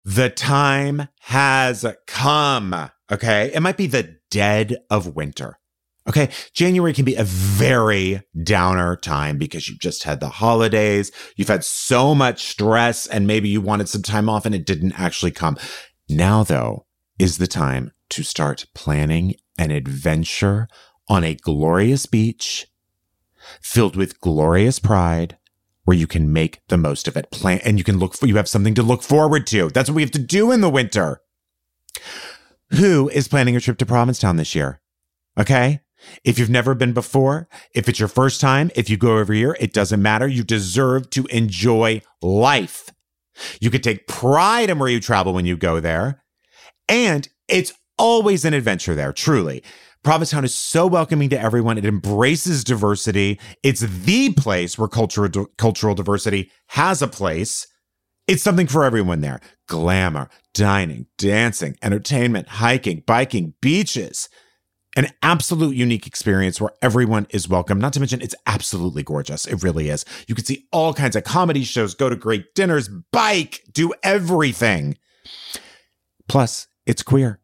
The 0.06 0.30
time 0.30 1.08
has 1.22 1.86
come. 2.08 2.89
Okay. 3.12 3.51
It 3.54 3.62
might 3.62 3.78
be 3.78 3.88
the 3.88 4.18
dead 4.30 4.78
of 4.89 5.16
winter. 5.16 5.60
Okay. 6.08 6.30
January 6.54 6.93
can 6.93 7.06
be 7.06 7.16
a 7.16 7.24
very 7.24 8.22
downer 8.43 8.97
time 8.97 9.38
because 9.38 9.70
you've 9.70 9.80
just 9.80 10.04
had 10.04 10.20
the 10.20 10.30
holidays. 10.30 11.12
You've 11.38 11.47
had 11.47 11.64
so 11.64 12.14
much 12.14 12.43
stress 12.43 13.08
and 13.08 13.26
maybe 13.26 13.47
you 13.47 13.62
wanted 13.62 13.88
some 13.88 14.01
time 14.01 14.28
off 14.28 14.45
and 14.45 14.54
it 14.54 14.66
didn't 14.66 14.99
actually 14.99 15.32
come. 15.32 15.58
Now, 16.10 16.43
though, 16.43 16.86
is 17.18 17.38
the 17.38 17.47
time 17.47 17.91
to 18.10 18.24
start 18.24 18.66
planning 18.76 19.36
an 19.58 19.72
adventure 19.72 20.68
on 21.08 21.24
a 21.24 21.36
glorious 21.36 22.06
beach 22.06 22.68
filled 23.62 23.95
with 23.95 24.20
glorious 24.20 24.80
pride 24.80 25.38
where 25.86 25.98
you 25.98 26.08
can 26.08 26.32
make 26.32 26.62
the 26.70 26.78
most 26.78 27.08
of 27.08 27.18
it. 27.18 27.30
Plan 27.32 27.60
and 27.64 27.78
you 27.78 27.84
can 27.84 28.00
look 28.00 28.16
for 28.16 28.28
you 28.28 28.38
have 28.38 28.50
something 28.50 28.74
to 28.76 28.84
look 28.84 29.04
forward 29.04 29.48
to. 29.48 29.70
That's 29.70 29.90
what 29.90 29.96
we 29.96 30.02
have 30.02 30.12
to 30.12 30.20
do 30.20 30.52
in 30.52 30.62
the 30.62 30.70
winter. 30.70 31.22
Who 32.72 33.10
is 33.10 33.28
planning 33.28 33.56
a 33.56 33.60
trip 33.60 33.78
to 33.80 33.86
Provincetown 33.86 34.38
this 34.38 34.56
year? 34.56 34.82
Okay? 35.38 35.82
If 36.24 36.38
you've 36.38 36.50
never 36.50 36.76
been 36.76 36.94
before, 36.94 37.48
if 37.74 37.88
it's 37.88 38.00
your 38.00 38.10
first 38.10 38.42
time, 38.42 38.72
if 38.76 38.90
you 38.90 38.98
go 38.98 39.18
every 39.18 39.40
year, 39.40 39.56
it 39.60 39.74
doesn't 39.74 40.02
matter. 40.02 40.28
You 40.28 40.44
deserve 40.44 41.10
to 41.12 41.26
enjoy 41.28 42.02
life. 42.22 42.90
You 43.62 43.70
could 43.70 43.84
take 43.84 44.08
pride 44.08 44.70
in 44.70 44.80
where 44.80 44.90
you 44.90 45.00
travel 45.00 45.34
when 45.34 45.46
you 45.46 45.56
go 45.56 45.80
there. 45.80 46.24
And 46.90 47.28
it's 47.48 47.74
always 47.98 48.44
an 48.46 48.54
adventure 48.54 48.96
there, 48.96 49.14
truly. 49.14 49.64
Provincetown 50.04 50.43
is 50.43 50.54
so 50.54 50.86
welcoming 50.86 51.30
to 51.30 51.39
everyone. 51.39 51.78
It 51.78 51.86
embraces 51.86 52.66
diversity. 52.66 53.39
It's 53.64 53.80
the 53.80 54.34
place 54.34 54.78
where 54.78 54.89
cultural 54.89 55.47
cultural 55.58 55.95
diversity 55.95 56.51
has 56.68 57.01
a 57.01 57.08
place. 57.08 57.68
It's 58.28 58.43
something 58.43 58.68
for 58.68 58.84
everyone 58.84 59.22
there. 59.22 59.39
Glamour, 59.68 60.30
dining, 60.54 61.08
dancing, 61.18 61.78
entertainment, 61.82 62.49
hiking, 62.49 63.04
biking, 63.06 63.54
beaches. 63.62 64.28
An 64.97 65.08
absolute 65.24 65.76
unique 65.76 66.06
experience 66.06 66.60
where 66.60 66.74
everyone 66.82 67.26
is 67.30 67.47
welcome. 67.47 67.80
Not 67.80 67.93
to 67.93 67.99
mention, 67.99 68.22
it's 68.22 68.36
absolutely 68.45 69.04
gorgeous. 69.04 69.47
It 69.47 69.64
really 69.64 69.89
is. 69.89 70.06
You 70.28 70.36
can 70.36 70.45
see 70.45 70.68
all 70.72 70.93
kinds 70.93 71.16
of 71.16 71.24
comedy 71.24 71.64
shows, 71.64 71.95
go 71.95 72.10
to 72.10 72.16
great 72.16 72.54
dinners, 72.56 72.89
bike, 73.12 73.64
do 73.72 73.93
everything. 74.04 74.97
Plus, 76.28 76.68
it's 76.86 77.04
queer. 77.04 77.39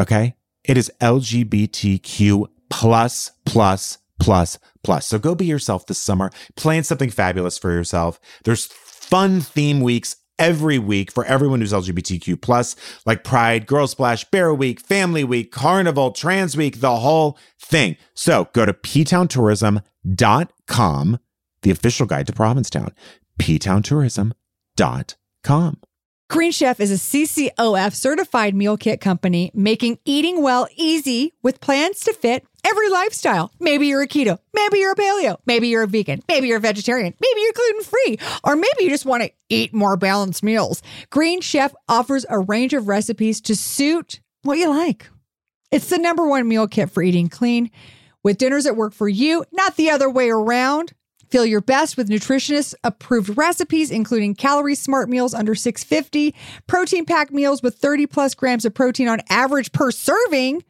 Okay? 0.00 0.34
It 0.64 0.76
is 0.76 0.90
LGBTQ 1.00 2.46
plus, 2.68 3.30
plus, 3.44 3.98
plus, 4.18 4.58
plus. 4.82 5.06
So 5.06 5.18
go 5.18 5.34
be 5.34 5.46
yourself 5.46 5.86
this 5.86 5.98
summer. 5.98 6.30
Plan 6.56 6.84
something 6.84 7.10
fabulous 7.10 7.58
for 7.58 7.72
yourself. 7.72 8.20
There's 8.44 8.66
fun 8.66 9.40
theme 9.40 9.80
weeks 9.80 10.16
every 10.38 10.78
week 10.78 11.10
for 11.12 11.24
everyone 11.26 11.60
who's 11.60 11.72
LGBTQ 11.72 12.40
plus, 12.40 12.74
like 13.04 13.24
Pride, 13.24 13.66
Girl 13.66 13.86
Splash, 13.86 14.24
Bear 14.24 14.54
Week, 14.54 14.80
Family 14.80 15.22
Week, 15.22 15.52
Carnival, 15.52 16.12
Trans 16.12 16.56
Week, 16.56 16.80
the 16.80 16.96
whole 16.96 17.36
thing. 17.60 17.98
So 18.14 18.48
go 18.52 18.64
to 18.64 18.72
ptowntourism.com, 18.72 21.18
the 21.62 21.70
official 21.70 22.06
guide 22.06 22.26
to 22.26 22.32
Provincetown. 22.32 22.94
ptowntourism.com. 23.38 25.89
Green 26.30 26.52
Chef 26.52 26.78
is 26.78 26.92
a 26.92 26.94
CCOF 26.94 27.92
certified 27.92 28.54
meal 28.54 28.76
kit 28.76 29.00
company 29.00 29.50
making 29.52 29.98
eating 30.04 30.44
well 30.44 30.68
easy 30.76 31.34
with 31.42 31.60
plans 31.60 31.98
to 32.04 32.12
fit 32.12 32.46
every 32.62 32.88
lifestyle. 32.88 33.50
Maybe 33.58 33.88
you're 33.88 34.02
a 34.02 34.06
keto, 34.06 34.38
maybe 34.54 34.78
you're 34.78 34.92
a 34.92 34.94
paleo, 34.94 35.38
maybe 35.44 35.66
you're 35.66 35.82
a 35.82 35.88
vegan, 35.88 36.22
maybe 36.28 36.46
you're 36.46 36.58
a 36.58 36.60
vegetarian, 36.60 37.12
maybe 37.20 37.40
you're 37.40 37.52
gluten 37.52 37.82
free, 37.82 38.18
or 38.44 38.54
maybe 38.54 38.76
you 38.78 38.90
just 38.90 39.04
want 39.04 39.24
to 39.24 39.32
eat 39.48 39.74
more 39.74 39.96
balanced 39.96 40.44
meals. 40.44 40.82
Green 41.10 41.40
Chef 41.40 41.74
offers 41.88 42.24
a 42.28 42.38
range 42.38 42.74
of 42.74 42.86
recipes 42.86 43.40
to 43.40 43.56
suit 43.56 44.20
what 44.42 44.56
you 44.56 44.70
like. 44.70 45.10
It's 45.72 45.90
the 45.90 45.98
number 45.98 46.28
one 46.28 46.46
meal 46.46 46.68
kit 46.68 46.92
for 46.92 47.02
eating 47.02 47.28
clean 47.28 47.72
with 48.22 48.38
dinners 48.38 48.64
that 48.64 48.76
work 48.76 48.92
for 48.92 49.08
you, 49.08 49.44
not 49.50 49.74
the 49.74 49.90
other 49.90 50.08
way 50.08 50.30
around. 50.30 50.92
Feel 51.30 51.46
your 51.46 51.60
best 51.60 51.96
with 51.96 52.08
nutritionist 52.08 52.74
approved 52.82 53.36
recipes, 53.36 53.92
including 53.92 54.34
calorie 54.34 54.74
smart 54.74 55.08
meals 55.08 55.32
under 55.32 55.54
650, 55.54 56.34
protein 56.66 57.04
packed 57.04 57.30
meals 57.30 57.62
with 57.62 57.76
30 57.76 58.06
plus 58.06 58.34
grams 58.34 58.64
of 58.64 58.74
protein 58.74 59.06
on 59.06 59.20
average 59.30 59.70
per 59.70 59.92
serving, 59.92 60.64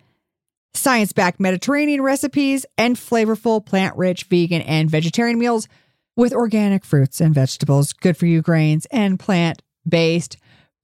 science 0.74 1.12
backed 1.14 1.40
Mediterranean 1.40 2.02
recipes, 2.02 2.66
and 2.76 2.96
flavorful 2.96 3.64
plant 3.64 3.96
rich 3.96 4.24
vegan 4.24 4.61
and 4.62 4.90
vegetarian 4.90 5.38
meals 5.38 5.66
with 6.14 6.34
organic 6.34 6.84
fruits 6.84 7.22
and 7.22 7.34
vegetables, 7.34 7.94
good 7.94 8.16
for 8.16 8.26
you 8.26 8.42
grains, 8.42 8.86
and 8.90 9.18
plant 9.18 9.62
based 9.88 10.36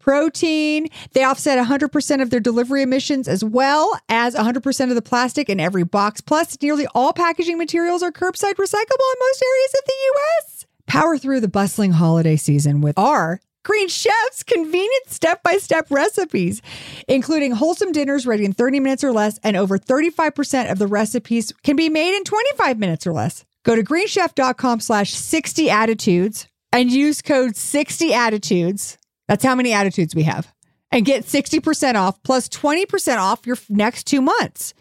protein. 0.07 0.87
They 1.13 1.25
offset 1.25 1.59
100% 1.59 2.23
of 2.23 2.31
their 2.31 2.39
delivery 2.41 2.83
emissions 2.83 3.27
as 3.27 3.43
well 3.43 3.99
as 4.09 4.37
100% 4.37 4.89
of 4.89 4.95
the 4.95 5.03
plastic 5.03 5.49
in 5.49 5.59
every 5.59 5.83
box. 5.83 6.21
Plus, 6.21 6.57
nearly 6.63 6.87
all 6.95 7.13
packaging 7.13 7.59
materials 7.59 8.05
are 8.05 8.13
curbside 8.13 8.55
recyclable 8.55 9.09
in 9.13 9.21
most 9.21 9.43
areas 9.43 9.75
of 9.75 9.85
the 9.85 9.95
U.S. 10.05 10.67
Power 10.87 11.19
through 11.19 11.41
the 11.41 11.49
bustling 11.49 11.93
holiday 11.93 12.37
season 12.37 12.81
with 12.81 12.97
our 12.97 13.41
Green 13.65 13.89
Chef's 13.89 14.45
convenient 14.45 15.09
step 15.09 15.43
by 15.43 15.57
step 15.57 15.89
recipes, 15.91 16.63
including 17.09 17.51
wholesome 17.51 17.91
dinners 17.91 18.25
ready 18.25 18.45
in 18.45 18.53
30 18.53 18.79
minutes 18.79 19.03
or 19.03 19.11
less, 19.11 19.41
and 19.43 19.57
over 19.57 19.77
35% 19.77 20.71
of 20.71 20.79
the 20.79 20.87
recipes 20.87 21.53
can 21.65 21.75
be 21.75 21.89
made 21.89 22.17
in 22.17 22.23
25 22.23 22.79
minutes 22.79 23.09
or 23.09 23.13
less. 23.13 23.45
Go 23.65 23.75
to 23.75 23.83
greenchef.com 23.83 24.79
slash 24.79 25.11
60 25.11 25.69
attitudes 25.69 26.47
and 26.73 26.93
use 26.93 27.23
code 27.23 27.57
60 27.57 28.15
attitudes. 28.15 28.99
That's 29.29 29.45
how 29.45 29.55
many 29.55 29.73
attitudes 29.73 30.15
we 30.15 30.23
have. 30.25 30.53
And 30.93 31.05
get 31.05 31.25
60% 31.25 31.95
off 31.95 32.23
plus 32.23 32.49
20% 32.49 33.19
off 33.19 33.47
your 33.47 33.59
next 33.69 34.05
two 34.05 34.21
months. 34.23 34.73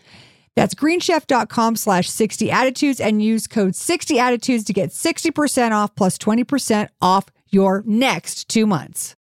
That's 0.55 0.73
greenchef.com 0.73 1.75
slash 1.75 2.09
60 2.09 2.49
attitudes 2.51 3.01
and 3.01 3.21
use 3.21 3.47
code 3.47 3.75
60 3.75 4.19
attitudes 4.19 4.63
to 4.65 4.73
get 4.73 4.91
60% 4.91 5.71
off 5.71 5.95
plus 5.95 6.17
20% 6.17 6.87
off 7.01 7.25
your 7.49 7.83
next 7.85 8.47
two 8.47 8.65
months. 8.65 9.15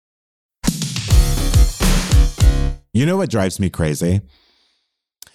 You 2.94 3.08
know 3.08 3.18
what 3.18 3.32
drives 3.32 3.60
me 3.60 3.72
crazy? 3.72 4.22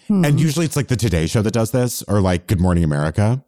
Hmm. 0.07 0.25
And 0.25 0.41
usually 0.41 0.65
it's 0.65 0.77
like 0.77 0.87
the 0.89 0.97
Today 0.97 1.27
Show 1.27 1.43
that 1.43 1.53
does 1.53 1.73
this, 1.73 2.03
or 2.05 2.21
like 2.21 2.47
Good 2.47 2.61
Morning 2.61 2.85
America, 2.85 3.45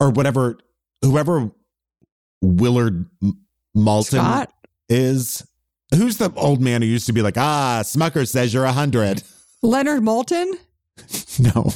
or 0.00 0.10
whatever, 0.10 0.58
whoever 1.02 1.52
Willard 2.42 3.06
M- 3.22 3.40
Malton 3.74 4.18
Scott? 4.18 4.52
is. 4.88 5.46
Who's 5.94 6.18
the 6.18 6.32
old 6.36 6.60
man 6.60 6.82
who 6.82 6.88
used 6.88 7.06
to 7.06 7.12
be 7.12 7.22
like, 7.22 7.36
ah, 7.36 7.80
Smucker 7.84 8.26
says 8.28 8.54
you're 8.54 8.64
a 8.64 8.72
hundred? 8.72 9.22
Leonard 9.62 10.02
Moulton? 10.02 10.54
No, 11.38 11.72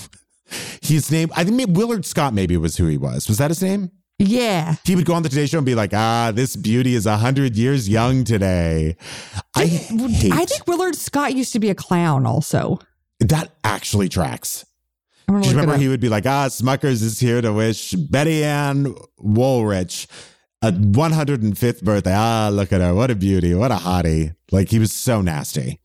his 0.82 1.10
name. 1.10 1.30
I 1.34 1.42
think 1.44 1.56
maybe 1.56 1.72
Willard 1.72 2.04
Scott 2.04 2.34
maybe 2.34 2.54
was 2.58 2.76
who 2.76 2.86
he 2.86 2.98
was. 2.98 3.28
Was 3.28 3.38
that 3.38 3.50
his 3.50 3.62
name? 3.62 3.90
Yeah. 4.18 4.74
He 4.84 4.94
would 4.94 5.06
go 5.06 5.14
on 5.14 5.22
the 5.22 5.30
Today 5.30 5.46
Show 5.46 5.56
and 5.58 5.64
be 5.66 5.74
like, 5.74 5.94
ah, 5.94 6.30
this 6.34 6.54
beauty 6.54 6.94
is 6.94 7.06
a 7.06 7.16
hundred 7.16 7.56
years 7.56 7.88
young 7.88 8.24
today. 8.24 8.96
I 9.56 9.64
hate 9.66 10.32
I 10.32 10.44
think 10.44 10.66
Willard 10.66 10.96
Scott 10.96 11.34
used 11.34 11.52
to 11.54 11.60
be 11.60 11.70
a 11.70 11.74
clown 11.74 12.26
also. 12.26 12.78
that 13.20 13.52
actually 13.64 14.10
tracks. 14.10 14.66
Do 15.26 15.34
you 15.40 15.50
remember 15.50 15.78
he 15.78 15.88
would 15.88 16.00
be 16.00 16.10
like, 16.10 16.26
ah, 16.26 16.48
Smuckers 16.48 17.02
is 17.02 17.18
here 17.18 17.40
to 17.40 17.52
wish 17.52 17.92
Betty 17.92 18.44
Ann 18.44 18.94
Woolrich 19.18 20.06
a 20.64 20.72
105th 20.72 21.82
birthday. 21.82 22.14
Ah, 22.14 22.48
look 22.50 22.72
at 22.72 22.80
her. 22.80 22.94
What 22.94 23.10
a 23.10 23.14
beauty. 23.14 23.54
What 23.54 23.70
a 23.70 23.76
hottie. 23.76 24.34
Like 24.50 24.70
he 24.70 24.78
was 24.78 24.92
so 24.92 25.20
nasty. 25.20 25.80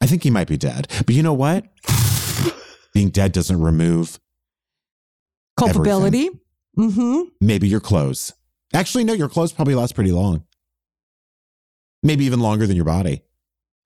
I 0.00 0.06
think 0.06 0.22
he 0.22 0.30
might 0.30 0.48
be 0.48 0.58
dead. 0.58 0.88
But 1.06 1.14
you 1.14 1.22
know 1.22 1.32
what? 1.32 1.64
Being 2.92 3.08
dead 3.08 3.32
doesn't 3.32 3.60
remove 3.60 4.20
Culpability. 5.56 6.30
Mm-hmm. 6.78 7.22
maybe 7.40 7.68
your 7.68 7.80
clothes. 7.80 8.32
Actually, 8.74 9.04
no, 9.04 9.12
your 9.12 9.28
clothes 9.28 9.52
probably 9.52 9.76
last 9.76 9.94
pretty 9.94 10.10
long. 10.10 10.44
Maybe 12.02 12.24
even 12.24 12.40
longer 12.40 12.66
than 12.66 12.74
your 12.74 12.84
body. 12.84 13.22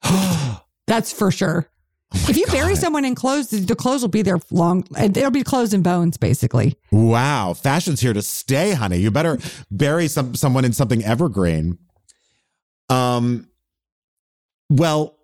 That's 0.86 1.12
for 1.12 1.30
sure. 1.30 1.70
If 2.12 2.36
you 2.36 2.46
bury 2.46 2.74
someone 2.74 3.04
in 3.04 3.14
clothes, 3.14 3.50
the 3.50 3.76
clothes 3.76 4.00
will 4.02 4.08
be 4.08 4.22
there 4.22 4.38
long. 4.50 4.84
It'll 4.98 5.30
be 5.30 5.42
clothes 5.42 5.72
and 5.74 5.84
bones, 5.84 6.16
basically. 6.16 6.76
Wow, 6.90 7.54
fashion's 7.54 8.00
here 8.00 8.12
to 8.12 8.22
stay, 8.22 8.72
honey. 8.72 8.96
You 8.98 9.10
better 9.10 9.38
bury 9.70 10.08
some 10.08 10.34
someone 10.34 10.64
in 10.64 10.72
something 10.72 11.04
evergreen. 11.04 11.78
Um 12.88 13.48
well, 14.70 15.16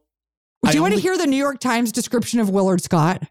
Do 0.63 0.71
I 0.71 0.73
you 0.73 0.83
want 0.83 0.95
to 0.95 1.01
hear 1.01 1.17
the 1.19 1.27
New 1.27 1.37
York 1.37 1.61
Times 1.61 1.93
description 1.93 2.41
of 2.41 2.51
Willard 2.51 2.83
Scott? 2.83 3.23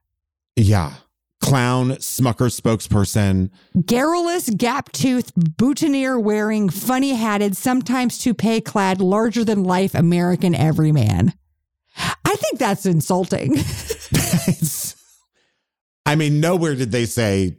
yeah. 0.55 0.93
Clown, 1.41 1.89
Smucker 1.95 2.49
spokesperson. 2.49 3.49
Garrulous, 3.85 4.49
gap 4.51 4.93
toothed, 4.93 5.33
boutonniere 5.57 6.17
wearing, 6.17 6.69
funny 6.69 7.15
hatted, 7.15 7.57
sometimes 7.57 8.17
toupee 8.17 8.61
clad, 8.61 9.01
larger 9.01 9.43
than 9.43 9.65
life 9.65 9.93
American 9.93 10.55
everyman. 10.55 11.33
That's 12.63 12.85
insulting. 12.85 13.55
I 16.05 16.15
mean, 16.15 16.39
nowhere 16.39 16.75
did 16.75 16.91
they 16.91 17.05
say 17.05 17.57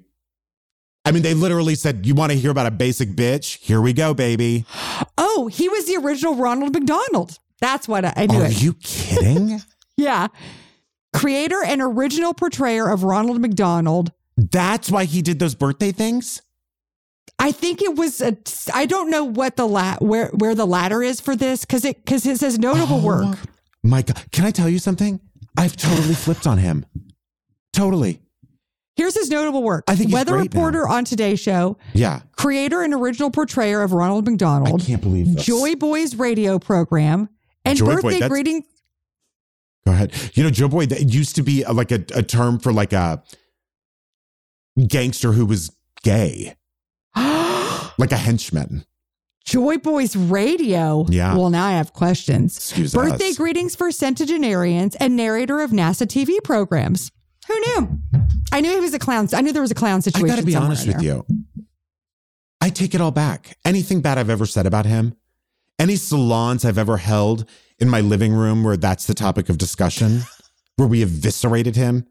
I 1.05 1.13
mean, 1.13 1.23
they 1.23 1.35
literally 1.35 1.75
said, 1.75 2.07
You 2.07 2.15
want 2.15 2.33
to 2.33 2.39
hear 2.39 2.51
about 2.51 2.67
a 2.67 2.71
basic 2.71 3.11
bitch? 3.11 3.59
Here 3.59 3.81
we 3.81 3.93
go, 3.93 4.15
baby. 4.15 4.65
oh, 5.19 5.49
he 5.53 5.69
was 5.69 5.87
the 5.87 5.97
original 5.97 6.35
Ronald 6.35 6.73
McDonald. 6.73 7.39
That's 7.61 7.87
what 7.87 8.05
I, 8.05 8.15
I 8.17 8.27
knew 8.27 8.41
Are 8.41 8.47
it. 8.47 8.63
you 8.63 8.75
kidding? 8.75 9.61
yeah. 9.97 10.29
Creator 11.15 11.63
and 11.65 11.83
original 11.83 12.33
portrayer 12.33 12.89
of 12.91 13.05
Ronald 13.05 13.41
McDonald. 13.41 14.13
That's 14.37 14.91
why 14.91 15.05
he 15.05 15.23
did 15.23 15.39
those 15.39 15.55
birthday 15.55 15.93
things? 15.93 16.41
I 17.39 17.53
think 17.53 17.83
it 17.83 17.97
was 17.97 18.21
a. 18.21 18.37
I 18.73 18.87
don't 18.87 19.11
know 19.11 19.25
what 19.25 19.57
the 19.57 19.67
la 19.67 19.97
where 19.97 20.29
where 20.29 20.55
the 20.55 20.67
ladder 20.67 21.03
is 21.03 21.21
for 21.21 21.37
this 21.37 21.65
because 21.65 21.85
it 21.85 21.97
because 22.05 22.25
it 22.27 22.39
says 22.39 22.59
notable 22.59 23.01
Oh, 23.01 23.05
work. 23.05 23.39
My 23.85 24.03
God. 24.03 24.21
Can 24.33 24.45
I 24.45 24.51
tell 24.51 24.69
you 24.69 24.79
something? 24.81 25.21
I've 25.57 25.77
totally 25.77 26.15
flipped 26.15 26.47
on 26.47 26.59
him. 26.59 26.85
Totally. 27.73 28.21
Here's 28.97 29.15
his 29.15 29.29
notable 29.29 29.63
work. 29.63 29.85
I 29.89 29.95
think 29.97 30.09
he's 30.09 30.15
weather 30.15 30.33
great 30.33 30.55
now. 30.55 30.61
reporter 30.61 30.89
on 30.89 31.05
Today 31.05 31.37
Show, 31.37 31.77
Yeah. 31.93 32.21
creator 32.37 32.83
and 32.83 32.95
original 32.95 33.31
portrayer 33.31 33.83
of 33.83 33.93
Ronald 33.93 34.25
McDonald. 34.25 34.81
I 34.81 34.85
can't 34.85 35.03
believe 35.03 35.35
this. 35.35 35.45
Joy 35.45 35.75
Boys 35.75 36.15
radio 36.15 36.59
program, 36.59 37.29
and 37.65 37.77
Joy 37.77 37.95
birthday 37.95 38.11
that's- 38.15 38.29
greeting. 38.31 38.65
Go 39.87 39.93
ahead. 39.93 40.13
You 40.35 40.45
know, 40.45 40.51
Joe 40.51 40.69
Boy, 40.69 40.87
that 40.87 41.13
used 41.13 41.37
to 41.37 41.43
be 41.43 41.63
a, 41.63 41.73
like 41.73 41.91
a, 41.93 42.05
a 42.15 42.23
term 42.23 42.59
for 42.59 42.73
like 42.73 42.93
a 42.95 43.23
gangster 44.87 45.33
who 45.33 45.45
was 45.45 45.71
gay, 46.03 46.55
like 47.17 48.13
a 48.13 48.17
henchman. 48.17 48.85
Joy 49.45 49.79
Boys 49.79 50.17
Radio. 50.17 51.07
Yeah. 51.09 51.37
Well, 51.37 51.51
now 51.51 51.67
I 51.67 51.73
have 51.73 51.93
questions. 51.93 52.57
Excuse 52.57 52.95
Birthday 52.95 53.31
us. 53.31 53.37
greetings 53.37 53.77
for 53.77 53.91
centenarians 53.93 54.95
and 54.97 55.17
narrator 55.17 55.61
of 55.61 55.71
NASA 55.71 56.07
TV 56.07 56.43
programs. 56.43 57.13
Who 57.47 57.61
knew? 57.61 57.99
I 58.53 58.61
knew 58.61 58.71
he 58.73 58.81
was 58.81 58.95
a 58.95 58.99
clown. 58.99 59.29
I 59.35 59.43
knew 59.43 59.53
there 59.53 59.61
was 59.63 59.71
a 59.71 59.75
clown 59.75 60.01
situation. 60.01 60.31
I 60.31 60.37
got 60.37 60.41
to 60.41 60.47
be 60.47 60.57
honest 60.57 60.87
with 60.87 61.03
you. 61.03 61.27
I 62.61 62.71
take 62.71 62.95
it 62.95 63.01
all 63.03 63.11
back. 63.11 63.59
Anything 63.67 64.01
bad 64.01 64.17
I've 64.17 64.31
ever 64.31 64.47
said 64.47 64.65
about 64.65 64.87
him, 64.87 65.15
any 65.79 65.97
salons 65.97 66.65
I've 66.65 66.79
ever 66.79 66.97
held 66.97 67.47
in 67.79 67.91
my 67.91 68.01
living 68.01 68.33
room 68.33 68.65
where 68.65 68.79
that's 68.79 69.07
the 69.07 69.13
topic 69.13 69.51
of 69.51 69.59
discussion, 69.59 70.23
where 70.77 70.89
we 70.89 71.03
eviscerated 71.03 71.77
him, 71.77 72.07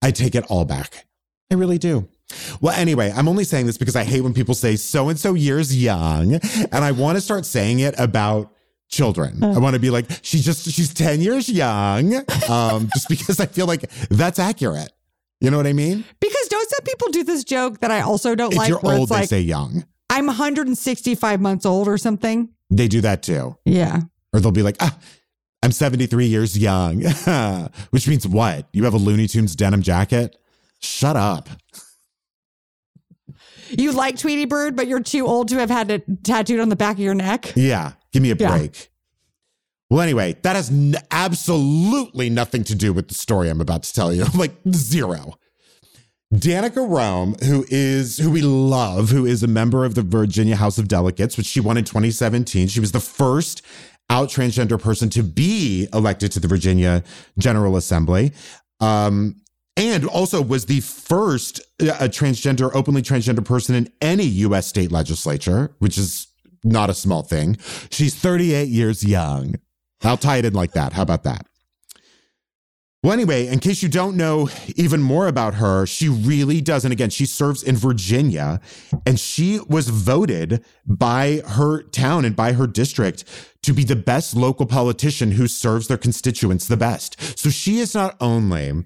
I 0.00 0.10
take 0.10 0.34
it 0.34 0.44
all 0.48 0.64
back. 0.64 1.06
I 1.50 1.54
really 1.54 1.76
do. 1.76 2.08
Well, 2.60 2.74
anyway, 2.74 3.12
I'm 3.14 3.28
only 3.28 3.44
saying 3.44 3.66
this 3.66 3.78
because 3.78 3.96
I 3.96 4.04
hate 4.04 4.20
when 4.22 4.34
people 4.34 4.54
say 4.54 4.76
so 4.76 5.08
and 5.08 5.18
so 5.18 5.34
years 5.34 5.76
young, 5.76 6.34
and 6.34 6.84
I 6.84 6.92
want 6.92 7.16
to 7.16 7.20
start 7.20 7.46
saying 7.46 7.80
it 7.80 7.94
about 7.98 8.52
children. 8.88 9.42
I 9.42 9.58
want 9.58 9.74
to 9.74 9.80
be 9.80 9.90
like, 9.90 10.06
she's 10.22 10.44
just 10.44 10.70
she's 10.70 10.92
10 10.94 11.20
years 11.20 11.48
young. 11.48 12.14
Um, 12.48 12.88
just 12.92 13.08
because 13.08 13.40
I 13.40 13.46
feel 13.46 13.66
like 13.66 13.90
that's 14.10 14.38
accurate. 14.38 14.92
You 15.40 15.50
know 15.50 15.56
what 15.56 15.66
I 15.66 15.72
mean? 15.72 16.04
Because 16.20 16.48
don't 16.48 16.68
some 16.70 16.84
people 16.84 17.08
do 17.08 17.24
this 17.24 17.42
joke 17.42 17.80
that 17.80 17.90
I 17.90 18.02
also 18.02 18.34
don't 18.36 18.54
like. 18.54 18.68
If 18.68 18.74
like 18.74 18.82
you're 18.82 18.98
old, 18.98 19.08
they 19.08 19.14
like 19.16 19.28
say 19.28 19.40
young. 19.40 19.84
I'm 20.08 20.26
165 20.26 21.40
months 21.40 21.66
old 21.66 21.88
or 21.88 21.98
something. 21.98 22.50
They 22.70 22.86
do 22.86 23.00
that 23.00 23.22
too. 23.22 23.56
Yeah. 23.64 24.02
Or 24.32 24.40
they'll 24.40 24.52
be 24.52 24.62
like, 24.62 24.76
ah, 24.80 24.96
I'm 25.62 25.72
73 25.72 26.26
years 26.26 26.58
young. 26.58 27.02
Which 27.90 28.06
means 28.06 28.26
what? 28.26 28.68
You 28.72 28.84
have 28.84 28.94
a 28.94 28.98
Looney 28.98 29.26
Tunes 29.26 29.56
denim 29.56 29.82
jacket? 29.82 30.36
Shut 30.80 31.16
up. 31.16 31.48
You 33.70 33.92
like 33.92 34.18
Tweety 34.18 34.44
Bird, 34.44 34.76
but 34.76 34.86
you're 34.88 35.02
too 35.02 35.26
old 35.26 35.48
to 35.48 35.56
have 35.56 35.70
had 35.70 35.90
it 35.90 36.24
tattooed 36.24 36.60
on 36.60 36.68
the 36.68 36.76
back 36.76 36.96
of 36.96 37.00
your 37.00 37.14
neck. 37.14 37.52
Yeah, 37.56 37.92
give 38.12 38.22
me 38.22 38.30
a 38.30 38.36
Yeah. 38.36 38.56
break. 38.56 38.90
Well, 39.90 40.00
anyway, 40.00 40.36
that 40.42 40.56
has 40.56 40.70
n- 40.70 40.94
absolutely 41.10 42.30
nothing 42.30 42.64
to 42.64 42.74
do 42.74 42.92
with 42.92 43.08
the 43.08 43.14
story 43.14 43.48
I'm 43.50 43.60
about 43.60 43.82
to 43.84 43.92
tell 43.92 44.12
you. 44.12 44.24
like 44.34 44.54
zero. 44.72 45.34
Danica 46.34 46.88
Roem, 46.88 47.34
who 47.44 47.66
is 47.68 48.16
who 48.16 48.30
we 48.30 48.40
love, 48.40 49.10
who 49.10 49.26
is 49.26 49.42
a 49.42 49.46
member 49.46 49.84
of 49.84 49.94
the 49.94 50.00
Virginia 50.02 50.56
House 50.56 50.78
of 50.78 50.88
Delegates, 50.88 51.36
which 51.36 51.46
she 51.46 51.60
won 51.60 51.76
in 51.76 51.84
2017. 51.84 52.68
She 52.68 52.80
was 52.80 52.92
the 52.92 53.00
first 53.00 53.60
out 54.08 54.28
transgender 54.30 54.80
person 54.80 55.10
to 55.10 55.22
be 55.22 55.88
elected 55.92 56.32
to 56.32 56.40
the 56.40 56.48
Virginia 56.48 57.02
General 57.38 57.76
Assembly. 57.76 58.32
Um, 58.80 59.36
and 59.76 60.06
also 60.06 60.42
was 60.42 60.66
the 60.66 60.80
first 60.80 61.60
uh, 61.80 62.08
transgender, 62.08 62.70
openly 62.74 63.02
transgender 63.02 63.44
person 63.44 63.74
in 63.74 63.90
any 64.00 64.24
U.S. 64.24 64.66
state 64.66 64.92
legislature, 64.92 65.74
which 65.78 65.96
is 65.96 66.28
not 66.64 66.90
a 66.90 66.94
small 66.94 67.22
thing. 67.22 67.56
She's 67.90 68.14
38 68.14 68.68
years 68.68 69.04
young. 69.04 69.56
I'll 70.02 70.16
tie 70.16 70.38
it 70.38 70.44
in 70.44 70.52
like 70.52 70.72
that. 70.72 70.92
How 70.92 71.02
about 71.02 71.24
that? 71.24 71.46
Well, 73.02 73.12
anyway, 73.12 73.48
in 73.48 73.58
case 73.58 73.82
you 73.82 73.88
don't 73.88 74.16
know 74.16 74.48
even 74.76 75.02
more 75.02 75.26
about 75.26 75.54
her, 75.54 75.86
she 75.86 76.08
really 76.08 76.60
does. 76.60 76.84
And 76.84 76.92
again, 76.92 77.10
she 77.10 77.26
serves 77.26 77.60
in 77.60 77.76
Virginia 77.76 78.60
and 79.04 79.18
she 79.18 79.58
was 79.68 79.88
voted 79.88 80.64
by 80.86 81.42
her 81.44 81.82
town 81.82 82.24
and 82.24 82.36
by 82.36 82.52
her 82.52 82.68
district 82.68 83.24
to 83.62 83.72
be 83.72 83.82
the 83.82 83.96
best 83.96 84.36
local 84.36 84.66
politician 84.66 85.32
who 85.32 85.48
serves 85.48 85.88
their 85.88 85.96
constituents 85.96 86.68
the 86.68 86.76
best. 86.76 87.20
So 87.36 87.50
she 87.50 87.78
is 87.78 87.92
not 87.92 88.16
only 88.20 88.84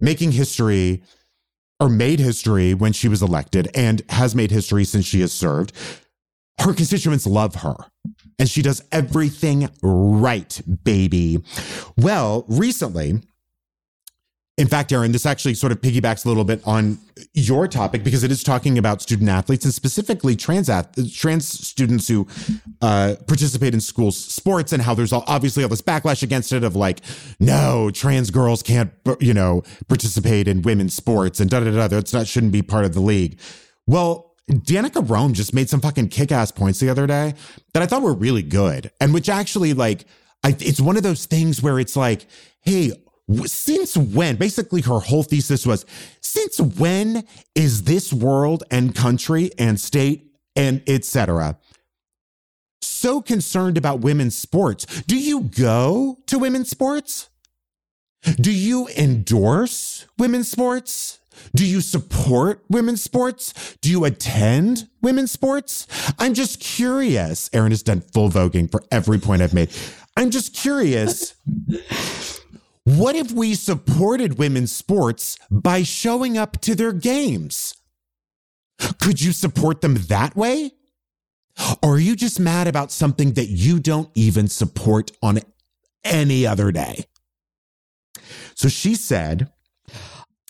making 0.00 0.32
history 0.32 1.02
or 1.80 1.88
made 1.88 2.20
history 2.20 2.74
when 2.74 2.92
she 2.92 3.08
was 3.08 3.22
elected 3.22 3.68
and 3.74 4.02
has 4.10 4.34
made 4.34 4.50
history 4.50 4.84
since 4.84 5.04
she 5.04 5.20
has 5.20 5.32
served. 5.32 5.72
Her 6.60 6.72
constituents 6.72 7.26
love 7.26 7.56
her 7.56 7.76
and 8.38 8.48
she 8.48 8.62
does 8.62 8.82
everything 8.92 9.68
right, 9.82 10.60
baby. 10.84 11.42
Well, 11.96 12.44
recently, 12.48 13.20
in 14.56 14.68
fact, 14.68 14.92
Erin, 14.92 15.10
this 15.10 15.26
actually 15.26 15.54
sort 15.54 15.72
of 15.72 15.80
piggybacks 15.80 16.24
a 16.24 16.28
little 16.28 16.44
bit 16.44 16.60
on 16.64 16.98
your 17.32 17.66
topic 17.66 18.04
because 18.04 18.22
it 18.22 18.30
is 18.30 18.44
talking 18.44 18.78
about 18.78 19.02
student 19.02 19.28
athletes 19.28 19.64
and 19.64 19.74
specifically 19.74 20.36
trans 20.36 20.70
trans 21.12 21.48
students 21.48 22.06
who 22.06 22.26
uh, 22.80 23.16
participate 23.26 23.74
in 23.74 23.80
school 23.80 24.12
sports 24.12 24.72
and 24.72 24.80
how 24.80 24.94
there's 24.94 25.12
all, 25.12 25.24
obviously 25.26 25.64
all 25.64 25.68
this 25.68 25.82
backlash 25.82 26.22
against 26.22 26.52
it 26.52 26.62
of 26.62 26.76
like, 26.76 27.00
no, 27.40 27.90
trans 27.90 28.30
girls 28.30 28.62
can't, 28.62 28.92
you 29.18 29.34
know, 29.34 29.62
participate 29.88 30.46
in 30.46 30.62
women's 30.62 30.94
sports 30.94 31.40
and 31.40 31.50
da 31.50 31.58
da 31.58 31.72
da. 31.72 31.88
That's 31.88 32.12
not 32.12 32.28
shouldn't 32.28 32.52
be 32.52 32.62
part 32.62 32.84
of 32.84 32.94
the 32.94 33.00
league. 33.00 33.40
Well, 33.88 34.36
Danica 34.48 35.08
Roem 35.08 35.32
just 35.32 35.52
made 35.52 35.68
some 35.68 35.80
fucking 35.80 36.08
kick 36.08 36.30
ass 36.30 36.52
points 36.52 36.78
the 36.78 36.90
other 36.90 37.08
day 37.08 37.34
that 37.72 37.82
I 37.82 37.86
thought 37.86 38.02
were 38.02 38.14
really 38.14 38.42
good 38.42 38.92
and 39.00 39.12
which 39.12 39.28
actually 39.28 39.72
like, 39.72 40.04
I, 40.44 40.54
it's 40.60 40.80
one 40.80 40.96
of 40.96 41.02
those 41.02 41.26
things 41.26 41.60
where 41.60 41.80
it's 41.80 41.96
like, 41.96 42.26
hey, 42.60 42.92
since 43.46 43.96
when 43.96 44.36
basically 44.36 44.82
her 44.82 45.00
whole 45.00 45.22
thesis 45.22 45.66
was 45.66 45.86
since 46.20 46.60
when 46.60 47.24
is 47.54 47.84
this 47.84 48.12
world 48.12 48.64
and 48.70 48.94
country 48.94 49.50
and 49.58 49.80
state 49.80 50.30
and 50.56 50.82
etc 50.86 51.58
so 52.82 53.22
concerned 53.22 53.78
about 53.78 54.00
women's 54.00 54.36
sports 54.36 54.84
do 55.06 55.18
you 55.18 55.40
go 55.40 56.18
to 56.26 56.38
women's 56.38 56.68
sports 56.68 57.30
do 58.40 58.52
you 58.52 58.88
endorse 58.88 60.06
women's 60.18 60.50
sports 60.50 61.18
do 61.54 61.66
you 61.66 61.80
support 61.80 62.64
women's 62.68 63.02
sports? 63.02 63.76
Do 63.80 63.90
you 63.90 64.04
attend 64.04 64.88
women's 65.02 65.32
sports? 65.32 65.86
I'm 66.18 66.32
just 66.34 66.60
curious. 66.60 67.50
Erin 67.52 67.72
has 67.72 67.82
done 67.82 68.00
full 68.00 68.30
voguing 68.30 68.70
for 68.70 68.84
every 68.92 69.18
point 69.18 69.42
I've 69.42 69.54
made. 69.54 69.70
I'm 70.16 70.30
just 70.30 70.54
curious. 70.54 71.34
What 72.84 73.16
if 73.16 73.32
we 73.32 73.54
supported 73.54 74.38
women's 74.38 74.72
sports 74.74 75.38
by 75.50 75.82
showing 75.82 76.36
up 76.36 76.60
to 76.62 76.74
their 76.74 76.92
games? 76.92 77.74
Could 79.00 79.22
you 79.22 79.32
support 79.32 79.80
them 79.80 79.94
that 80.08 80.36
way? 80.36 80.72
Or 81.82 81.94
are 81.94 81.98
you 81.98 82.16
just 82.16 82.38
mad 82.40 82.66
about 82.66 82.92
something 82.92 83.34
that 83.34 83.46
you 83.46 83.78
don't 83.78 84.10
even 84.14 84.48
support 84.48 85.12
on 85.22 85.38
any 86.04 86.46
other 86.46 86.72
day? 86.72 87.04
So 88.54 88.68
she 88.68 88.94
said, 88.96 89.50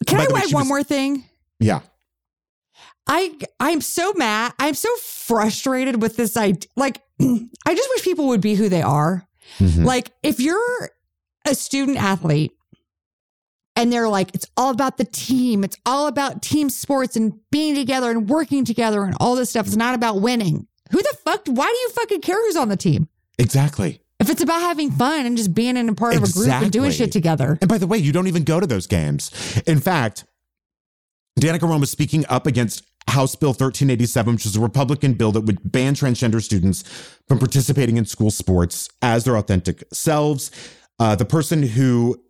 Can 0.07 0.20
I 0.20 0.24
add 0.24 0.32
one 0.32 0.62
was- 0.62 0.68
more 0.68 0.82
thing? 0.82 1.24
yeah, 1.61 1.80
I 3.07 3.37
I'm 3.61 3.80
so 3.80 4.12
mad. 4.14 4.55
I'm 4.59 4.74
so 4.74 4.89
frustrated 4.97 6.01
with 6.03 6.16
this 6.16 6.37
idea. 6.37 6.68
Like, 6.74 7.01
I 7.20 7.74
just 7.74 7.89
wish 7.95 8.03
people 8.03 8.28
would 8.28 8.41
be 8.41 8.55
who 8.55 8.68
they 8.68 8.82
are. 8.82 9.26
Mhm. 9.59 9.85
Like, 9.85 10.11
if 10.22 10.41
you're 10.41 10.91
a 11.47 11.55
student 11.55 11.99
athlete 11.99 12.53
and 13.76 13.92
they're 13.92 14.09
like, 14.09 14.34
it's 14.34 14.47
all 14.57 14.70
about 14.70 14.99
the 14.99 15.05
team, 15.05 15.64
it's 15.64 15.76
all 15.84 16.07
about 16.07 16.42
team 16.42 16.70
sports 16.70 17.16
and 17.16 17.34
being 17.51 17.74
together 17.74 18.11
and 18.11 18.28
working 18.28 18.64
together 18.64 19.05
and 19.05 19.16
all 19.20 19.34
this 19.36 19.51
stuff. 19.51 19.66
It's 19.66 19.76
not 19.76 19.95
about 19.95 20.20
winning. 20.20 20.66
Who 20.90 21.03
the 21.03 21.16
fuck? 21.24 21.47
Why 21.47 21.66
do 21.66 21.78
you 21.78 21.88
fucking 21.90 22.20
care 22.20 22.36
who's 22.36 22.57
on 22.57 22.68
the 22.68 22.76
team? 22.76 23.09
exactly. 23.38 24.01
If 24.20 24.30
it's 24.30 24.42
about 24.42 24.61
having 24.61 24.92
fun 24.92 25.26
and 25.26 25.36
just 25.36 25.53
being 25.53 25.76
in 25.76 25.88
a 25.88 25.95
part 25.95 26.14
of 26.14 26.22
a 26.22 26.32
group 26.32 26.49
and 26.49 26.70
doing 26.70 26.92
shit 26.92 27.11
together. 27.11 27.59
And 27.61 27.68
by 27.68 27.78
the 27.78 27.86
way, 27.86 27.99
you 27.99 28.12
don't 28.12 28.28
even 28.28 28.45
go 28.45 28.61
to 28.61 28.66
those 28.66 28.86
games. 28.86 29.30
In 29.66 29.80
fact, 29.80 30.24
Danica 31.38 31.62
Roem 31.62 31.80
was 31.80 31.90
speaking 31.90 32.24
up 32.28 32.47
against 32.47 32.84
House 33.09 33.34
Bill 33.34 33.51
1387, 33.51 34.34
which 34.34 34.47
is 34.47 34.57
a 34.57 34.61
Republican 34.61 35.14
bill 35.14 35.32
that 35.32 35.42
would 35.42 35.59
ban 35.70 35.95
transgender 35.95 36.40
students 36.40 36.84
from 37.28 37.38
participating 37.38 37.97
in 37.97 38.07
school 38.07 38.30
sports 38.30 38.88
as 39.03 39.24
their 39.24 39.36
authentic 39.36 39.82
selves. 39.92 40.51
Uh, 40.99 41.14
the 41.14 41.24
person 41.24 41.62
who 41.62 42.20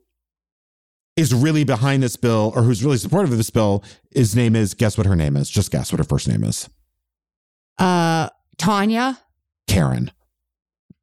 is 1.16 1.32
really 1.32 1.64
behind 1.64 2.02
this 2.02 2.16
bill 2.16 2.52
or 2.56 2.62
who's 2.62 2.84
really 2.84 2.96
supportive 2.96 3.30
of 3.30 3.36
this 3.36 3.50
bill, 3.50 3.84
his 4.14 4.34
name 4.34 4.56
is, 4.56 4.74
guess 4.74 4.98
what 4.98 5.06
her 5.06 5.14
name 5.16 5.36
is? 5.36 5.48
Just 5.48 5.70
guess 5.70 5.92
what 5.92 5.98
her 5.98 6.04
first 6.04 6.26
name 6.28 6.42
is. 6.44 6.68
Uh, 7.78 8.28
Tanya. 8.58 9.18
Karen. 9.68 10.10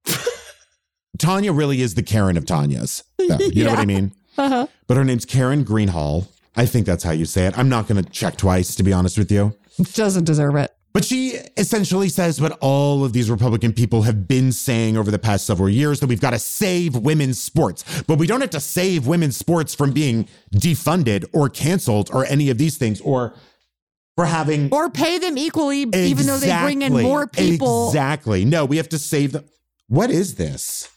Tanya 1.18 1.54
really 1.54 1.82
is 1.82 1.96
the 1.96 2.04
Karen 2.04 2.38
of 2.38 2.46
Tanya's. 2.46 3.04
though. 3.18 3.38
You 3.40 3.64
know 3.66 3.72
what 3.72 3.80
I 3.80 3.86
mean? 3.86 4.12
Uh-huh. 4.38 4.68
But 4.88 4.98
her 4.98 5.04
name's 5.04 5.26
Karen 5.26 5.64
Greenhalgh. 5.64 6.28
I 6.56 6.66
think 6.66 6.86
that's 6.86 7.04
how 7.04 7.12
you 7.12 7.26
say 7.26 7.46
it. 7.46 7.58
I'm 7.58 7.70
not 7.70 7.88
going 7.88 8.04
to 8.04 8.10
check 8.10 8.38
twice, 8.38 8.76
to 8.76 8.84
be 8.84 8.92
honest 8.92 9.18
with 9.18 9.32
you. 9.32 9.56
Doesn't 9.94 10.26
deserve 10.26 10.56
it. 10.56 10.72
But 10.94 11.06
she 11.06 11.40
essentially 11.56 12.10
says 12.10 12.42
what 12.42 12.58
all 12.60 13.06
of 13.06 13.14
these 13.14 13.30
Republican 13.30 13.72
people 13.72 14.02
have 14.02 14.28
been 14.28 14.52
saying 14.52 14.98
over 14.98 15.10
the 15.10 15.20
past 15.20 15.46
several 15.46 15.70
years 15.70 16.02
that 16.02 16.08
we've 16.08 16.20
got 16.20 16.32
to 16.32 16.40
save 16.40 16.96
women's 16.98 17.42
sports. 17.42 17.86
But 18.08 18.18
we 18.18 18.28
don't 18.28 18.42
have 18.42 18.50
to 18.50 18.60
save 18.60 19.08
women's 19.08 19.38
sports 19.38 19.74
from 19.74 19.94
being 19.94 20.28
defunded 20.54 21.26
or 21.34 21.48
canceled 21.48 22.10
or 22.12 22.26
any 22.26 22.50
of 22.50 22.58
these 22.58 22.78
things 22.78 23.00
or 23.02 23.34
for 24.18 24.26
having. 24.26 24.70
Or 24.74 24.90
pay 24.90 25.18
them 25.18 25.38
equally, 25.38 25.84
even 25.84 26.26
though 26.26 26.38
they 26.38 26.60
bring 26.62 26.82
in 26.82 26.92
more 26.92 27.26
people. 27.26 27.88
Exactly. 27.88 28.44
No, 28.44 28.66
we 28.66 28.76
have 28.76 28.90
to 28.90 29.00
save 29.00 29.32
them. 29.32 29.46
What 29.88 30.12
is 30.12 30.36
this? 30.36 30.90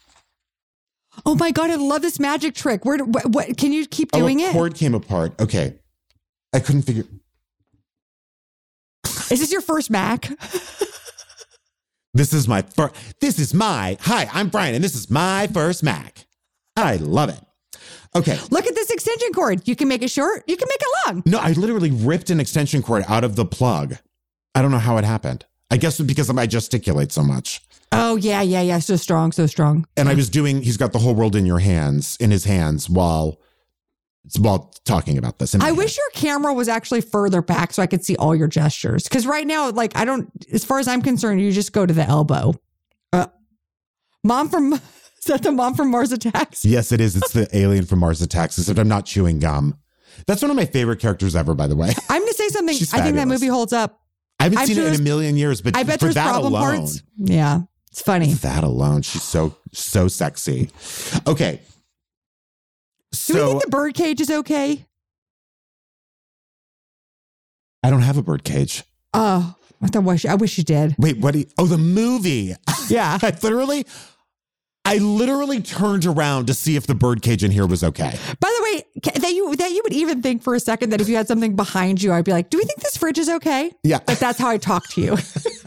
Oh 1.25 1.37
my 1.37 1.53
god, 1.53 1.71
I 1.71 1.77
love 1.77 2.03
this 2.03 2.19
magic 2.19 2.57
trick. 2.57 2.85
Where? 2.85 2.99
What? 2.99 3.27
what 3.27 3.57
can 3.57 3.73
you 3.73 3.87
keep 3.87 4.11
Oh, 4.13 4.19
doing 4.19 4.41
a 4.41 4.47
it? 4.47 4.53
cord 4.53 4.75
came 4.75 4.95
apart. 4.95 5.41
Okay. 5.41 5.77
I 6.53 6.59
couldn't 6.59 6.83
figure. 6.83 7.05
Is 9.31 9.41
this 9.41 9.53
your 9.53 9.61
first 9.61 9.91
Mac? 9.91 10.31
This 12.13 12.33
is 12.33 12.47
my 12.47 12.63
first. 12.63 12.95
This 13.21 13.39
is 13.39 13.53
my. 13.53 13.99
Hi, 14.03 14.29
I'm 14.33 14.49
Bryan, 14.49 14.77
and 14.77 14.85
this 14.85 14.95
is 14.95 15.11
my 15.11 15.49
first 15.49 15.83
Mac. 15.83 16.27
I 16.77 16.97
love 16.97 17.29
it. 17.29 17.41
Okay. 18.15 18.39
Look 18.51 18.67
at 18.67 18.75
this 18.77 18.91
extension 18.91 19.33
cord. 19.33 19.67
You 19.67 19.75
can 19.75 19.89
make 19.89 20.03
it 20.03 20.11
short. 20.11 20.45
You 20.47 20.57
can 20.57 20.69
make 20.69 20.81
it 20.81 21.07
long. 21.07 21.23
No, 21.27 21.39
I 21.39 21.53
literally 21.53 21.91
ripped 21.91 22.31
an 22.31 22.39
extension 22.39 22.83
cord 22.83 23.05
out 23.09 23.25
of 23.25 23.35
the 23.35 23.45
plug. 23.45 23.97
I 24.55 24.63
don't 24.63 24.71
know 24.71 24.79
how 24.79 24.97
it 24.99 25.05
happened. 25.05 25.45
I 25.71 25.77
guess 25.77 25.99
because 25.99 26.31
I 26.31 26.47
gesticulate 26.47 27.11
so 27.11 27.25
much. 27.25 27.61
Oh 27.91 28.15
yeah, 28.17 28.43
yeah, 28.43 28.61
yeah. 28.61 28.79
So 28.79 28.95
strong, 28.95 29.33
so 29.33 29.47
strong. 29.47 29.87
And 29.97 30.09
I 30.09 30.15
was 30.15 30.31
doing. 30.31 30.63
He's 30.63 30.77
got 30.77 30.93
the 30.93 31.01
whole 31.01 31.15
world 31.15 31.35
in 31.35 31.47
your 31.47 31.59
hands, 31.59 32.17
in 32.21 32.31
his 32.31 32.45
hands, 32.45 32.89
while 32.89 33.41
while 34.39 34.73
talking 34.85 35.19
about 35.19 35.39
this. 35.39 35.55
I 35.55 35.73
wish 35.73 35.97
your 35.97 36.11
camera 36.15 36.53
was 36.55 36.69
actually 36.69 37.03
further 37.03 37.43
back 37.43 37.73
so 37.73 37.83
I 37.83 37.87
could 37.87 38.05
see 38.05 38.17
all 38.17 38.35
your 38.35 38.49
gestures. 38.49 39.05
Because 39.05 39.27
right 39.27 39.47
now, 39.47 39.71
like 39.71 39.97
I 39.97 40.05
don't. 40.05 40.31
As 40.53 40.65
far 40.65 40.79
as 40.79 40.89
I'm 40.89 41.03
concerned, 41.03 41.41
you 41.41 41.53
just 41.53 41.73
go 41.73 41.85
to 41.87 41.93
the 41.93 42.05
elbow. 42.05 42.55
Uh, 43.13 43.27
mom 44.23 44.49
from 44.49 44.73
is 45.19 45.25
that 45.27 45.43
the 45.43 45.53
mom 45.53 45.75
from 45.75 45.91
Mars 45.91 46.13
Attacks? 46.13 46.65
Yes, 46.65 46.93
it 46.93 47.01
is. 47.01 47.17
It's 47.17 47.33
the 47.33 47.49
alien 47.57 47.85
from 47.87 48.01
Mars 48.01 48.23
Attacks. 48.23 48.59
Except 48.59 48.79
I'm 48.79 48.89
not 48.89 49.07
chewing 49.07 49.39
gum. 49.39 49.79
That's 50.27 50.43
one 50.43 50.51
of 50.51 50.57
my 50.57 50.67
favorite 50.67 51.01
characters 51.01 51.35
ever, 51.37 51.55
by 51.55 51.67
the 51.67 51.77
way. 51.77 51.93
I'm 52.09 52.23
gonna 52.23 52.33
say 52.33 52.49
something. 52.49 52.77
I 52.93 53.03
think 53.03 53.17
that 53.17 53.29
movie 53.29 53.49
holds 53.49 53.73
up. 53.73 54.01
I 54.41 54.45
haven't 54.45 54.59
I'm 54.59 54.67
seen 54.67 54.79
it 54.79 54.87
in 54.87 54.95
a 54.95 55.03
million 55.03 55.37
years, 55.37 55.61
but 55.61 55.77
I 55.77 55.83
bet 55.83 56.01
for 56.01 56.07
there's 56.07 56.15
that 56.15 56.31
problem 56.31 56.53
alone, 56.53 56.79
parts. 56.79 57.03
Yeah. 57.17 57.61
It's 57.91 58.03
funny. 58.03 58.33
That 58.35 58.65
alone, 58.65 59.03
she's 59.03 59.23
so 59.23 59.57
so 59.73 60.09
sexy. 60.09 60.71
Okay. 61.27 61.61
Do 63.15 63.35
we 63.35 63.41
So 63.41 63.51
think 63.51 63.63
the 63.65 63.71
bird 63.71 63.95
cage 63.95 64.21
is 64.21 64.31
okay? 64.31 64.87
I 67.83 67.91
don't 67.91 68.03
have 68.03 68.17
a 68.17 68.23
bird 68.23 68.45
cage. 68.45 68.83
Oh, 69.13 69.55
I 69.83 69.87
thought 69.89 70.05
wish 70.05 70.25
I 70.25 70.35
wish 70.35 70.57
you 70.57 70.65
did. 70.65 70.95
Wait, 70.99 71.19
what? 71.19 71.33
Do 71.33 71.41
you, 71.41 71.47
oh, 71.59 71.67
the 71.67 71.79
movie. 71.79 72.55
Yeah. 72.89 73.19
I 73.23 73.37
literally, 73.43 73.87
I 74.87 74.97
literally 74.99 75.61
turned 75.61 76.07
around 76.07 76.47
to 76.47 76.55
see 76.55 76.77
if 76.77 76.87
the 76.87 76.95
bird 76.95 77.21
cage 77.21 77.45
in 77.45 77.51
here 77.51 77.67
was 77.67 77.85
okay. 77.85 78.19
By 78.41 78.55
the 78.59 78.63
way, 78.63 79.13
that 79.21 79.33
you 79.33 79.55
that 79.57 79.71
you 79.73 79.83
would 79.85 79.93
even 79.93 80.23
think 80.23 80.43
for 80.43 80.55
a 80.55 80.61
second 80.61 80.91
that 80.91 81.01
if 81.01 81.09
you 81.09 81.17
had 81.17 81.29
something 81.29 81.57
behind 81.57 82.03
you, 82.03 82.13
I'd 82.13 82.25
be 82.25 82.33
like, 82.33 82.49
"Do 82.49 82.59
we 82.59 82.65
think 82.65 82.81
this 82.81 82.97
fridge 82.97 83.19
is 83.19 83.29
okay?" 83.29 83.71
Yeah. 83.83 84.01
Like 84.09 84.19
that's 84.19 84.39
how 84.39 84.49
I 84.49 84.57
talk 84.57 84.89
to 84.91 85.01
you. 85.01 85.17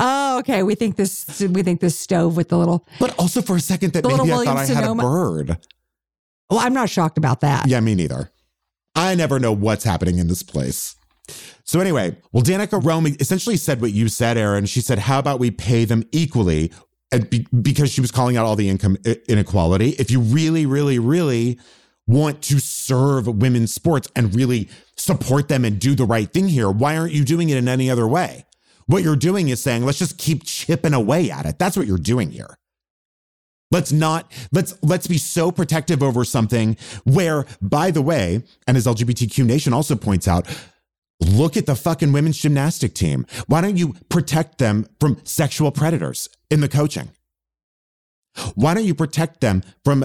oh, 0.00 0.38
okay. 0.40 0.62
We 0.62 0.74
think 0.74 0.96
this. 0.96 1.40
We 1.40 1.62
think 1.62 1.80
this 1.80 1.98
stove 1.98 2.36
with 2.36 2.48
the 2.48 2.58
little. 2.58 2.86
But 2.98 3.18
also 3.18 3.42
for 3.42 3.56
a 3.56 3.60
second 3.60 3.92
that 3.94 4.04
maybe 4.04 4.32
I 4.32 4.44
thought 4.44 4.56
I 4.56 4.66
had 4.66 4.84
a 4.84 4.94
bird. 4.94 5.58
Well, 6.48 6.58
I'm 6.58 6.74
not 6.74 6.90
shocked 6.90 7.18
about 7.18 7.40
that. 7.40 7.68
Yeah, 7.68 7.80
me 7.80 7.94
neither. 7.94 8.30
I 8.94 9.14
never 9.14 9.38
know 9.38 9.52
what's 9.52 9.84
happening 9.84 10.18
in 10.18 10.26
this 10.28 10.42
place. 10.42 10.96
So 11.64 11.78
anyway, 11.78 12.16
well, 12.32 12.42
Danica 12.42 12.84
Roem 12.84 13.06
essentially 13.20 13.56
said 13.56 13.80
what 13.80 13.92
you 13.92 14.08
said, 14.08 14.36
Erin. 14.36 14.66
She 14.66 14.80
said, 14.80 14.98
"How 14.98 15.18
about 15.18 15.38
we 15.38 15.50
pay 15.50 15.84
them 15.84 16.04
equally?" 16.10 16.72
And 17.12 17.28
be, 17.30 17.46
because 17.62 17.90
she 17.90 18.00
was 18.00 18.10
calling 18.10 18.36
out 18.36 18.46
all 18.46 18.56
the 18.56 18.68
income 18.68 18.96
inequality. 19.28 19.90
If 19.90 20.10
you 20.10 20.20
really, 20.20 20.66
really, 20.66 20.98
really 20.98 21.58
want 22.06 22.42
to 22.42 22.58
serve 22.60 23.26
women's 23.26 23.72
sports 23.72 24.08
and 24.16 24.34
really 24.34 24.68
support 24.96 25.48
them 25.48 25.64
and 25.64 25.78
do 25.78 25.94
the 25.94 26.04
right 26.04 26.32
thing 26.32 26.48
here, 26.48 26.70
why 26.70 26.96
aren't 26.96 27.12
you 27.12 27.24
doing 27.24 27.48
it 27.48 27.56
in 27.56 27.68
any 27.68 27.90
other 27.90 28.06
way? 28.06 28.44
What 28.90 29.04
you're 29.04 29.14
doing 29.14 29.50
is 29.50 29.62
saying, 29.62 29.84
let's 29.84 30.00
just 30.00 30.18
keep 30.18 30.42
chipping 30.42 30.94
away 30.94 31.30
at 31.30 31.46
it. 31.46 31.60
That's 31.60 31.76
what 31.76 31.86
you're 31.86 31.96
doing 31.96 32.32
here. 32.32 32.56
Let's 33.70 33.92
not 33.92 34.32
let's 34.50 34.74
let's 34.82 35.06
be 35.06 35.16
so 35.16 35.52
protective 35.52 36.02
over 36.02 36.24
something 36.24 36.76
where, 37.04 37.46
by 37.62 37.92
the 37.92 38.02
way, 38.02 38.42
and 38.66 38.76
as 38.76 38.88
LGBTQ 38.88 39.46
Nation 39.46 39.72
also 39.72 39.94
points 39.94 40.26
out, 40.26 40.48
look 41.20 41.56
at 41.56 41.66
the 41.66 41.76
fucking 41.76 42.10
women's 42.10 42.38
gymnastic 42.38 42.94
team. 42.94 43.26
Why 43.46 43.60
don't 43.60 43.76
you 43.76 43.94
protect 44.08 44.58
them 44.58 44.88
from 44.98 45.20
sexual 45.22 45.70
predators 45.70 46.28
in 46.50 46.60
the 46.60 46.68
coaching? 46.68 47.10
Why 48.56 48.74
don't 48.74 48.86
you 48.86 48.96
protect 48.96 49.40
them 49.40 49.62
from 49.84 50.04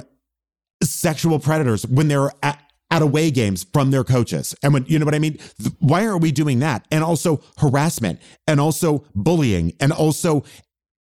sexual 0.83 1.39
predators 1.39 1.87
when 1.87 2.07
they're 2.07 2.29
at, 2.43 2.61
at 2.95 3.01
away 3.01 3.31
games 3.31 3.65
from 3.73 3.91
their 3.91 4.03
coaches? 4.03 4.55
And 4.63 4.73
when 4.73 4.85
you 4.85 4.99
know 4.99 5.05
what 5.05 5.15
I 5.15 5.19
mean? 5.19 5.37
Why 5.79 6.05
are 6.05 6.17
we 6.17 6.31
doing 6.31 6.59
that? 6.59 6.85
And 6.91 7.03
also 7.03 7.41
harassment 7.57 8.19
and 8.47 8.59
also 8.59 9.05
bullying 9.13 9.73
and 9.79 9.91
also 9.91 10.43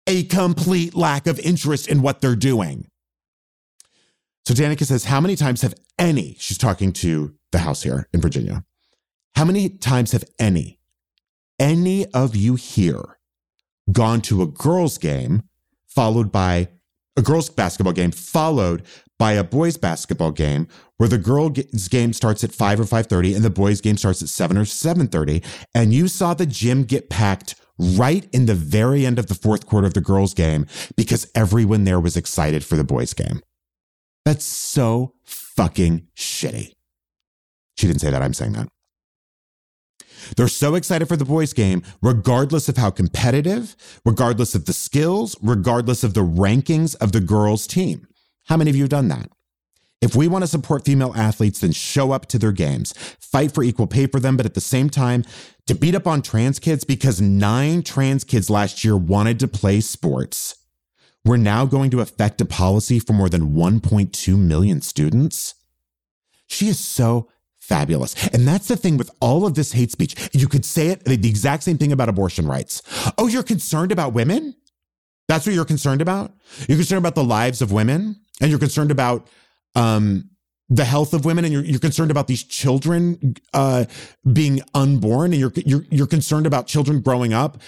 a 0.07 0.25
complete 0.25 0.95
lack 0.95 1.27
of 1.27 1.39
interest 1.41 1.89
in 1.89 2.03
what 2.03 2.21
they're 2.21 2.37
doing. 2.37 2.89
So 4.47 4.55
Danica 4.55 4.85
says, 4.85 5.05
How 5.05 5.21
many 5.21 5.37
times 5.37 5.63
have 5.63 5.75
any, 5.99 6.37
she's 6.39 6.59
talking 6.59 6.93
to 6.95 7.35
the 7.53 7.59
house 7.59 7.83
here 7.83 8.09
in 8.13 8.21
Virginia, 8.21 8.65
how 9.37 9.45
many 9.45 9.69
times 9.69 10.13
have 10.13 10.25
any, 10.39 10.81
any 11.59 12.07
of 12.13 12.35
you 12.35 12.55
here 12.55 13.19
gone 13.93 14.21
to 14.23 14.43
a 14.43 14.47
girls' 14.47 14.99
game 14.99 15.43
followed 15.87 16.31
by 16.31 16.69
a 17.19 17.23
girls' 17.23 17.51
basketball 17.51 17.93
game 17.93 18.13
followed 18.13 18.83
by 19.19 19.33
a 19.33 19.43
boys' 19.43 19.77
basketball 19.77 20.31
game 20.31 20.69
where 20.97 21.09
the 21.09 21.19
girls' 21.19 21.89
game 21.89 22.13
starts 22.13 22.45
at 22.45 22.53
5 22.53 22.81
or 22.81 22.85
5.30 22.85 23.35
and 23.35 23.45
the 23.45 23.51
boys' 23.51 23.81
game 23.81 23.97
starts 23.97 24.23
at 24.23 24.29
7 24.29 24.57
or 24.57 24.63
7.30 24.63 25.45
and 25.75 25.93
you 25.93 26.07
saw 26.07 26.33
the 26.33 26.47
gym 26.47 26.85
get 26.85 27.11
packed 27.11 27.57
right 27.79 28.29
in 28.33 28.47
the 28.47 28.55
very 28.55 29.05
end 29.05 29.19
of 29.19 29.27
the 29.27 29.35
fourth 29.35 29.67
quarter 29.67 29.87
of 29.87 29.95
the 29.95 30.01
girls' 30.01 30.33
game 30.33 30.67
because 30.97 31.31
everyone 31.35 31.85
there 31.85 32.01
was 32.01 32.17
excited 32.17 32.65
for 32.65 32.77
the 32.77 32.85
boys' 32.85 33.15
game. 33.15 33.41
That's 34.25 34.45
so 34.45 35.15
fucking 35.25 36.07
shitty. 36.17 36.73
She 37.77 37.87
didn't 37.87 38.01
say 38.01 38.11
that. 38.11 38.23
I'm 38.23 38.35
saying 38.35 38.53
that. 38.53 38.69
They're 40.37 40.49
so 40.49 40.75
excited 40.75 41.07
for 41.07 41.17
the 41.17 41.25
boys' 41.25 41.53
game, 41.53 41.83
regardless 42.03 42.69
of 42.69 42.77
how 42.77 42.91
competitive, 42.91 43.77
regardless 44.05 44.55
of 44.55 44.67
the 44.67 44.73
skills, 44.73 45.37
regardless 45.43 46.05
of 46.05 46.15
the 46.15 46.25
rankings 46.25 46.97
of 46.97 47.13
the 47.13 47.21
girls' 47.21 47.67
team. 47.67 48.07
How 48.47 48.57
many 48.57 48.71
of 48.71 48.77
you 48.77 48.83
have 48.83 48.91
done 48.91 49.09
that? 49.09 49.31
If 50.01 50.15
we 50.15 50.29
want 50.29 50.43
to 50.43 50.49
support 50.49 50.85
female 50.85 51.13
athletes, 51.17 51.61
then 51.61 51.73
show 51.73 52.13
up 52.13 52.27
to 52.27 52.39
their 52.39 52.53
games, 52.53 52.93
fight 53.19 53.53
for 53.53 53.65
equal 53.65 53.89
pay 53.89 54.07
for 54.07 54.21
them, 54.21 54.37
but 54.37 54.47
at 54.47 54.55
the 54.55 54.61
same 54.61 54.89
time, 54.91 55.25
to 55.67 55.75
beat 55.75 55.95
up 55.95 56.07
on 56.07 56.23
trans 56.23 56.59
kids 56.59 56.85
because 56.85 57.21
nine 57.21 57.83
trans 57.83 58.25
kids 58.25 58.49
last 58.49 58.85
year 58.85 58.97
wanted 58.97 59.41
to 59.41 59.49
play 59.49 59.81
sports. 59.81 60.55
We're 61.25 61.37
now 61.37 61.67
going 61.67 61.91
to 61.91 62.01
affect 62.01 62.41
a 62.41 62.45
policy 62.45 63.01
for 63.01 63.13
more 63.13 63.29
than 63.29 63.53
1.2 63.53 64.39
million 64.39 64.81
students. 64.81 65.55
She 66.47 66.69
is 66.69 66.79
so 66.79 67.29
fabulous. 67.69 68.15
And 68.29 68.49
that's 68.49 68.69
the 68.69 68.77
thing 68.77 68.97
with 68.97 69.11
all 69.21 69.47
of 69.47 69.55
this 69.55 69.73
hate 69.73 69.93
speech. 69.93 70.31
You 70.33 70.49
could 70.49 70.65
say 70.65 70.89
it 70.89 71.05
the 71.05 71.15
exact 71.29 71.63
same 71.63 71.79
thing 71.79 71.93
about 71.93 72.09
abortion 72.09 72.47
rights. 72.47 72.83
Oh, 73.19 73.27
you're 73.27 73.43
concerned 73.43 73.93
about 73.93 74.15
women? 74.15 74.57
That's 75.29 75.47
what 75.47 75.55
you're 75.55 75.67
concerned 75.67 76.01
about? 76.01 76.33
You're 76.67 76.79
concerned 76.79 76.99
about 76.99 77.15
the 77.15 77.25
lives 77.25 77.61
of 77.61 77.71
women 77.71 78.17
and 78.41 78.51
you're 78.51 78.59
concerned 78.59 78.91
about 78.91 79.29
um, 79.75 80.31
the 80.71 80.85
health 80.85 81.13
of 81.13 81.27
women 81.27 81.45
and 81.45 81.53
you're, 81.53 81.65
you're 81.65 81.79
concerned 81.79 82.11
about 82.11 82.27
these 82.27 82.43
children 82.43 83.35
uh, 83.53 83.85
being 84.33 84.63
unborn 84.75 85.33
and 85.33 85.41
you're, 85.41 85.53
you're, 85.55 85.85
you're 85.91 86.07
concerned 86.07 86.47
about 86.47 86.67
children 86.67 87.01
growing 87.01 87.35
up 87.35 87.61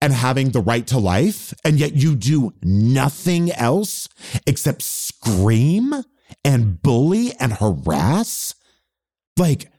and 0.00 0.12
having 0.12 0.50
the 0.50 0.60
right 0.60 0.86
to 0.88 0.98
life. 0.98 1.54
And 1.64 1.78
yet 1.78 1.94
you 1.94 2.16
do 2.16 2.52
nothing 2.62 3.52
else 3.52 4.08
except 4.46 4.82
scream 4.82 5.94
and 6.44 6.82
bully 6.82 7.32
and 7.38 7.52
harass. 7.52 8.54
Like, 9.38 9.70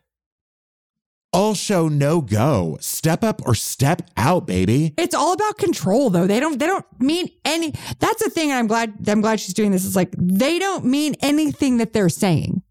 all 1.33 1.53
show 1.55 1.87
no 1.87 2.21
go. 2.21 2.77
Step 2.81 3.23
up 3.23 3.41
or 3.45 3.55
step 3.55 4.03
out, 4.17 4.47
baby. 4.47 4.93
It's 4.97 5.15
all 5.15 5.33
about 5.33 5.57
control, 5.57 6.09
though. 6.09 6.27
They 6.27 6.39
don't. 6.39 6.59
They 6.59 6.67
don't 6.67 6.85
mean 6.99 7.29
any. 7.45 7.73
That's 7.99 8.23
the 8.23 8.29
thing. 8.29 8.49
And 8.51 8.59
I'm 8.59 8.67
glad. 8.67 9.07
I'm 9.07 9.21
glad 9.21 9.39
she's 9.39 9.53
doing 9.53 9.71
this. 9.71 9.85
It's 9.85 9.95
like 9.95 10.13
they 10.17 10.59
don't 10.59 10.85
mean 10.85 11.15
anything 11.21 11.77
that 11.77 11.93
they're 11.93 12.09
saying. 12.09 12.63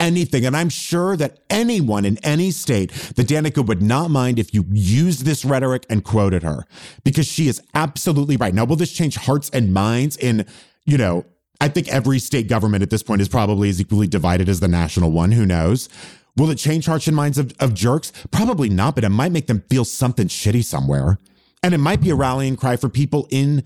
anything. 0.00 0.46
And 0.46 0.56
I'm 0.56 0.68
sure 0.68 1.16
that 1.16 1.40
anyone 1.50 2.04
in 2.04 2.18
any 2.24 2.50
state, 2.50 2.90
that 3.16 3.28
Danica 3.28 3.64
would 3.64 3.82
not 3.82 4.10
mind 4.10 4.38
if 4.38 4.52
you 4.54 4.64
used 4.70 5.24
this 5.24 5.44
rhetoric 5.44 5.86
and 5.90 6.04
quoted 6.04 6.42
her 6.42 6.64
because 7.04 7.26
she 7.26 7.48
is 7.48 7.60
absolutely 7.74 8.36
right. 8.36 8.54
Now, 8.54 8.64
will 8.64 8.76
this 8.76 8.92
change 8.92 9.16
hearts 9.16 9.50
and 9.50 9.72
minds 9.72 10.16
in, 10.16 10.46
you 10.84 10.98
know, 10.98 11.26
I 11.60 11.68
think 11.68 11.88
every 11.88 12.18
state 12.18 12.48
government 12.48 12.82
at 12.82 12.90
this 12.90 13.02
point 13.02 13.20
is 13.20 13.28
probably 13.28 13.68
as 13.68 13.80
equally 13.80 14.06
divided 14.06 14.48
as 14.48 14.60
the 14.60 14.68
national 14.68 15.10
one. 15.10 15.32
Who 15.32 15.44
knows? 15.44 15.88
Will 16.36 16.50
it 16.50 16.56
change 16.56 16.86
hearts 16.86 17.06
and 17.06 17.16
minds 17.16 17.38
of, 17.38 17.52
of 17.60 17.74
jerks? 17.74 18.12
Probably 18.30 18.68
not, 18.68 18.94
but 18.94 19.04
it 19.04 19.10
might 19.10 19.32
make 19.32 19.46
them 19.46 19.62
feel 19.68 19.84
something 19.84 20.28
shitty 20.28 20.64
somewhere. 20.64 21.18
And 21.62 21.74
it 21.74 21.78
might 21.78 22.00
be 22.00 22.10
a 22.10 22.14
rallying 22.14 22.56
cry 22.56 22.76
for 22.76 22.88
people 22.88 23.28
in 23.30 23.64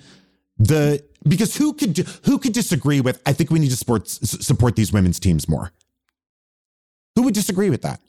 the 0.59 1.05
because 1.27 1.57
who 1.57 1.73
could 1.73 1.97
who 2.25 2.39
could 2.39 2.53
disagree 2.53 3.01
with 3.01 3.21
I 3.27 3.33
think 3.33 3.51
we 3.51 3.59
need 3.59 3.71
to 3.71 3.77
support 3.77 4.09
support 4.09 4.77
these 4.77 4.93
women's 4.93 5.21
teams 5.21 5.49
more. 5.49 5.73
Who 7.15 7.23
would 7.23 7.35
disagree 7.35 7.71
with 7.71 7.83
that? 7.83 8.01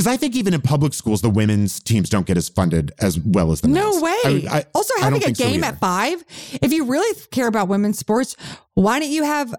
Because 0.00 0.14
I 0.14 0.16
think 0.16 0.34
even 0.34 0.54
in 0.54 0.62
public 0.62 0.94
schools, 0.94 1.20
the 1.20 1.28
women's 1.28 1.78
teams 1.78 2.08
don't 2.08 2.26
get 2.26 2.38
as 2.38 2.48
funded 2.48 2.90
as 3.00 3.18
well 3.20 3.52
as 3.52 3.60
the 3.60 3.68
No 3.68 3.90
men's. 3.90 3.96
No 3.96 4.02
way. 4.02 4.46
I- 4.48 4.58
I- 4.60 4.64
also, 4.74 4.94
having 4.98 5.20
a 5.22 5.26
think 5.26 5.36
so 5.36 5.44
game 5.44 5.62
at 5.62 5.78
five. 5.78 6.24
If 6.62 6.72
you 6.72 6.86
really 6.86 7.14
care 7.30 7.46
about 7.46 7.68
women's 7.68 7.98
sports, 7.98 8.34
why 8.74 8.98
don't 8.98 9.10
you 9.10 9.24
have 9.24 9.54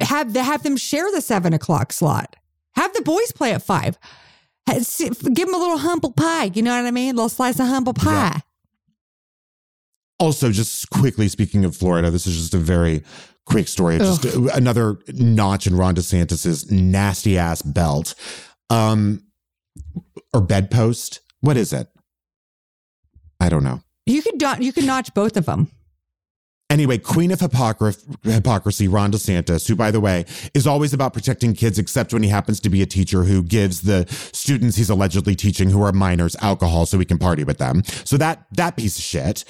have 0.00 0.34
have 0.34 0.62
them 0.64 0.76
share 0.76 1.10
the 1.12 1.20
seven 1.20 1.52
o'clock 1.52 1.92
slot? 1.92 2.34
Have 2.74 2.92
the 2.94 3.02
boys 3.02 3.30
play 3.30 3.52
at 3.52 3.62
five. 3.62 3.96
Give 4.66 5.14
them 5.46 5.54
a 5.54 5.58
little 5.58 5.78
humble 5.78 6.10
pie. 6.10 6.50
You 6.52 6.62
know 6.62 6.74
what 6.76 6.84
I 6.86 6.90
mean? 6.90 7.10
A 7.10 7.16
little 7.16 7.28
slice 7.28 7.60
of 7.60 7.66
humble 7.68 7.94
pie. 7.94 8.40
Also, 10.18 10.50
just 10.50 10.90
quickly 10.90 11.28
speaking 11.28 11.64
of 11.64 11.76
Florida, 11.76 12.10
this 12.10 12.26
is 12.26 12.36
just 12.36 12.54
a 12.54 12.58
very 12.58 13.04
quick 13.46 13.68
story. 13.68 13.98
Just 13.98 14.24
another 14.24 14.98
notch 15.08 15.66
in 15.66 15.76
Ron 15.76 15.94
DeSantis's 15.94 16.70
nasty 16.70 17.36
ass 17.36 17.62
belt, 17.62 18.14
um, 18.70 19.22
or 20.32 20.40
bedpost. 20.40 21.20
What 21.40 21.56
is 21.56 21.72
it? 21.72 21.88
I 23.40 23.48
don't 23.48 23.64
know. 23.64 23.82
You 24.06 24.22
could 24.22 24.38
do- 24.38 24.64
you 24.64 24.72
could 24.72 24.84
notch 24.84 25.12
both 25.14 25.36
of 25.36 25.46
them. 25.46 25.70
Anyway, 26.70 26.96
queen 26.96 27.30
of 27.30 27.40
hypocr- 27.40 28.24
hypocrisy, 28.24 28.88
Ron 28.88 29.12
DeSantis, 29.12 29.68
who, 29.68 29.76
by 29.76 29.90
the 29.90 30.00
way, 30.00 30.24
is 30.54 30.66
always 30.66 30.94
about 30.94 31.12
protecting 31.12 31.52
kids, 31.52 31.78
except 31.78 32.12
when 32.12 32.22
he 32.22 32.30
happens 32.30 32.58
to 32.60 32.70
be 32.70 32.80
a 32.80 32.86
teacher 32.86 33.24
who 33.24 33.42
gives 33.42 33.82
the 33.82 34.06
students 34.32 34.76
he's 34.76 34.88
allegedly 34.88 35.36
teaching, 35.36 35.70
who 35.70 35.82
are 35.82 35.92
minors, 35.92 36.34
alcohol 36.40 36.86
so 36.86 36.98
he 36.98 37.04
can 37.04 37.18
party 37.18 37.44
with 37.44 37.58
them. 37.58 37.82
So 38.04 38.16
that 38.16 38.46
that 38.52 38.76
piece 38.76 38.98
of 38.98 39.04
shit. 39.04 39.44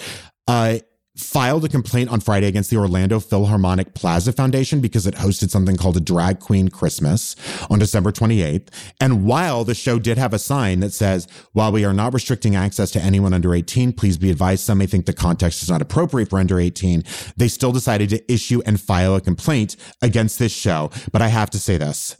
Uh, 0.48 0.78
filed 1.16 1.64
a 1.64 1.68
complaint 1.68 2.10
on 2.10 2.18
Friday 2.18 2.48
against 2.48 2.70
the 2.70 2.76
Orlando 2.76 3.20
Philharmonic 3.20 3.94
Plaza 3.94 4.32
Foundation 4.32 4.80
because 4.80 5.06
it 5.06 5.14
hosted 5.14 5.50
something 5.50 5.76
called 5.76 5.96
a 5.96 6.00
Drag 6.00 6.40
Queen 6.40 6.68
Christmas 6.68 7.36
on 7.70 7.78
December 7.78 8.10
28th. 8.10 8.68
And 9.00 9.24
while 9.24 9.62
the 9.62 9.76
show 9.76 10.00
did 10.00 10.18
have 10.18 10.32
a 10.32 10.40
sign 10.40 10.80
that 10.80 10.92
says, 10.92 11.28
while 11.52 11.70
we 11.70 11.84
are 11.84 11.92
not 11.92 12.14
restricting 12.14 12.56
access 12.56 12.90
to 12.92 13.00
anyone 13.00 13.32
under 13.32 13.54
18, 13.54 13.92
please 13.92 14.18
be 14.18 14.30
advised 14.30 14.64
some 14.64 14.78
may 14.78 14.86
think 14.86 15.06
the 15.06 15.12
context 15.12 15.62
is 15.62 15.70
not 15.70 15.82
appropriate 15.82 16.30
for 16.30 16.40
under 16.40 16.58
18, 16.58 17.04
they 17.36 17.48
still 17.48 17.72
decided 17.72 18.10
to 18.10 18.32
issue 18.32 18.60
and 18.66 18.80
file 18.80 19.14
a 19.14 19.20
complaint 19.20 19.76
against 20.02 20.40
this 20.40 20.52
show. 20.52 20.90
But 21.12 21.22
I 21.22 21.28
have 21.28 21.50
to 21.50 21.58
say 21.58 21.76
this 21.76 22.16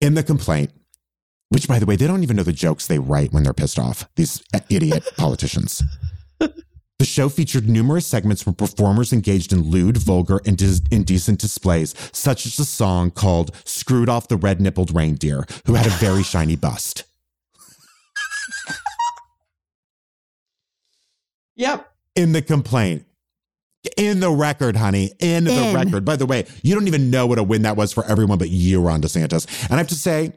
in 0.00 0.14
the 0.14 0.24
complaint, 0.24 0.72
which 1.50 1.68
by 1.68 1.78
the 1.78 1.86
way, 1.86 1.94
they 1.94 2.08
don't 2.08 2.24
even 2.24 2.36
know 2.36 2.42
the 2.42 2.52
jokes 2.52 2.88
they 2.88 2.98
write 2.98 3.32
when 3.32 3.44
they're 3.44 3.52
pissed 3.52 3.78
off, 3.78 4.08
these 4.16 4.42
idiot 4.68 5.04
politicians. 5.16 5.82
The 7.02 7.06
show 7.06 7.28
featured 7.28 7.68
numerous 7.68 8.06
segments 8.06 8.46
where 8.46 8.52
performers 8.52 9.12
engaged 9.12 9.52
in 9.52 9.62
lewd, 9.62 9.96
vulgar, 9.96 10.40
and 10.46 10.56
dis- 10.56 10.80
indecent 10.92 11.40
displays, 11.40 11.96
such 12.12 12.46
as 12.46 12.60
a 12.60 12.64
song 12.64 13.10
called 13.10 13.50
Screwed 13.64 14.08
Off 14.08 14.28
the 14.28 14.36
Red 14.36 14.60
Nippled 14.60 14.94
Reindeer, 14.94 15.44
who 15.66 15.74
had 15.74 15.84
a 15.84 15.90
very 15.90 16.22
shiny 16.22 16.54
bust. 16.54 17.02
Yep. 21.56 21.92
In 22.14 22.30
the 22.30 22.40
complaint. 22.40 23.04
In 23.96 24.20
the 24.20 24.30
record, 24.30 24.76
honey. 24.76 25.10
In 25.18 25.42
the 25.42 25.72
record. 25.74 26.04
By 26.04 26.14
the 26.14 26.26
way, 26.26 26.46
you 26.62 26.72
don't 26.76 26.86
even 26.86 27.10
know 27.10 27.26
what 27.26 27.40
a 27.40 27.42
win 27.42 27.62
that 27.62 27.76
was 27.76 27.92
for 27.92 28.04
everyone 28.06 28.38
but 28.38 28.48
you, 28.48 28.80
Ron 28.80 29.02
DeSantis. 29.02 29.64
And 29.64 29.72
I 29.72 29.78
have 29.78 29.88
to 29.88 29.96
say, 29.96 30.34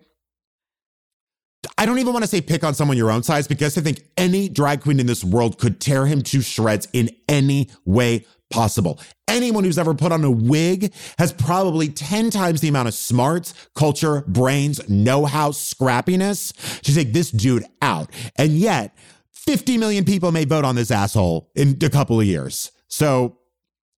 I 1.78 1.86
don't 1.86 2.00
even 2.00 2.14
want 2.14 2.24
to 2.24 2.30
say 2.30 2.42
pick 2.42 2.64
on 2.64 2.74
someone 2.74 2.98
your 2.98 3.12
own 3.12 3.24
size 3.24 3.48
because 3.48 3.78
I 3.78 3.82
think 3.82 4.04
any 4.18 4.50
drag 4.50 4.82
queen 4.82 5.00
in 5.00 5.06
this 5.06 5.24
world 5.24 5.58
could 5.58 5.80
tear 5.80 6.06
him 6.06 6.22
to 6.24 6.42
shreds 6.42 6.88
in 6.94 7.10
any 7.28 7.70
way 7.86 8.26
possible. 8.50 9.00
Anyone 9.28 9.64
who's 9.64 9.78
ever 9.78 9.94
put 9.94 10.12
on 10.12 10.24
a 10.24 10.32
wig 10.32 10.94
has 11.18 11.34
probably 11.34 11.90
10 11.90 12.30
times 12.30 12.62
the 12.62 12.68
amount 12.68 12.88
of 12.88 12.94
smarts, 12.94 13.54
culture, 13.76 14.24
brains, 14.28 14.88
know 14.88 15.26
how, 15.26 15.52
scrappiness 15.52 16.82
to 16.82 16.94
take 16.94 17.12
this 17.14 17.32
dude 17.32 17.66
out. 17.82 18.10
And 18.38 18.54
yet, 18.54 18.96
50 19.32 19.78
million 19.78 20.06
people 20.06 20.32
may 20.32 20.46
vote 20.46 20.66
on 20.66 20.76
this 20.76 20.92
asshole 20.92 21.52
in 21.56 21.78
a 21.82 21.90
couple 21.90 22.20
of 22.20 22.26
years. 22.26 22.72
So 22.88 23.38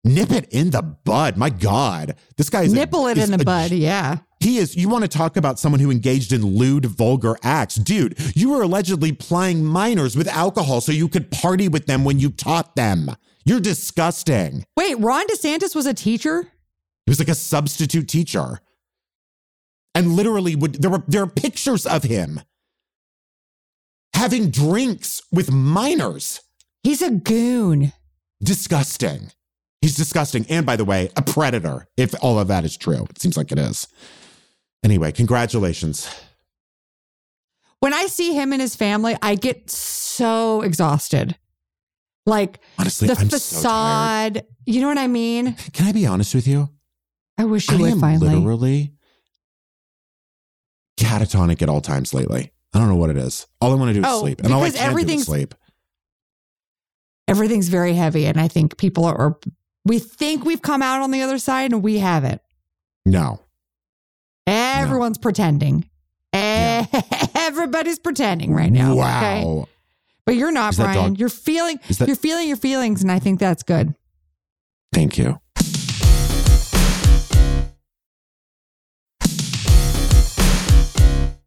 nip 0.06 0.30
it 0.32 0.48
in 0.50 0.70
the 0.70 0.82
bud. 0.82 1.36
My 1.36 1.50
God. 1.50 2.16
This 2.36 2.48
guy 2.50 2.62
is 2.62 2.72
a- 2.72 2.76
Nipple 2.76 3.06
it 3.08 3.18
is 3.18 3.24
in 3.30 3.36
the 3.36 3.42
a 3.42 3.44
bud. 3.44 3.70
Yeah. 3.72 4.18
he 4.40 4.58
is, 4.58 4.76
you 4.76 4.88
want 4.88 5.02
to 5.02 5.08
talk 5.08 5.36
about 5.36 5.58
someone 5.58 5.80
who 5.80 5.90
engaged 5.90 6.32
in 6.32 6.44
lewd, 6.56 6.84
vulgar 6.86 7.36
acts. 7.42 7.74
Dude, 7.76 8.16
you 8.36 8.50
were 8.50 8.62
allegedly 8.62 9.12
plying 9.12 9.64
minors 9.64 10.16
with 10.16 10.28
alcohol 10.28 10.80
so 10.80 10.92
you 10.92 11.08
could 11.08 11.30
party 11.30 11.68
with 11.68 11.86
them 11.86 12.04
when 12.04 12.18
you 12.20 12.30
taught 12.30 12.76
them. 12.76 13.10
You're 13.44 13.60
disgusting. 13.60 14.64
Wait, 14.76 14.98
Ron 14.98 15.26
DeSantis 15.28 15.74
was 15.74 15.86
a 15.86 15.94
teacher? 15.94 16.42
He 17.04 17.10
was 17.10 17.18
like 17.18 17.28
a 17.28 17.34
substitute 17.34 18.08
teacher. 18.08 18.60
And 19.94 20.14
literally 20.16 20.56
would 20.56 20.74
there 20.82 20.90
were 20.90 21.02
there 21.08 21.22
are 21.22 21.26
pictures 21.28 21.86
of 21.86 22.02
him 22.02 22.40
having 24.14 24.50
drinks 24.50 25.22
with 25.32 25.50
minors. 25.50 26.40
He's 26.82 27.02
a 27.02 27.10
goon. 27.10 27.92
Disgusting. 28.42 29.30
He's 29.86 29.94
disgusting. 29.94 30.44
And 30.48 30.66
by 30.66 30.74
the 30.74 30.84
way, 30.84 31.10
a 31.14 31.22
predator, 31.22 31.86
if 31.96 32.12
all 32.20 32.40
of 32.40 32.48
that 32.48 32.64
is 32.64 32.76
true. 32.76 33.06
It 33.08 33.20
seems 33.20 33.36
like 33.36 33.52
it 33.52 33.58
is. 33.60 33.86
Anyway, 34.82 35.12
congratulations. 35.12 36.12
When 37.78 37.94
I 37.94 38.06
see 38.06 38.34
him 38.34 38.52
and 38.52 38.60
his 38.60 38.74
family, 38.74 39.16
I 39.22 39.36
get 39.36 39.70
so 39.70 40.62
exhausted. 40.62 41.36
Like 42.26 42.58
Honestly, 42.80 43.06
the 43.06 43.14
I'm 43.14 43.30
so 43.30 43.36
facade. 43.38 44.44
you 44.64 44.80
know 44.80 44.88
what 44.88 44.98
I 44.98 45.06
mean? 45.06 45.54
Can 45.72 45.86
I 45.86 45.92
be 45.92 46.04
honest 46.04 46.34
with 46.34 46.48
you? 46.48 46.68
I 47.38 47.44
wish 47.44 47.70
you 47.70 47.76
I 47.76 47.80
would 47.82 47.90
am 47.92 48.00
finally. 48.00 48.34
literally 48.34 48.92
catatonic 50.98 51.62
at 51.62 51.68
all 51.68 51.80
times 51.80 52.12
lately. 52.12 52.50
I 52.74 52.80
don't 52.80 52.88
know 52.88 52.96
what 52.96 53.10
it 53.10 53.18
is. 53.18 53.46
All 53.60 53.70
I 53.70 53.76
want 53.76 53.90
to 53.90 53.94
do 53.94 54.00
is 54.00 54.06
Oh, 54.08 54.18
sleep, 54.18 54.40
and 54.40 54.52
all 54.52 54.64
I 54.64 54.70
can 54.70 54.96
do 54.96 55.12
is 55.12 55.26
sleep. 55.26 55.54
Everything's 57.28 57.68
very 57.68 57.92
heavy. 57.94 58.26
And 58.26 58.40
I 58.40 58.48
think 58.48 58.78
people 58.78 59.04
are, 59.04 59.16
are, 59.16 59.38
we 59.86 59.98
think 59.98 60.44
we've 60.44 60.60
come 60.60 60.82
out 60.82 61.00
on 61.00 61.10
the 61.12 61.22
other 61.22 61.38
side 61.38 61.72
and 61.72 61.82
we 61.82 61.98
haven't. 61.98 62.42
No, 63.06 63.40
Everyone's 64.46 65.18
pretending. 65.18 65.88
Everybody's 66.32 67.98
pretending 67.98 68.52
right 68.54 68.70
now. 68.70 68.94
Wow. 68.96 69.18
Okay? 69.62 69.70
But 70.26 70.34
you're 70.36 70.52
not, 70.52 70.76
Bryan. 70.76 70.94
dog- 71.10 71.18
You're 71.18 71.28
feeling 71.28 71.78
that- 71.88 72.06
you're 72.06 72.16
feeling 72.16 72.48
your 72.48 72.56
feelings, 72.56 73.02
and 73.02 73.10
I 73.10 73.18
think 73.20 73.38
that's 73.40 73.62
good. 73.62 73.94
Thank 74.92 75.16
you. 75.18 75.40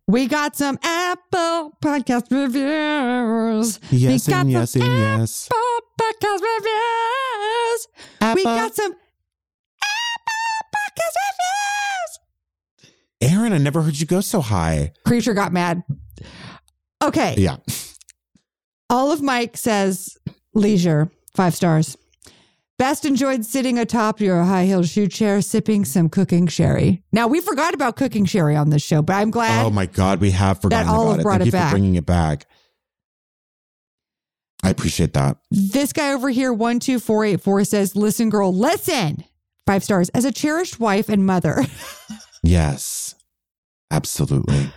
We 0.10 0.26
got 0.26 0.56
some 0.56 0.80
Apple 0.82 1.78
podcast 1.84 2.32
reviews. 2.32 3.80
Yes 3.92 4.28
we 4.28 4.32
got 4.34 4.42
and 4.42 4.52
yes 4.52 4.72
some 4.72 4.82
and 4.82 5.20
yes. 5.20 5.48
Apple 5.52 5.88
podcast 6.02 6.42
reviews. 6.42 7.88
We 8.36 8.44
got 8.44 8.76
some 8.76 8.92
Apple 9.84 10.66
podcast 10.74 11.16
reviews. 12.82 12.92
Erin, 13.22 13.54
I 13.54 13.60
never 13.60 13.84
heard 13.84 14.00
you 14.00 14.08
go 14.08 14.22
so 14.22 14.42
high. 14.42 14.94
Creature 15.06 15.36
got 15.36 15.54
mad. 15.54 15.84
Okay. 17.04 17.36
Yeah. 17.38 17.58
All 18.90 19.12
of 19.12 19.22
Mike 19.22 19.58
says 19.58 20.18
leisure, 20.56 21.12
five 21.36 21.54
stars. 21.54 21.96
Best 22.80 23.04
enjoyed 23.06 23.44
sitting 23.46 23.78
atop 23.78 24.22
your 24.22 24.42
high 24.44 24.66
heeled 24.66 24.88
shoe 24.88 25.08
chair, 25.08 25.42
sipping 25.42 25.84
some 25.84 26.08
cooking 26.10 26.48
sherry. 26.48 27.04
Now 27.12 27.28
we 27.28 27.42
forgot 27.42 27.74
about 27.74 27.98
cooking 27.98 28.24
sherry 28.26 28.56
on 28.56 28.70
this 28.70 28.82
show, 28.82 29.02
but 29.02 29.14
I'm 29.18 29.32
glad. 29.32 29.66
Oh 29.66 29.70
my 29.70 29.86
God, 29.86 30.22
we 30.22 30.32
have 30.32 30.62
forgotten 30.62 30.88
Olive 30.88 31.08
about 31.16 31.20
it. 31.20 31.24
brought 31.24 31.32
Thank 31.40 31.42
it 31.42 31.46
you 31.48 31.52
back. 31.52 31.70
for 31.72 31.74
bringing 31.78 31.96
it 31.96 32.06
back. 32.06 32.46
I 34.64 34.70
appreciate 34.70 35.14
that. 35.14 35.38
This 35.52 35.92
guy 35.94 36.14
over 36.14 36.30
here, 36.30 36.52
one 36.54 36.80
two 36.80 37.00
four 37.00 37.26
eight 37.26 37.42
four, 37.42 37.64
says, 37.66 37.96
"Listen, 37.98 38.30
girl, 38.30 38.54
listen." 38.54 39.26
Five 39.68 39.84
stars. 39.84 40.10
As 40.10 40.26
a 40.26 40.32
cherished 40.32 40.80
wife 40.80 41.10
and 41.10 41.26
mother, 41.26 41.64
Yes, 42.44 43.14
absolutely. 43.92 44.72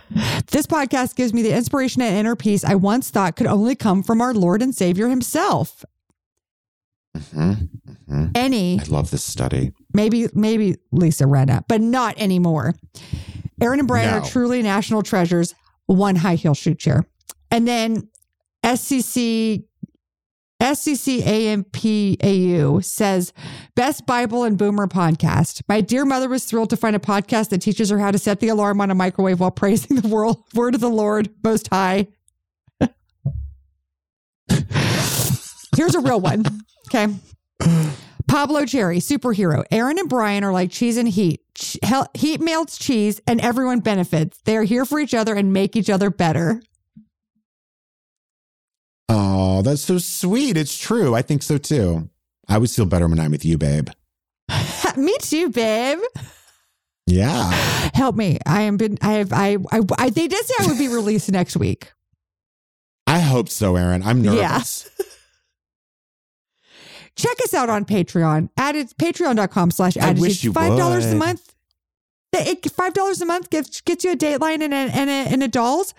this 0.51 0.67
podcast 0.67 1.15
gives 1.15 1.33
me 1.33 1.41
the 1.41 1.55
inspiration 1.55 2.01
and 2.01 2.15
inner 2.15 2.35
peace 2.35 2.63
I 2.65 2.75
once 2.75 3.09
thought 3.09 3.35
could 3.37 3.47
only 3.47 3.75
come 3.75 4.03
from 4.03 4.21
our 4.21 4.33
Lord 4.33 4.61
and 4.61 4.75
Savior 4.75 5.07
Himself. 5.09 5.83
Mhm, 7.17 7.69
mhm. 8.09 8.31
Any 8.35 8.79
I 8.79 8.83
love 8.85 9.11
this 9.11 9.23
study. 9.23 9.71
maybe 9.93 10.27
maybe 10.33 10.77
Lisa 10.91 11.25
Rinna, 11.25 11.63
but 11.67 11.79
not 11.81 12.17
anymore. 12.19 12.73
Erin 13.61 13.77
and 13.79 13.87
Bryan 13.87 14.09
No. 14.11 14.17
are 14.17 14.21
truly 14.25 14.61
national 14.63 15.03
treasures. 15.03 15.53
One 15.85 16.15
high 16.15 16.35
heel 16.35 16.53
shoe 16.55 16.73
chair, 16.75 17.05
and 17.51 17.67
then 17.67 18.07
SCC 18.63 19.65
SCCAMPAU 20.61 22.81
says 22.83 23.33
best 23.75 24.05
Bible 24.05 24.43
and 24.45 24.57
Boomer 24.57 24.87
podcast. 24.87 25.61
My 25.67 25.81
dear 25.81 26.05
mother 26.05 26.29
was 26.29 26.45
thrilled 26.45 26.69
to 26.71 26.77
find 26.77 26.95
a 26.95 26.99
podcast 26.99 27.49
that 27.49 27.59
teaches 27.61 27.89
her 27.89 27.99
how 27.99 28.11
to 28.11 28.17
set 28.17 28.39
the 28.39 28.47
alarm 28.47 28.79
on 28.81 28.89
a 28.89 28.95
microwave 28.95 29.39
while 29.41 29.51
praising 29.51 29.97
the 29.97 30.07
world, 30.07 30.37
word 30.53 30.73
of 30.73 30.79
the 30.81 30.89
Lord 30.89 31.29
Most 31.43 31.67
High. 31.67 32.07
Here's 35.75 35.95
a 35.95 35.99
real 35.99 36.21
one. 36.21 36.45
Okay. 36.87 37.07
Pablo 38.27 38.65
Cherry, 38.65 38.97
superhero. 38.97 39.63
Erin 39.69 39.99
and 39.99 40.09
Bryan 40.09 40.43
are 40.43 40.51
like 40.51 40.71
cheese 40.71 40.97
and 40.97 41.07
heat. 41.07 41.41
Heat 42.13 42.41
melts 42.41 42.77
cheese 42.77 43.21
and 43.27 43.39
everyone 43.41 43.79
benefits. 43.79 44.39
They 44.45 44.57
are 44.57 44.63
here 44.63 44.85
for 44.85 44.99
each 44.99 45.13
other 45.13 45.35
and 45.35 45.53
make 45.53 45.75
each 45.75 45.89
other 45.89 46.09
better. 46.09 46.61
Oh, 49.09 49.61
that's 49.61 49.81
so 49.81 49.97
sweet. 49.97 50.57
It's 50.57 50.77
true. 50.77 51.13
I 51.13 51.21
think 51.21 51.43
so 51.43 51.57
too. 51.57 52.09
I 52.47 52.57
would 52.57 52.71
feel 52.71 52.85
better 52.85 53.07
when 53.07 53.19
I'm 53.19 53.31
with 53.31 53.45
you, 53.45 53.57
babe. 53.57 53.89
Me 54.97 55.15
too, 55.21 55.49
babe. 55.49 55.99
Yeah. 57.05 57.51
Help 57.93 58.15
me. 58.15 58.39
I 58.45 58.61
am 58.61 58.77
been 58.77 58.97
I 59.01 59.13
have 59.13 59.33
I 59.33 59.57
I, 59.71 59.81
I 59.97 60.09
they 60.09 60.27
did 60.27 60.45
say 60.45 60.53
I 60.61 60.67
would 60.67 60.77
be 60.77 60.87
released 60.87 61.31
next 61.31 61.57
week. 61.57 61.91
I 63.05 63.19
hope 63.19 63.49
so, 63.49 63.75
Erin. 63.75 64.01
I'm 64.01 64.21
nervous. 64.21 64.89
Check 67.15 67.39
us 67.43 67.53
out 67.53 67.69
on 67.69 67.85
Patreon 67.85 68.49
at 68.57 68.75
it's 68.75 68.93
patreon.com 68.93 69.71
slash 69.71 69.97
attitude. 69.97 70.43
you 70.43 70.53
Five 70.53 70.77
dollars 70.77 71.05
a 71.05 71.15
month. 71.15 71.53
Five 72.71 72.93
dollars 72.93 73.21
a 73.21 73.25
month 73.25 73.49
gets 73.49 73.81
gets 73.81 74.03
you 74.03 74.13
a 74.13 74.15
Dateline 74.15 74.61
and 74.63 74.73
a 74.73 74.77
and 74.77 75.09
a, 75.09 75.13
and 75.13 75.43
a 75.43 75.47
dolls. 75.47 75.93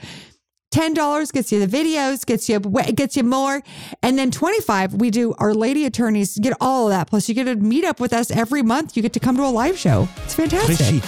Ten 0.72 0.92
dollars 0.92 1.30
gets 1.30 1.52
you 1.52 1.64
the 1.64 1.68
videos, 1.68 2.26
gets 2.26 2.48
you 2.48 2.58
gets 2.58 3.16
you 3.16 3.22
more, 3.22 3.62
and 4.02 4.18
then 4.18 4.32
twenty 4.32 4.60
five 4.60 4.92
we 4.94 5.10
do 5.10 5.32
our 5.38 5.54
lady 5.54 5.86
attorneys 5.86 6.36
get 6.38 6.52
all 6.60 6.88
of 6.88 6.90
that. 6.90 7.06
Plus, 7.08 7.28
you 7.28 7.34
get 7.36 7.44
to 7.44 7.54
meet 7.54 7.84
up 7.84 8.00
with 8.00 8.12
us 8.12 8.32
every 8.32 8.62
month. 8.62 8.96
You 8.96 9.02
get 9.02 9.12
to 9.12 9.20
come 9.20 9.36
to 9.36 9.44
a 9.44 9.54
live 9.54 9.78
show. 9.78 10.08
It's 10.24 10.34
fantastic. 10.34 11.00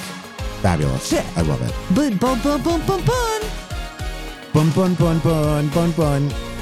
Fabulous. 0.62 1.12
I 1.12 1.40
love 1.42 1.60
it. 1.62 1.94
Bun, 1.96 2.16
bun, 2.18 2.40
bun, 2.42 2.62
bun, 2.62 2.86
bun, 2.86 3.04
bun. 3.04 3.42
Bun, 4.52 4.70
bun, 4.70 4.94
bun, 4.94 5.18
bun, 5.18 5.68
bun, 5.70 5.90
bun. 5.92 6.55